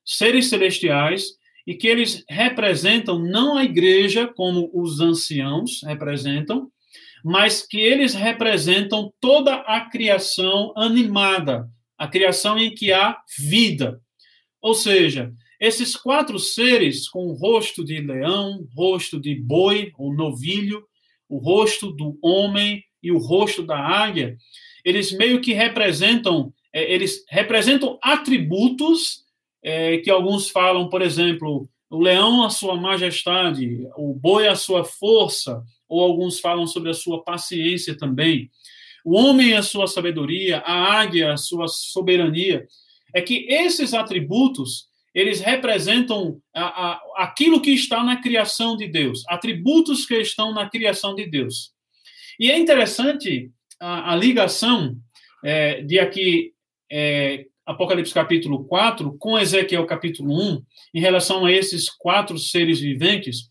Seres 0.04 0.48
celestiais 0.48 1.28
e 1.66 1.74
que 1.74 1.86
eles 1.86 2.24
representam 2.28 3.18
não 3.18 3.56
a 3.56 3.64
igreja 3.64 4.26
como 4.26 4.70
os 4.74 5.00
anciãos 5.00 5.82
representam, 5.82 6.70
mas 7.24 7.64
que 7.64 7.78
eles 7.78 8.14
representam 8.14 9.12
toda 9.20 9.54
a 9.54 9.88
criação 9.88 10.72
animada, 10.76 11.68
a 11.96 12.08
criação 12.08 12.58
em 12.58 12.74
que 12.74 12.92
há 12.92 13.16
vida. 13.38 14.00
Ou 14.60 14.74
seja, 14.74 15.32
esses 15.60 15.94
quatro 15.94 16.38
seres 16.40 17.08
com 17.08 17.26
o 17.26 17.34
rosto 17.34 17.84
de 17.84 18.00
leão, 18.00 18.66
rosto 18.74 19.20
de 19.20 19.34
boi 19.36 19.92
ou 19.96 20.12
novilho, 20.12 20.84
o 21.28 21.38
rosto 21.38 21.92
do 21.92 22.18
homem 22.20 22.82
e 23.00 23.12
o 23.12 23.18
rosto 23.18 23.62
da 23.62 23.78
águia, 23.78 24.36
eles 24.84 25.12
meio 25.12 25.40
que 25.40 25.52
representam, 25.52 26.52
é, 26.72 26.92
eles 26.92 27.24
representam 27.28 27.98
atributos 28.02 29.21
é, 29.62 29.98
que 29.98 30.10
alguns 30.10 30.50
falam, 30.50 30.88
por 30.88 31.02
exemplo, 31.02 31.68
o 31.88 32.00
leão 32.00 32.42
a 32.42 32.50
sua 32.50 32.74
majestade, 32.74 33.86
o 33.96 34.14
boi 34.14 34.48
a 34.48 34.56
sua 34.56 34.84
força, 34.84 35.62
ou 35.88 36.02
alguns 36.02 36.40
falam 36.40 36.66
sobre 36.66 36.90
a 36.90 36.94
sua 36.94 37.22
paciência 37.22 37.96
também. 37.96 38.50
O 39.04 39.14
homem 39.14 39.54
a 39.54 39.62
sua 39.62 39.86
sabedoria, 39.86 40.58
a 40.58 41.00
águia 41.00 41.32
a 41.32 41.36
sua 41.36 41.68
soberania. 41.68 42.66
É 43.14 43.20
que 43.20 43.46
esses 43.46 43.92
atributos, 43.92 44.86
eles 45.14 45.40
representam 45.40 46.40
a, 46.54 46.92
a, 46.92 47.00
aquilo 47.16 47.60
que 47.60 47.72
está 47.72 48.02
na 48.02 48.16
criação 48.22 48.74
de 48.74 48.88
Deus, 48.88 49.22
atributos 49.28 50.06
que 50.06 50.14
estão 50.14 50.54
na 50.54 50.70
criação 50.70 51.14
de 51.14 51.26
Deus. 51.26 51.72
E 52.40 52.50
é 52.50 52.58
interessante 52.58 53.50
a, 53.78 54.12
a 54.12 54.16
ligação 54.16 54.96
é, 55.44 55.82
de 55.82 55.98
aqui 55.98 56.54
é, 56.90 57.46
Apocalipse 57.64 58.12
capítulo 58.12 58.64
4 58.64 59.16
com 59.18 59.38
Ezequiel 59.38 59.86
capítulo 59.86 60.34
1, 60.34 60.62
em 60.94 61.00
relação 61.00 61.44
a 61.44 61.52
esses 61.52 61.88
quatro 61.88 62.38
seres 62.38 62.80
viventes, 62.80 63.50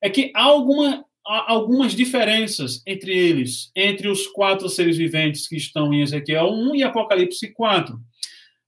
é 0.00 0.08
que 0.08 0.32
há, 0.34 0.42
alguma, 0.42 1.04
há 1.26 1.52
algumas 1.52 1.94
diferenças 1.94 2.82
entre 2.86 3.16
eles, 3.16 3.70
entre 3.74 4.08
os 4.08 4.26
quatro 4.28 4.68
seres 4.68 4.96
viventes 4.96 5.48
que 5.48 5.56
estão 5.56 5.92
em 5.92 6.02
Ezequiel 6.02 6.50
1 6.50 6.76
e 6.76 6.82
Apocalipse 6.82 7.52
4. 7.52 7.98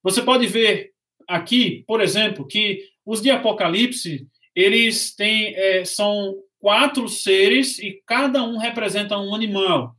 Você 0.02 0.22
pode 0.22 0.46
ver 0.46 0.92
aqui, 1.28 1.84
por 1.86 2.00
exemplo, 2.00 2.46
que 2.46 2.82
os 3.06 3.20
de 3.22 3.30
Apocalipse, 3.30 4.26
eles 4.54 5.14
têm, 5.14 5.54
é, 5.54 5.84
são 5.84 6.34
quatro 6.58 7.08
seres 7.08 7.78
e 7.78 8.02
cada 8.06 8.42
um 8.42 8.56
representa 8.56 9.18
um 9.18 9.34
animal. 9.34 9.94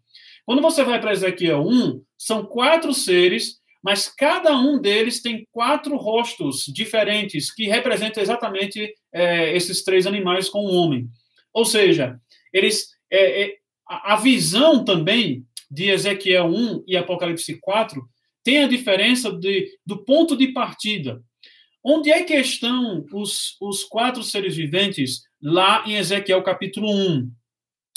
Quando 0.45 0.61
você 0.61 0.84
vai 0.84 0.99
para 0.99 1.13
Ezequiel 1.13 1.61
1, 1.61 2.01
são 2.17 2.45
quatro 2.45 2.93
seres 2.93 3.59
mas 3.86 4.07
cada 4.07 4.57
um 4.57 4.81
deles 4.81 5.21
tem 5.21 5.47
quatro 5.51 5.95
rostos 5.95 6.65
diferentes 6.73 7.53
que 7.53 7.67
representam 7.67 8.23
exatamente 8.23 8.91
é, 9.13 9.55
esses 9.55 9.83
três 9.83 10.07
animais 10.07 10.49
com 10.49 10.65
o 10.65 10.73
homem. 10.73 11.07
Ou 11.53 11.63
seja, 11.65 12.19
eles 12.51 12.88
é, 13.11 13.43
é, 13.43 13.55
a 13.88 14.15
visão 14.15 14.83
também 14.83 15.45
de 15.69 15.91
Ezequiel 15.91 16.47
1 16.47 16.86
e 16.88 16.97
Apocalipse 16.97 17.59
4 17.59 18.03
tem 18.43 18.63
a 18.63 18.67
diferença 18.67 19.31
de, 19.31 19.69
do 19.86 20.03
ponto 20.03 20.36
de 20.36 20.47
partida. 20.47 21.21
Onde 21.83 22.09
é 22.09 22.23
que 22.23 22.33
estão 22.33 23.05
os, 23.13 23.55
os 23.61 23.83
quatro 23.83 24.23
seres 24.23 24.55
viventes 24.55 25.21
lá 25.39 25.83
em 25.86 25.95
Ezequiel 25.95 26.41
capítulo 26.41 26.91
1? 26.91 27.31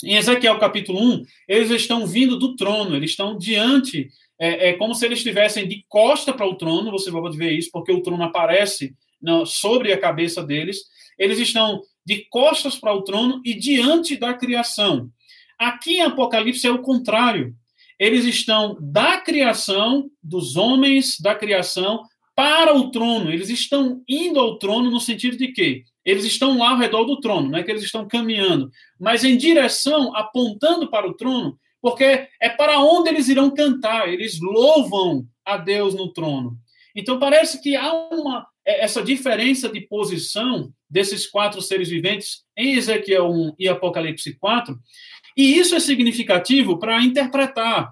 Em 0.03 0.17
Ezequiel 0.17 0.59
capítulo 0.59 1.01
1, 1.01 1.23
eles 1.47 1.71
estão 1.71 2.05
vindo 2.05 2.37
do 2.37 2.55
trono, 2.55 2.95
eles 2.95 3.09
estão 3.09 3.35
diante 3.35 4.07
é, 4.39 4.69
é 4.69 4.73
como 4.73 4.95
se 4.95 5.05
eles 5.05 5.19
estivessem 5.19 5.67
de 5.67 5.85
costa 5.87 6.33
para 6.33 6.47
o 6.47 6.55
trono, 6.55 6.91
você 6.91 7.11
pode 7.11 7.37
ver 7.37 7.51
isso, 7.51 7.69
porque 7.71 7.91
o 7.91 8.01
trono 8.01 8.23
aparece 8.23 8.95
não, 9.21 9.45
sobre 9.45 9.91
a 9.91 9.99
cabeça 9.99 10.41
deles. 10.41 10.79
Eles 11.17 11.37
estão 11.39 11.81
de 12.05 12.25
costas 12.29 12.75
para 12.77 12.93
o 12.93 13.03
trono 13.03 13.41
e 13.45 13.53
diante 13.53 14.15
da 14.15 14.33
criação. 14.33 15.09
Aqui 15.59 15.97
em 15.97 16.01
Apocalipse 16.01 16.65
é 16.65 16.71
o 16.71 16.81
contrário. 16.81 17.53
Eles 17.99 18.23
estão 18.23 18.77
da 18.79 19.17
criação, 19.17 20.09
dos 20.23 20.55
homens 20.55 21.19
da 21.19 21.35
criação, 21.35 22.03
para 22.33 22.73
o 22.73 22.89
trono. 22.89 23.29
Eles 23.29 23.49
estão 23.49 24.01
indo 24.07 24.39
ao 24.39 24.57
trono 24.57 24.89
no 24.89 25.01
sentido 25.01 25.35
de 25.35 25.49
que 25.49 25.83
eles 26.05 26.23
estão 26.23 26.57
lá 26.57 26.69
ao 26.69 26.77
redor 26.77 27.03
do 27.03 27.19
trono, 27.19 27.49
não 27.49 27.59
é 27.59 27.63
que 27.63 27.69
eles 27.69 27.83
estão 27.83 28.07
caminhando, 28.07 28.71
mas 28.99 29.23
em 29.23 29.37
direção, 29.37 30.15
apontando 30.15 30.89
para 30.89 31.07
o 31.07 31.13
trono, 31.13 31.59
porque 31.81 32.27
é 32.41 32.49
para 32.49 32.79
onde 32.79 33.09
eles 33.09 33.27
irão 33.27 33.53
cantar, 33.53 34.09
eles 34.09 34.39
louvam 34.41 35.25
a 35.45 35.57
Deus 35.57 35.93
no 35.93 36.11
trono. 36.11 36.57
Então 36.95 37.19
parece 37.19 37.61
que 37.61 37.75
há 37.75 37.93
uma 38.09 38.47
é, 38.65 38.83
essa 38.83 39.01
diferença 39.01 39.69
de 39.69 39.81
posição 39.81 40.71
desses 40.89 41.27
quatro 41.27 41.61
seres 41.61 41.89
viventes 41.89 42.43
em 42.57 42.75
Ezequiel 42.75 43.29
1 43.29 43.55
e 43.57 43.67
Apocalipse 43.67 44.37
4, 44.37 44.77
e 45.37 45.57
isso 45.57 45.75
é 45.75 45.79
significativo 45.79 46.77
para 46.77 47.01
interpretar, 47.01 47.91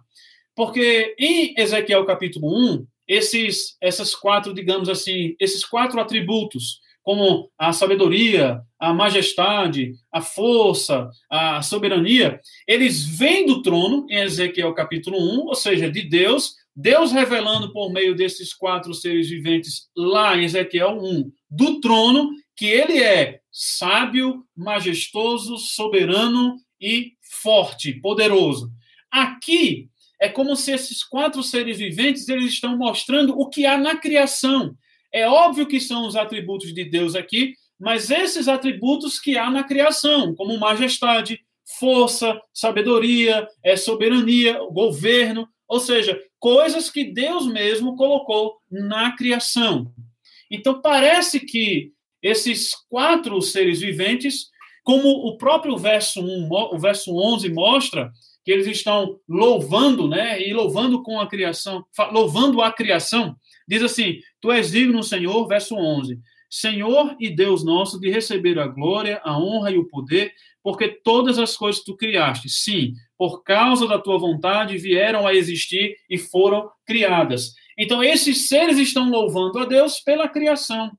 porque 0.55 1.15
em 1.17 1.53
Ezequiel 1.57 2.05
capítulo 2.05 2.47
1, 2.75 2.87
esses 3.07 3.77
essas 3.79 4.13
quatro, 4.13 4.53
digamos 4.53 4.89
assim, 4.89 5.35
esses 5.39 5.63
quatro 5.63 5.99
atributos 5.99 6.81
como 7.07 7.49
a 7.57 7.71
sabedoria, 7.71 8.59
a 8.77 8.93
majestade, 8.93 9.93
a 10.11 10.19
força, 10.19 11.09
a 11.31 11.61
soberania, 11.61 12.41
eles 12.67 13.05
vêm 13.05 13.45
do 13.45 13.61
trono, 13.61 14.05
em 14.09 14.17
Ezequiel 14.17 14.73
capítulo 14.73 15.17
1, 15.17 15.45
ou 15.45 15.55
seja, 15.55 15.89
de 15.89 16.01
Deus, 16.01 16.55
Deus 16.75 17.13
revelando 17.13 17.71
por 17.71 17.93
meio 17.93 18.13
desses 18.13 18.53
quatro 18.53 18.93
seres 18.93 19.29
viventes 19.29 19.87
lá 19.95 20.35
em 20.35 20.43
Ezequiel 20.43 20.99
1, 21.01 21.31
do 21.49 21.79
trono, 21.79 22.29
que 22.57 22.65
ele 22.65 23.01
é 23.01 23.39
sábio, 23.49 24.43
majestoso, 24.53 25.57
soberano 25.57 26.57
e 26.77 27.13
forte, 27.41 27.93
poderoso. 28.01 28.69
Aqui 29.09 29.87
é 30.19 30.27
como 30.27 30.57
se 30.57 30.73
esses 30.73 31.05
quatro 31.05 31.41
seres 31.41 31.77
viventes 31.77 32.27
eles 32.27 32.51
estão 32.51 32.75
mostrando 32.75 33.39
o 33.39 33.47
que 33.47 33.65
há 33.65 33.77
na 33.77 33.95
criação. 33.95 34.75
É 35.17 35.27
óbvio 35.27 35.65
que 35.65 35.79
são 35.79 36.05
os 36.05 36.15
atributos 36.15 36.71
de 36.71 36.85
Deus 36.85 37.15
aqui, 37.15 37.55
mas 37.79 38.11
esses 38.11 38.47
atributos 38.47 39.19
que 39.19 39.35
há 39.35 39.49
na 39.49 39.63
criação, 39.63 40.35
como 40.35 40.59
majestade, 40.59 41.39
força, 41.79 42.39
sabedoria, 42.53 43.47
é 43.63 43.75
soberania, 43.75 44.59
governo, 44.71 45.49
ou 45.67 45.79
seja, 45.79 46.19
coisas 46.39 46.91
que 46.91 47.03
Deus 47.03 47.47
mesmo 47.47 47.95
colocou 47.95 48.57
na 48.69 49.15
criação. 49.15 49.91
Então 50.51 50.81
parece 50.81 51.39
que 51.39 51.91
esses 52.21 52.75
quatro 52.87 53.41
seres 53.41 53.79
viventes, 53.79 54.49
como 54.83 55.09
o 55.09 55.35
próprio 55.35 55.75
verso 55.77 56.21
1, 56.21 56.47
o 56.51 56.77
verso 56.77 57.11
11 57.11 57.49
mostra, 57.49 58.11
que 58.45 58.51
eles 58.51 58.67
estão 58.67 59.19
louvando, 59.27 60.07
né, 60.07 60.41
e 60.41 60.53
louvando 60.53 61.01
com 61.01 61.19
a 61.19 61.27
criação, 61.27 61.83
louvando 62.11 62.61
a 62.61 62.71
criação, 62.71 63.35
Diz 63.67 63.83
assim: 63.83 64.19
Tu 64.41 64.51
és 64.51 64.71
digno, 64.71 65.03
Senhor, 65.03 65.47
verso 65.47 65.75
11. 65.75 66.19
Senhor 66.49 67.15
e 67.19 67.29
Deus 67.29 67.63
nosso, 67.65 67.99
de 67.99 68.09
receber 68.09 68.57
a 68.57 68.67
glória, 68.67 69.19
a 69.23 69.37
honra 69.37 69.71
e 69.71 69.77
o 69.77 69.87
poder, 69.87 70.33
porque 70.63 70.87
todas 70.87 71.37
as 71.37 71.57
coisas 71.57 71.83
tu 71.83 71.95
criaste, 71.95 72.49
sim, 72.49 72.93
por 73.17 73.43
causa 73.43 73.87
da 73.87 73.99
tua 73.99 74.17
vontade 74.17 74.77
vieram 74.77 75.27
a 75.27 75.33
existir 75.33 75.95
e 76.09 76.17
foram 76.17 76.69
criadas. 76.85 77.53
Então, 77.77 78.03
esses 78.03 78.47
seres 78.47 78.77
estão 78.77 79.09
louvando 79.09 79.59
a 79.59 79.65
Deus 79.65 79.99
pela 79.99 80.29
criação. 80.29 80.91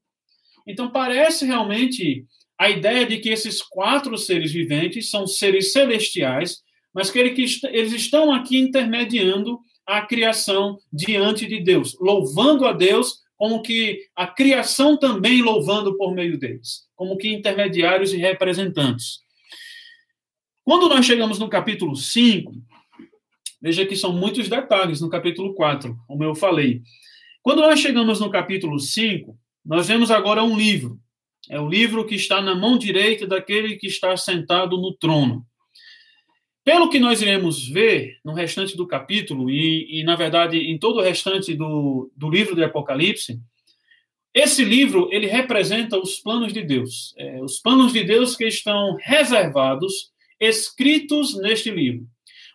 Então, 0.66 0.90
parece 0.90 1.46
realmente 1.46 2.26
a 2.58 2.68
ideia 2.68 3.06
de 3.06 3.18
que 3.18 3.30
esses 3.30 3.62
quatro 3.62 4.16
seres 4.18 4.52
viventes 4.52 5.10
são 5.10 5.26
seres 5.26 5.72
celestiais, 5.72 6.58
mas 6.92 7.10
que 7.10 7.18
eles 7.18 7.92
estão 7.92 8.32
aqui 8.32 8.58
intermediando 8.58 9.58
a 9.88 10.02
criação 10.02 10.78
diante 10.92 11.46
de 11.46 11.60
Deus, 11.60 11.96
louvando 11.98 12.66
a 12.66 12.72
Deus 12.72 13.22
como 13.38 13.62
que 13.62 14.00
a 14.14 14.26
criação 14.26 14.98
também 14.98 15.40
louvando 15.40 15.96
por 15.96 16.12
meio 16.12 16.38
deles, 16.38 16.86
como 16.94 17.16
que 17.16 17.32
intermediários 17.32 18.12
e 18.12 18.18
representantes. 18.18 19.20
Quando 20.62 20.90
nós 20.90 21.06
chegamos 21.06 21.38
no 21.38 21.48
capítulo 21.48 21.96
5, 21.96 22.52
veja 23.62 23.86
que 23.86 23.96
são 23.96 24.12
muitos 24.12 24.46
detalhes 24.46 25.00
no 25.00 25.08
capítulo 25.08 25.54
4, 25.54 25.96
como 26.06 26.22
eu 26.22 26.34
falei. 26.34 26.82
Quando 27.40 27.62
nós 27.62 27.80
chegamos 27.80 28.20
no 28.20 28.28
capítulo 28.28 28.78
5, 28.78 29.38
nós 29.64 29.88
vemos 29.88 30.10
agora 30.10 30.44
um 30.44 30.58
livro. 30.58 31.00
É 31.48 31.58
o 31.58 31.68
livro 31.68 32.04
que 32.04 32.14
está 32.14 32.42
na 32.42 32.54
mão 32.54 32.76
direita 32.76 33.26
daquele 33.26 33.76
que 33.76 33.86
está 33.86 34.14
sentado 34.18 34.76
no 34.76 34.94
trono. 34.94 35.46
Pelo 36.68 36.90
que 36.90 36.98
nós 36.98 37.22
iremos 37.22 37.66
ver 37.66 38.18
no 38.22 38.34
restante 38.34 38.76
do 38.76 38.86
capítulo, 38.86 39.48
e, 39.48 40.00
e 40.00 40.04
na 40.04 40.14
verdade 40.14 40.58
em 40.58 40.78
todo 40.78 40.98
o 40.98 41.02
restante 41.02 41.54
do, 41.54 42.12
do 42.14 42.28
livro 42.28 42.54
do 42.54 42.62
Apocalipse, 42.62 43.40
esse 44.34 44.62
livro 44.66 45.08
ele 45.10 45.26
representa 45.26 45.98
os 45.98 46.18
planos 46.18 46.52
de 46.52 46.62
Deus, 46.62 47.14
é, 47.16 47.40
os 47.42 47.58
planos 47.58 47.90
de 47.90 48.04
Deus 48.04 48.36
que 48.36 48.46
estão 48.46 48.98
reservados, 49.00 50.10
escritos 50.38 51.40
neste 51.40 51.70
livro. 51.70 52.06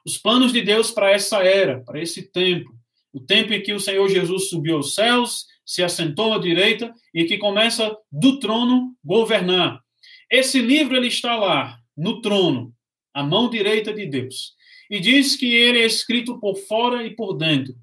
Os 0.06 0.16
planos 0.16 0.54
de 0.54 0.62
Deus 0.62 0.92
para 0.92 1.10
essa 1.10 1.40
era, 1.40 1.80
para 1.80 2.00
esse 2.00 2.32
tempo, 2.32 2.72
o 3.12 3.20
tempo 3.20 3.52
em 3.52 3.64
que 3.64 3.74
o 3.74 3.80
Senhor 3.80 4.08
Jesus 4.08 4.48
subiu 4.48 4.76
aos 4.76 4.94
céus, 4.94 5.48
se 5.66 5.82
assentou 5.82 6.36
à 6.36 6.38
direita 6.38 6.94
e 7.16 7.26
que 7.26 7.40
começa 7.40 7.98
do 8.12 8.38
trono 8.38 8.96
governar. 9.04 9.82
Esse 10.30 10.62
livro 10.62 10.96
ele 10.96 11.08
está 11.08 11.36
lá 11.36 11.80
no 11.98 12.22
trono, 12.22 12.73
a 13.14 13.24
mão 13.24 13.50
direita 13.50 13.94
de 13.94 14.06
Deus. 14.06 14.54
E 14.90 15.00
diz 15.00 15.36
que 15.36 15.54
ele 15.54 15.80
é 15.80 15.86
escrito 15.86 16.40
por 16.40 16.56
fora 16.56 17.06
e 17.06 17.16
por 17.16 17.34
dentro. 17.34 17.76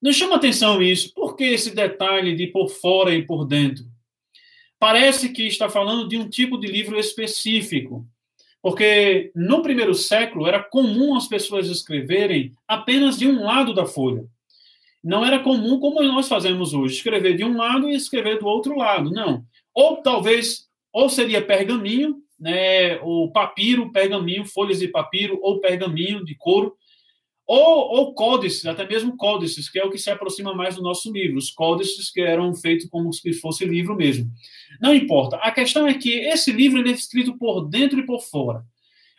Nos 0.00 0.16
chama 0.16 0.36
atenção 0.36 0.82
isso. 0.82 1.12
Por 1.14 1.36
que 1.36 1.44
esse 1.44 1.74
detalhe 1.74 2.34
de 2.36 2.46
por 2.48 2.68
fora 2.68 3.14
e 3.14 3.22
por 3.24 3.44
dentro? 3.46 3.84
Parece 4.78 5.30
que 5.30 5.46
está 5.46 5.68
falando 5.68 6.08
de 6.08 6.18
um 6.18 6.28
tipo 6.28 6.58
de 6.58 6.66
livro 6.66 6.98
específico. 6.98 8.06
Porque 8.60 9.30
no 9.34 9.62
primeiro 9.62 9.94
século 9.94 10.46
era 10.46 10.62
comum 10.62 11.16
as 11.16 11.28
pessoas 11.28 11.68
escreverem 11.68 12.54
apenas 12.66 13.18
de 13.18 13.26
um 13.28 13.44
lado 13.44 13.74
da 13.74 13.84
folha. 13.84 14.26
Não 15.02 15.24
era 15.24 15.38
comum 15.38 15.78
como 15.78 16.02
nós 16.02 16.28
fazemos 16.28 16.72
hoje, 16.72 16.96
escrever 16.96 17.36
de 17.36 17.44
um 17.44 17.58
lado 17.58 17.90
e 17.90 17.94
escrever 17.94 18.38
do 18.38 18.46
outro 18.46 18.74
lado. 18.74 19.10
Não. 19.10 19.44
Ou 19.74 19.98
talvez, 19.98 20.66
ou 20.90 21.10
seria 21.10 21.44
pergaminho, 21.44 22.23
né, 22.38 22.98
o 23.02 23.30
papiro, 23.32 23.92
pergaminho, 23.92 24.44
folhas 24.44 24.78
de 24.78 24.88
papiro 24.88 25.38
ou 25.42 25.60
pergaminho 25.60 26.24
de 26.24 26.34
couro, 26.34 26.74
ou, 27.46 27.96
ou 27.96 28.14
códices, 28.14 28.64
até 28.64 28.86
mesmo 28.86 29.16
códices, 29.16 29.68
que 29.68 29.78
é 29.78 29.84
o 29.84 29.90
que 29.90 29.98
se 29.98 30.10
aproxima 30.10 30.54
mais 30.54 30.76
do 30.76 30.82
nosso 30.82 31.12
livro, 31.12 31.36
os 31.36 31.50
códices 31.50 32.10
que 32.10 32.20
eram 32.20 32.54
feitos 32.54 32.88
como 32.88 33.12
se 33.12 33.32
fosse 33.34 33.66
livro 33.66 33.94
mesmo. 33.94 34.30
Não 34.80 34.94
importa. 34.94 35.36
A 35.36 35.50
questão 35.50 35.86
é 35.86 35.94
que 35.94 36.10
esse 36.20 36.50
livro 36.50 36.86
é 36.86 36.90
escrito 36.90 37.36
por 37.36 37.68
dentro 37.68 37.98
e 37.98 38.06
por 38.06 38.22
fora. 38.22 38.64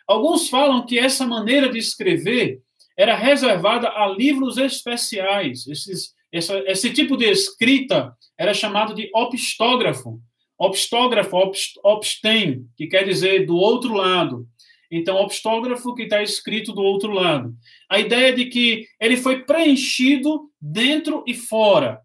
Alguns 0.06 0.48
falam 0.48 0.84
que 0.84 0.98
essa 0.98 1.26
maneira 1.26 1.68
de 1.68 1.78
escrever 1.78 2.60
era 2.96 3.14
reservada 3.14 3.88
a 3.88 4.08
livros 4.08 4.56
especiais. 4.56 5.66
Esses, 5.66 6.14
essa, 6.32 6.58
esse 6.66 6.92
tipo 6.92 7.16
de 7.16 7.26
escrita 7.26 8.16
era 8.38 8.54
chamado 8.54 8.94
de 8.94 9.10
opistógrafo. 9.14 10.20
Obstógrafo, 10.58 11.36
obstem, 11.82 12.66
que 12.76 12.86
quer 12.86 13.04
dizer 13.04 13.46
do 13.46 13.56
outro 13.56 13.94
lado. 13.94 14.46
Então, 14.90 15.16
obstógrafo 15.16 15.94
que 15.94 16.04
está 16.04 16.22
escrito 16.22 16.72
do 16.72 16.82
outro 16.82 17.12
lado. 17.12 17.54
A 17.90 17.98
ideia 17.98 18.32
de 18.32 18.46
que 18.46 18.86
ele 19.00 19.16
foi 19.16 19.44
preenchido 19.44 20.50
dentro 20.60 21.24
e 21.26 21.34
fora. 21.34 22.00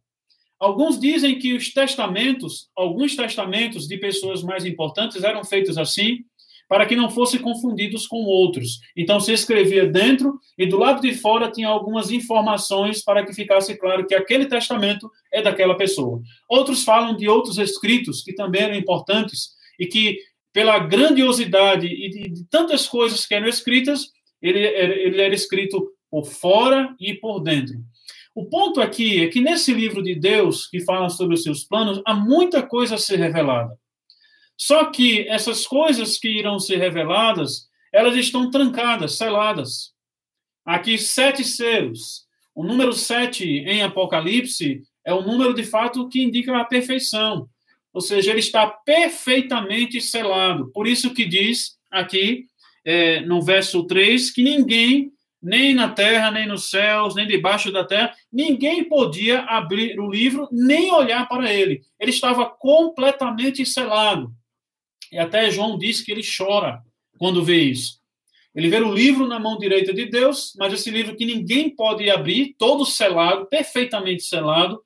Alguns 0.59 0.99
dizem 0.99 1.39
que 1.39 1.53
os 1.53 1.73
testamentos, 1.73 2.69
alguns 2.75 3.15
testamentos 3.15 3.87
de 3.87 3.97
pessoas 3.97 4.43
mais 4.43 4.65
importantes 4.65 5.23
eram 5.23 5.43
feitos 5.43 5.77
assim, 5.77 6.19
para 6.71 6.85
que 6.85 6.95
não 6.95 7.09
fossem 7.09 7.41
confundidos 7.41 8.07
com 8.07 8.23
outros. 8.23 8.79
Então 8.95 9.19
se 9.19 9.33
escrevia 9.33 9.85
dentro 9.85 10.39
e 10.57 10.65
do 10.65 10.77
lado 10.77 11.01
de 11.01 11.13
fora 11.13 11.51
tinha 11.51 11.67
algumas 11.67 12.11
informações 12.11 13.03
para 13.03 13.25
que 13.25 13.33
ficasse 13.33 13.77
claro 13.77 14.07
que 14.07 14.15
aquele 14.15 14.45
testamento 14.45 15.11
é 15.33 15.41
daquela 15.41 15.75
pessoa. 15.75 16.21
Outros 16.47 16.85
falam 16.85 17.13
de 17.13 17.27
outros 17.27 17.57
escritos 17.57 18.23
que 18.23 18.33
também 18.33 18.61
eram 18.61 18.75
importantes 18.75 19.49
e 19.77 19.85
que 19.85 20.17
pela 20.53 20.79
grandiosidade 20.79 21.87
e 21.87 22.09
de, 22.09 22.45
tantas 22.49 22.87
coisas 22.87 23.25
que 23.25 23.35
eram 23.35 23.49
escritas, 23.49 24.07
ele, 24.41 24.59
ele 24.59 25.21
era 25.21 25.35
escrito 25.35 25.91
por 26.09 26.25
fora 26.25 26.95
e 27.01 27.13
por 27.15 27.41
dentro. 27.41 27.75
O 28.33 28.45
ponto 28.45 28.79
aqui 28.79 29.21
é 29.21 29.27
que 29.27 29.41
nesse 29.41 29.73
livro 29.73 30.01
de 30.01 30.15
Deus, 30.15 30.67
que 30.67 30.79
fala 30.79 31.09
sobre 31.09 31.33
os 31.35 31.43
seus 31.43 31.65
planos, 31.65 32.01
há 32.05 32.13
muita 32.13 32.63
coisa 32.63 32.95
a 32.95 32.97
ser 32.97 33.17
revelada. 33.19 33.77
Só 34.63 34.85
que 34.85 35.27
essas 35.27 35.65
coisas 35.65 36.19
que 36.19 36.27
irão 36.29 36.59
ser 36.59 36.77
reveladas, 36.77 37.67
elas 37.91 38.15
estão 38.15 38.51
trancadas, 38.51 39.17
seladas. 39.17 39.91
Aqui, 40.63 40.99
sete 40.99 41.43
selos. 41.43 42.27
O 42.53 42.63
número 42.63 42.93
sete 42.93 43.43
em 43.43 43.81
Apocalipse 43.81 44.83
é 45.03 45.11
o 45.11 45.23
número 45.23 45.55
de 45.55 45.63
fato 45.63 46.07
que 46.07 46.21
indica 46.21 46.55
a 46.55 46.63
perfeição. 46.63 47.49
Ou 47.91 48.01
seja, 48.01 48.29
ele 48.29 48.39
está 48.39 48.67
perfeitamente 48.67 49.99
selado. 49.99 50.71
Por 50.71 50.85
isso 50.85 51.11
que 51.11 51.25
diz 51.25 51.79
aqui, 51.89 52.45
é, 52.85 53.19
no 53.21 53.41
verso 53.41 53.87
3, 53.87 54.29
que 54.29 54.43
ninguém, 54.43 55.11
nem 55.41 55.73
na 55.73 55.89
terra, 55.89 56.29
nem 56.29 56.45
nos 56.45 56.69
céus, 56.69 57.15
nem 57.15 57.27
debaixo 57.27 57.71
da 57.71 57.83
terra, 57.83 58.13
ninguém 58.31 58.83
podia 58.83 59.39
abrir 59.39 59.99
o 59.99 60.07
livro, 60.07 60.47
nem 60.51 60.91
olhar 60.91 61.27
para 61.27 61.51
ele. 61.51 61.81
Ele 61.99 62.11
estava 62.11 62.45
completamente 62.45 63.65
selado. 63.65 64.31
E 65.11 65.17
até 65.17 65.49
João 65.51 65.77
diz 65.77 66.01
que 66.01 66.11
ele 66.11 66.21
chora 66.23 66.81
quando 67.17 67.43
vê 67.43 67.61
isso. 67.63 67.99
Ele 68.53 68.69
vê 68.69 68.77
o 68.77 68.93
livro 68.93 69.27
na 69.27 69.39
mão 69.39 69.57
direita 69.57 69.93
de 69.93 70.05
Deus, 70.05 70.53
mas 70.57 70.73
esse 70.73 70.89
livro 70.89 71.15
que 71.15 71.25
ninguém 71.25 71.69
pode 71.69 72.09
abrir, 72.09 72.55
todo 72.57 72.85
selado, 72.85 73.45
perfeitamente 73.45 74.23
selado. 74.23 74.81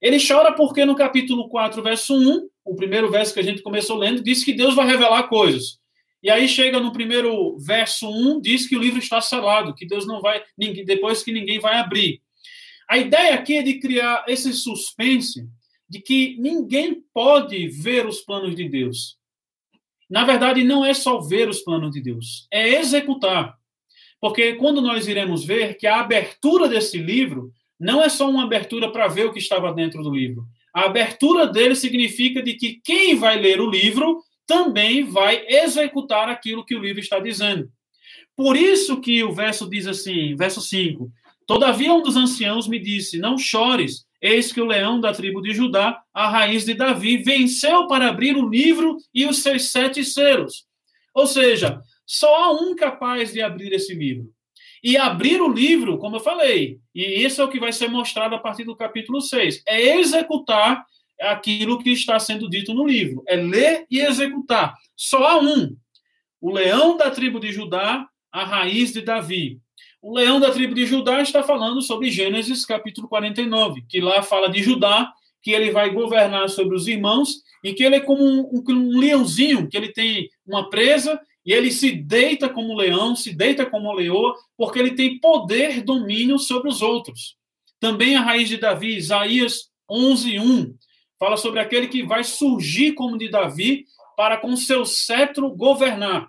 Ele 0.00 0.18
chora 0.18 0.52
porque 0.52 0.84
no 0.84 0.96
capítulo 0.96 1.48
4, 1.48 1.82
verso 1.82 2.14
1, 2.14 2.48
o 2.64 2.74
primeiro 2.74 3.10
verso 3.10 3.32
que 3.32 3.40
a 3.40 3.44
gente 3.44 3.62
começou 3.62 3.96
lendo, 3.96 4.22
diz 4.22 4.42
que 4.42 4.52
Deus 4.52 4.74
vai 4.74 4.86
revelar 4.86 5.24
coisas. 5.24 5.78
E 6.22 6.30
aí 6.30 6.48
chega 6.48 6.80
no 6.80 6.92
primeiro 6.92 7.56
verso 7.58 8.08
1, 8.08 8.40
diz 8.40 8.66
que 8.66 8.76
o 8.76 8.80
livro 8.80 8.98
está 8.98 9.20
selado, 9.20 9.74
que 9.74 9.86
Deus 9.86 10.06
não 10.06 10.20
vai, 10.20 10.42
depois 10.86 11.22
que 11.22 11.32
ninguém 11.32 11.58
vai 11.58 11.76
abrir. 11.76 12.20
A 12.88 12.98
ideia 12.98 13.34
aqui 13.34 13.56
é 13.56 13.62
de 13.62 13.78
criar 13.78 14.24
esse 14.26 14.52
suspense 14.52 15.46
de 15.88 16.00
que 16.00 16.36
ninguém 16.38 17.02
pode 17.12 17.68
ver 17.68 18.06
os 18.06 18.20
planos 18.20 18.54
de 18.54 18.68
Deus. 18.68 19.18
Na 20.08 20.24
verdade, 20.24 20.62
não 20.64 20.84
é 20.84 20.92
só 20.94 21.20
ver 21.20 21.48
os 21.48 21.60
planos 21.60 21.90
de 21.90 22.00
Deus, 22.00 22.46
é 22.50 22.80
executar. 22.80 23.56
Porque 24.20 24.54
quando 24.54 24.80
nós 24.80 25.06
iremos 25.06 25.44
ver 25.44 25.76
que 25.76 25.86
a 25.86 26.00
abertura 26.00 26.68
desse 26.68 26.98
livro 26.98 27.52
não 27.78 28.02
é 28.02 28.08
só 28.08 28.28
uma 28.28 28.44
abertura 28.44 28.90
para 28.90 29.08
ver 29.08 29.26
o 29.26 29.32
que 29.32 29.38
estava 29.38 29.72
dentro 29.72 30.02
do 30.02 30.14
livro. 30.14 30.46
A 30.72 30.86
abertura 30.86 31.46
dele 31.46 31.74
significa 31.74 32.42
de 32.42 32.54
que 32.54 32.80
quem 32.82 33.16
vai 33.16 33.38
ler 33.38 33.60
o 33.60 33.70
livro 33.70 34.22
também 34.46 35.04
vai 35.04 35.44
executar 35.46 36.28
aquilo 36.28 36.64
que 36.64 36.74
o 36.74 36.80
livro 36.80 37.00
está 37.00 37.18
dizendo. 37.18 37.70
Por 38.36 38.56
isso 38.56 39.00
que 39.00 39.22
o 39.22 39.32
verso 39.32 39.68
diz 39.68 39.86
assim, 39.86 40.34
verso 40.34 40.60
5: 40.60 41.10
Todavia 41.46 41.92
um 41.92 42.02
dos 42.02 42.16
anciãos 42.16 42.66
me 42.66 42.78
disse: 42.78 43.18
Não 43.18 43.38
chores, 43.38 44.03
Eis 44.24 44.50
que 44.50 44.60
o 44.60 44.64
leão 44.64 44.98
da 44.98 45.12
tribo 45.12 45.42
de 45.42 45.52
Judá, 45.52 46.02
a 46.14 46.30
raiz 46.30 46.64
de 46.64 46.72
Davi, 46.72 47.18
venceu 47.18 47.86
para 47.86 48.08
abrir 48.08 48.34
o 48.38 48.48
livro 48.48 48.96
e 49.12 49.26
os 49.26 49.42
seus 49.42 49.70
sete 49.70 50.02
selos. 50.02 50.64
Ou 51.14 51.26
seja, 51.26 51.82
só 52.06 52.34
há 52.34 52.52
um 52.52 52.74
capaz 52.74 53.34
de 53.34 53.42
abrir 53.42 53.74
esse 53.74 53.94
livro. 53.94 54.32
E 54.82 54.96
abrir 54.96 55.42
o 55.42 55.52
livro, 55.52 55.98
como 55.98 56.16
eu 56.16 56.20
falei, 56.20 56.78
e 56.94 57.22
isso 57.22 57.42
é 57.42 57.44
o 57.44 57.50
que 57.50 57.60
vai 57.60 57.70
ser 57.70 57.88
mostrado 57.88 58.34
a 58.34 58.38
partir 58.38 58.64
do 58.64 58.74
capítulo 58.74 59.20
6, 59.20 59.62
é 59.68 59.98
executar 59.98 60.82
aquilo 61.20 61.78
que 61.78 61.90
está 61.90 62.18
sendo 62.18 62.48
dito 62.48 62.72
no 62.72 62.86
livro. 62.86 63.22
É 63.28 63.36
ler 63.36 63.84
e 63.90 64.00
executar. 64.00 64.74
Só 64.96 65.22
há 65.22 65.38
um. 65.38 65.76
O 66.40 66.50
leão 66.50 66.96
da 66.96 67.10
tribo 67.10 67.38
de 67.38 67.52
Judá, 67.52 68.08
a 68.32 68.42
raiz 68.42 68.90
de 68.90 69.02
Davi. 69.02 69.60
O 70.06 70.12
leão 70.12 70.38
da 70.38 70.50
tribo 70.50 70.74
de 70.74 70.84
Judá 70.84 71.22
está 71.22 71.42
falando 71.42 71.80
sobre 71.80 72.10
Gênesis 72.10 72.66
capítulo 72.66 73.08
49, 73.08 73.86
que 73.88 74.02
lá 74.02 74.22
fala 74.22 74.50
de 74.50 74.62
Judá, 74.62 75.10
que 75.42 75.50
ele 75.50 75.70
vai 75.70 75.88
governar 75.88 76.50
sobre 76.50 76.76
os 76.76 76.86
irmãos 76.86 77.40
e 77.64 77.72
que 77.72 77.82
ele 77.82 77.96
é 77.96 78.00
como 78.00 78.22
um, 78.22 78.40
um, 78.52 78.62
um 78.68 78.98
leãozinho, 78.98 79.66
que 79.66 79.74
ele 79.74 79.90
tem 79.90 80.28
uma 80.46 80.68
presa 80.68 81.18
e 81.42 81.54
ele 81.54 81.72
se 81.72 81.90
deita 81.90 82.50
como 82.50 82.76
leão, 82.76 83.16
se 83.16 83.34
deita 83.34 83.64
como 83.64 83.90
leoa, 83.94 84.34
porque 84.58 84.78
ele 84.78 84.90
tem 84.90 85.18
poder, 85.18 85.82
domínio 85.82 86.38
sobre 86.38 86.68
os 86.68 86.82
outros. 86.82 87.38
Também 87.80 88.14
a 88.14 88.20
raiz 88.20 88.50
de 88.50 88.58
Davi, 88.58 88.98
Isaías 88.98 89.70
11, 89.90 90.38
1, 90.38 90.74
fala 91.18 91.38
sobre 91.38 91.60
aquele 91.60 91.88
que 91.88 92.02
vai 92.02 92.22
surgir 92.22 92.92
como 92.92 93.16
de 93.16 93.30
Davi, 93.30 93.86
para 94.18 94.36
com 94.36 94.54
seu 94.54 94.84
cetro 94.84 95.48
governar. 95.48 96.28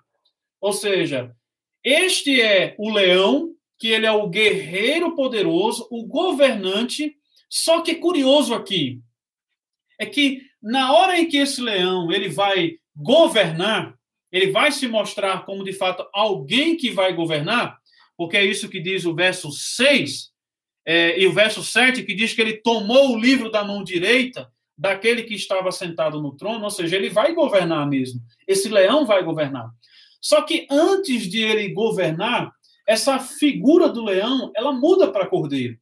Ou 0.62 0.72
seja, 0.72 1.36
este 1.84 2.40
é 2.40 2.74
o 2.80 2.90
leão, 2.90 3.54
que 3.78 3.90
ele 3.90 4.06
é 4.06 4.12
o 4.12 4.30
guerreiro 4.30 5.16
poderoso, 5.16 5.88
o 5.92 6.06
governante. 6.06 7.16
Só 7.50 7.82
que 7.82 7.96
curioso 7.96 8.54
aqui 8.54 9.02
é 10.00 10.06
que 10.06 10.42
na 10.62 10.94
hora 10.94 11.20
em 11.20 11.28
que 11.28 11.38
esse 11.38 11.62
leão 11.62 12.12
ele 12.12 12.30
vai 12.30 12.78
governar, 12.96 13.96
ele 14.32 14.52
vai 14.52 14.72
se 14.72 14.88
mostrar 14.88 15.46
como 15.46 15.64
de 15.64 15.74
fato 15.74 16.08
alguém 16.14 16.76
que 16.76 16.92
vai 16.92 17.14
governar, 17.14 17.78
porque 18.18 18.38
é 18.38 18.46
isso 18.46 18.70
que 18.70 18.80
diz 18.80 19.06
o 19.06 19.14
verso 19.14 19.52
6 19.52 20.32
é, 20.86 21.20
e 21.20 21.26
o 21.26 21.34
verso 21.34 21.64
7, 21.64 22.04
que 22.04 22.14
diz 22.14 22.34
que 22.34 22.42
ele 22.42 22.58
tomou 22.58 23.12
o 23.12 23.20
livro 23.20 23.50
da 23.50 23.64
mão 23.64 23.84
direita 23.84 24.50
daquele 24.78 25.24
que 25.24 25.34
estava 25.34 25.72
sentado 25.72 26.22
no 26.22 26.36
trono, 26.36 26.64
ou 26.64 26.70
seja, 26.70 26.96
ele 26.96 27.10
vai 27.10 27.34
governar 27.34 27.88
mesmo. 27.88 28.22
Esse 28.48 28.70
leão 28.70 29.06
vai 29.06 29.24
governar. 29.24 29.70
Só 30.22 30.42
que 30.42 30.68
antes 30.70 31.30
de 31.30 31.42
ele 31.42 31.70
governar, 31.70 32.52
essa 32.86 33.20
figura 33.20 33.90
do 33.90 34.04
leão, 34.04 34.52
ela 34.56 34.72
muda 34.72 35.12
para 35.12 35.28
cordeiro. 35.28 35.78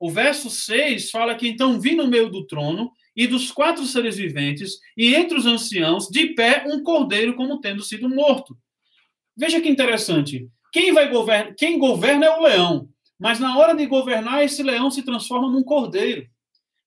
O 0.00 0.10
verso 0.10 0.48
6 0.48 1.10
fala 1.10 1.34
que 1.34 1.48
então 1.48 1.80
vi 1.80 1.94
no 1.94 2.06
meio 2.06 2.28
do 2.28 2.46
trono 2.46 2.92
e 3.16 3.26
dos 3.26 3.50
quatro 3.50 3.84
seres 3.84 4.16
viventes, 4.16 4.78
e 4.96 5.14
entre 5.14 5.36
os 5.36 5.44
anciãos, 5.44 6.06
de 6.06 6.34
pé, 6.34 6.64
um 6.68 6.84
cordeiro 6.84 7.34
como 7.34 7.60
tendo 7.60 7.82
sido 7.82 8.08
morto. 8.08 8.56
Veja 9.36 9.60
que 9.60 9.68
interessante. 9.68 10.48
Quem 10.72 10.92
vai 10.92 11.08
governar? 11.08 11.54
Quem 11.56 11.78
governa 11.78 12.26
é 12.26 12.30
o 12.30 12.42
leão, 12.42 12.88
mas 13.18 13.40
na 13.40 13.58
hora 13.58 13.74
de 13.74 13.86
governar, 13.86 14.44
esse 14.44 14.62
leão 14.62 14.90
se 14.90 15.02
transforma 15.02 15.50
num 15.50 15.64
cordeiro. 15.64 16.28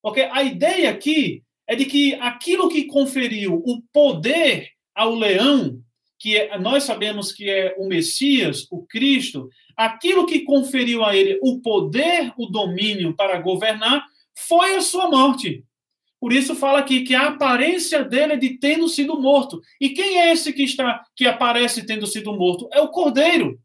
Porque 0.01 0.21
a 0.21 0.41
ideia 0.41 0.89
aqui 0.89 1.43
é 1.67 1.75
de 1.75 1.85
que 1.85 2.13
aquilo 2.15 2.69
que 2.69 2.85
conferiu 2.85 3.61
o 3.65 3.81
poder 3.93 4.69
ao 4.95 5.13
leão, 5.13 5.81
que 6.21 6.37
é, 6.37 6.55
nós 6.59 6.83
sabemos 6.83 7.31
que 7.31 7.49
é 7.49 7.75
o 7.79 7.87
Messias, 7.87 8.67
o 8.69 8.85
Cristo, 8.85 9.49
aquilo 9.75 10.27
que 10.27 10.41
conferiu 10.41 11.03
a 11.03 11.15
ele 11.15 11.39
o 11.41 11.59
poder, 11.59 12.31
o 12.37 12.45
domínio 12.45 13.15
para 13.15 13.41
governar, 13.41 14.05
foi 14.35 14.75
a 14.75 14.81
sua 14.81 15.09
morte. 15.09 15.65
Por 16.19 16.31
isso 16.31 16.53
fala 16.53 16.77
aqui 16.77 17.01
que 17.01 17.15
a 17.15 17.29
aparência 17.29 18.03
dele 18.03 18.33
é 18.33 18.37
de 18.37 18.59
tendo 18.59 18.87
sido 18.87 19.19
morto. 19.19 19.63
E 19.79 19.89
quem 19.89 20.21
é 20.21 20.31
esse 20.31 20.53
que 20.53 20.61
está 20.61 21.03
que 21.15 21.25
aparece 21.25 21.87
tendo 21.87 22.05
sido 22.05 22.31
morto? 22.37 22.69
É 22.71 22.79
o 22.79 22.89
Cordeiro. 22.89 23.59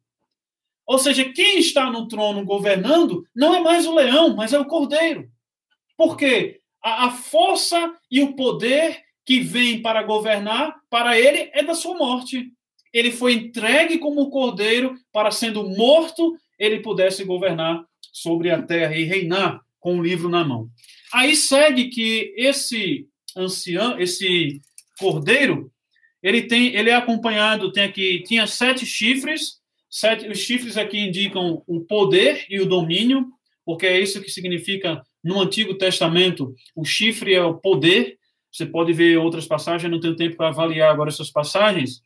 Ou 0.86 0.98
seja, 0.98 1.30
quem 1.30 1.58
está 1.58 1.90
no 1.90 2.08
trono 2.08 2.42
governando 2.42 3.26
não 3.34 3.54
é 3.54 3.60
mais 3.60 3.86
o 3.86 3.94
leão, 3.94 4.34
mas 4.34 4.54
é 4.54 4.58
o 4.58 4.64
Cordeiro. 4.64 5.28
Por 5.94 6.16
quê? 6.16 6.62
A, 6.82 7.08
a 7.08 7.10
força 7.10 7.92
e 8.10 8.22
o 8.22 8.34
poder 8.34 9.04
que 9.26 9.40
vem 9.40 9.82
para 9.82 10.02
governar, 10.04 10.76
para 10.88 11.18
ele, 11.18 11.50
é 11.52 11.62
da 11.62 11.74
sua 11.74 11.96
morte. 11.96 12.50
Ele 12.92 13.10
foi 13.10 13.34
entregue 13.34 13.98
como 13.98 14.30
cordeiro 14.30 14.94
para, 15.12 15.30
sendo 15.30 15.68
morto, 15.68 16.34
ele 16.58 16.80
pudesse 16.80 17.24
governar 17.24 17.84
sobre 18.12 18.50
a 18.50 18.62
terra 18.62 18.96
e 18.96 19.04
reinar 19.04 19.60
com 19.80 19.98
o 19.98 20.02
livro 20.02 20.28
na 20.28 20.44
mão. 20.44 20.70
Aí 21.12 21.36
segue 21.36 21.88
que 21.88 22.32
esse 22.36 23.06
ancião, 23.36 24.00
esse 24.00 24.60
cordeiro, 24.98 25.70
ele 26.22 26.42
tem, 26.42 26.74
ele 26.74 26.90
é 26.90 26.94
acompanhado, 26.94 27.72
tem 27.72 27.84
aqui, 27.84 28.22
tinha 28.26 28.46
sete 28.46 28.86
chifres, 28.86 29.56
sete, 29.90 30.28
os 30.28 30.38
chifres 30.38 30.76
aqui 30.76 30.98
indicam 30.98 31.62
o 31.66 31.80
poder 31.80 32.46
e 32.48 32.60
o 32.60 32.66
domínio, 32.66 33.26
porque 33.64 33.86
é 33.86 34.00
isso 34.00 34.22
que 34.22 34.30
significa 34.30 35.02
no 35.22 35.40
Antigo 35.40 35.74
Testamento, 35.74 36.54
o 36.74 36.84
chifre 36.84 37.34
é 37.34 37.42
o 37.42 37.54
poder. 37.54 38.16
Você 38.56 38.64
pode 38.64 38.90
ver 38.94 39.18
outras 39.18 39.46
passagens, 39.46 39.90
não 39.90 40.00
tenho 40.00 40.16
tempo 40.16 40.34
para 40.34 40.48
avaliar 40.48 40.90
agora 40.90 41.10
essas 41.10 41.30
passagens. 41.30 42.00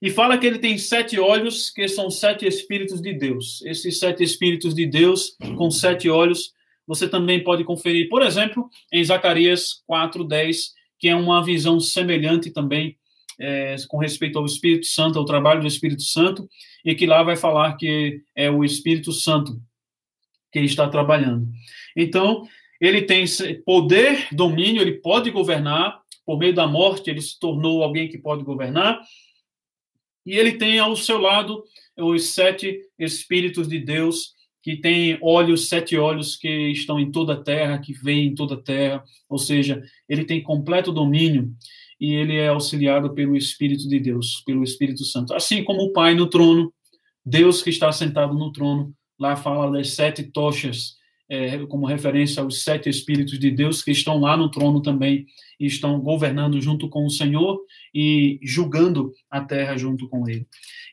E 0.00 0.10
fala 0.10 0.38
que 0.38 0.46
ele 0.46 0.60
tem 0.60 0.78
sete 0.78 1.18
olhos, 1.18 1.70
que 1.70 1.88
são 1.88 2.08
sete 2.08 2.46
espíritos 2.46 3.00
de 3.00 3.12
Deus. 3.12 3.60
Esses 3.62 3.98
sete 3.98 4.22
espíritos 4.22 4.72
de 4.76 4.86
Deus, 4.86 5.36
com 5.56 5.72
sete 5.72 6.08
olhos, 6.08 6.52
você 6.86 7.08
também 7.08 7.42
pode 7.42 7.64
conferir, 7.64 8.08
por 8.08 8.22
exemplo, 8.22 8.70
em 8.92 9.02
Zacarias 9.02 9.82
4:10, 9.90 10.72
que 11.00 11.08
é 11.08 11.16
uma 11.16 11.44
visão 11.44 11.80
semelhante 11.80 12.52
também 12.52 12.96
é, 13.40 13.74
com 13.88 13.98
respeito 13.98 14.38
ao 14.38 14.46
Espírito 14.46 14.86
Santo, 14.86 15.18
ao 15.18 15.24
trabalho 15.24 15.60
do 15.60 15.66
Espírito 15.66 16.02
Santo, 16.02 16.48
e 16.84 16.94
que 16.94 17.06
lá 17.06 17.24
vai 17.24 17.34
falar 17.34 17.76
que 17.76 18.22
é 18.36 18.48
o 18.48 18.64
Espírito 18.64 19.12
Santo 19.12 19.60
que 20.52 20.60
está 20.60 20.88
trabalhando. 20.88 21.48
Então, 21.96 22.46
ele 22.80 23.02
tem 23.02 23.24
poder, 23.64 24.28
domínio, 24.32 24.82
ele 24.82 25.00
pode 25.00 25.30
governar, 25.30 26.00
por 26.24 26.38
meio 26.38 26.54
da 26.54 26.66
morte, 26.66 27.10
ele 27.10 27.20
se 27.20 27.38
tornou 27.38 27.82
alguém 27.82 28.08
que 28.08 28.18
pode 28.18 28.44
governar, 28.44 29.00
e 30.24 30.36
ele 30.36 30.52
tem 30.52 30.78
ao 30.78 30.94
seu 30.94 31.18
lado 31.18 31.64
os 31.96 32.28
sete 32.28 32.80
Espíritos 32.98 33.66
de 33.66 33.78
Deus 33.78 34.36
que 34.62 34.76
tem 34.76 35.18
olhos, 35.22 35.68
sete 35.68 35.96
olhos 35.96 36.36
que 36.36 36.48
estão 36.70 37.00
em 37.00 37.10
toda 37.10 37.32
a 37.32 37.42
terra, 37.42 37.78
que 37.78 37.92
veem 37.92 38.26
em 38.26 38.34
toda 38.34 38.54
a 38.54 38.60
terra, 38.60 39.02
ou 39.28 39.38
seja, 39.38 39.82
ele 40.08 40.24
tem 40.24 40.42
completo 40.42 40.92
domínio 40.92 41.50
e 42.00 42.14
ele 42.14 42.36
é 42.36 42.48
auxiliado 42.48 43.14
pelo 43.14 43.36
Espírito 43.36 43.88
de 43.88 43.98
Deus, 43.98 44.42
pelo 44.44 44.62
Espírito 44.62 45.04
Santo. 45.04 45.32
Assim 45.32 45.64
como 45.64 45.82
o 45.84 45.92
Pai 45.92 46.14
no 46.14 46.28
trono, 46.28 46.72
Deus 47.24 47.62
que 47.62 47.70
está 47.70 47.90
sentado 47.90 48.34
no 48.34 48.52
trono, 48.52 48.92
lá 49.18 49.36
fala 49.36 49.72
das 49.72 49.90
sete 49.90 50.22
tochas, 50.24 50.96
é, 51.28 51.58
como 51.66 51.86
referência 51.86 52.42
aos 52.42 52.62
sete 52.62 52.88
Espíritos 52.88 53.38
de 53.38 53.50
Deus 53.50 53.82
que 53.82 53.90
estão 53.90 54.18
lá 54.20 54.36
no 54.36 54.50
trono 54.50 54.80
também 54.80 55.26
e 55.60 55.66
estão 55.66 56.00
governando 56.00 56.60
junto 56.60 56.88
com 56.88 57.04
o 57.04 57.10
Senhor 57.10 57.60
e 57.94 58.40
julgando 58.42 59.12
a 59.30 59.40
terra 59.40 59.76
junto 59.76 60.08
com 60.08 60.28
ele. 60.28 60.46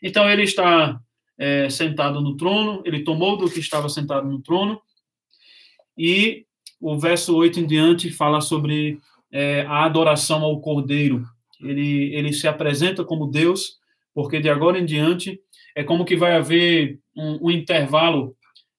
Então 0.03 0.29
ele 0.29 0.43
está 0.43 0.99
é, 1.37 1.69
sentado 1.69 2.21
no 2.21 2.35
trono, 2.35 2.81
ele 2.85 3.03
tomou 3.03 3.37
do 3.37 3.49
que 3.49 3.59
estava 3.59 3.87
sentado 3.87 4.27
no 4.27 4.41
trono, 4.41 4.81
e 5.97 6.45
o 6.79 6.97
verso 6.99 7.35
8 7.35 7.61
em 7.61 7.65
diante 7.65 8.11
fala 8.11 8.41
sobre 8.41 8.99
é, 9.31 9.61
a 9.61 9.85
adoração 9.85 10.43
ao 10.43 10.59
Cordeiro. 10.59 11.23
Ele, 11.61 12.13
ele 12.13 12.33
se 12.33 12.47
apresenta 12.47 13.03
como 13.03 13.31
Deus, 13.31 13.77
porque 14.13 14.39
de 14.39 14.49
agora 14.49 14.77
em 14.77 14.85
diante 14.85 15.39
é 15.75 15.83
como 15.83 16.05
que 16.05 16.15
vai 16.15 16.35
haver 16.35 16.99
um, 17.15 17.47
um 17.47 17.51
intervalo 17.51 18.35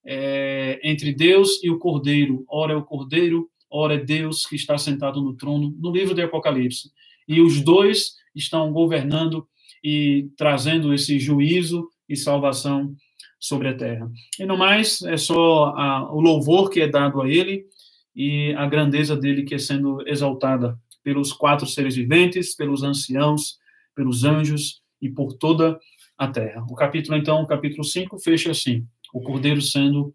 é, 0.07 0.79
entre 0.85 1.13
Deus 1.13 1.63
e 1.63 1.71
o 1.71 1.79
Cordeiro. 1.79 2.45
Ora 2.49 2.73
é 2.73 2.77
o 2.77 2.85
Cordeiro, 2.85 3.51
ora 3.69 3.95
é 3.95 3.99
Deus 3.99 4.47
que 4.47 4.55
está 4.55 4.79
sentado 4.79 5.21
no 5.21 5.35
trono, 5.35 5.75
no 5.79 5.91
livro 5.91 6.15
de 6.15 6.23
Apocalipse. 6.23 6.91
E 7.29 7.41
os 7.41 7.61
dois 7.61 8.15
estão 8.35 8.73
governando 8.73 9.47
e 9.83 10.29
trazendo 10.37 10.95
esse 10.95 11.19
juízo 11.19 11.89
e 12.09 12.17
salvação 12.17 12.95
sobre 13.39 13.69
a 13.69 13.77
terra. 13.77 14.11
E 14.39 14.47
no 14.47 14.57
mais, 14.57 15.03
é 15.03 15.17
só 15.17 15.67
a, 15.77 16.13
o 16.13 16.21
louvor 16.21 16.71
que 16.71 16.81
é 16.81 16.89
dado 16.89 17.21
a 17.21 17.29
ele 17.29 17.67
e 18.15 18.55
a 18.55 18.67
grandeza 18.67 19.17
dele 19.17 19.43
que 19.43 19.55
é 19.55 19.59
sendo 19.59 20.07
exaltada 20.07 20.79
pelos 21.03 21.33
quatro 21.33 21.67
seres 21.67 21.95
viventes, 21.95 22.55
pelos 22.55 22.83
anciãos, 22.83 23.59
pelos 23.95 24.25
anjos 24.25 24.81
e 25.01 25.09
por 25.09 25.35
toda 25.35 25.79
a 26.17 26.27
terra. 26.29 26.65
O 26.71 26.75
capítulo, 26.75 27.17
então, 27.17 27.43
o 27.43 27.47
capítulo 27.47 27.85
5, 27.85 28.19
fecha 28.19 28.51
assim: 28.51 28.87
o 29.13 29.21
cordeiro 29.21 29.61
sendo 29.61 30.15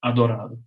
adorado. 0.00 0.58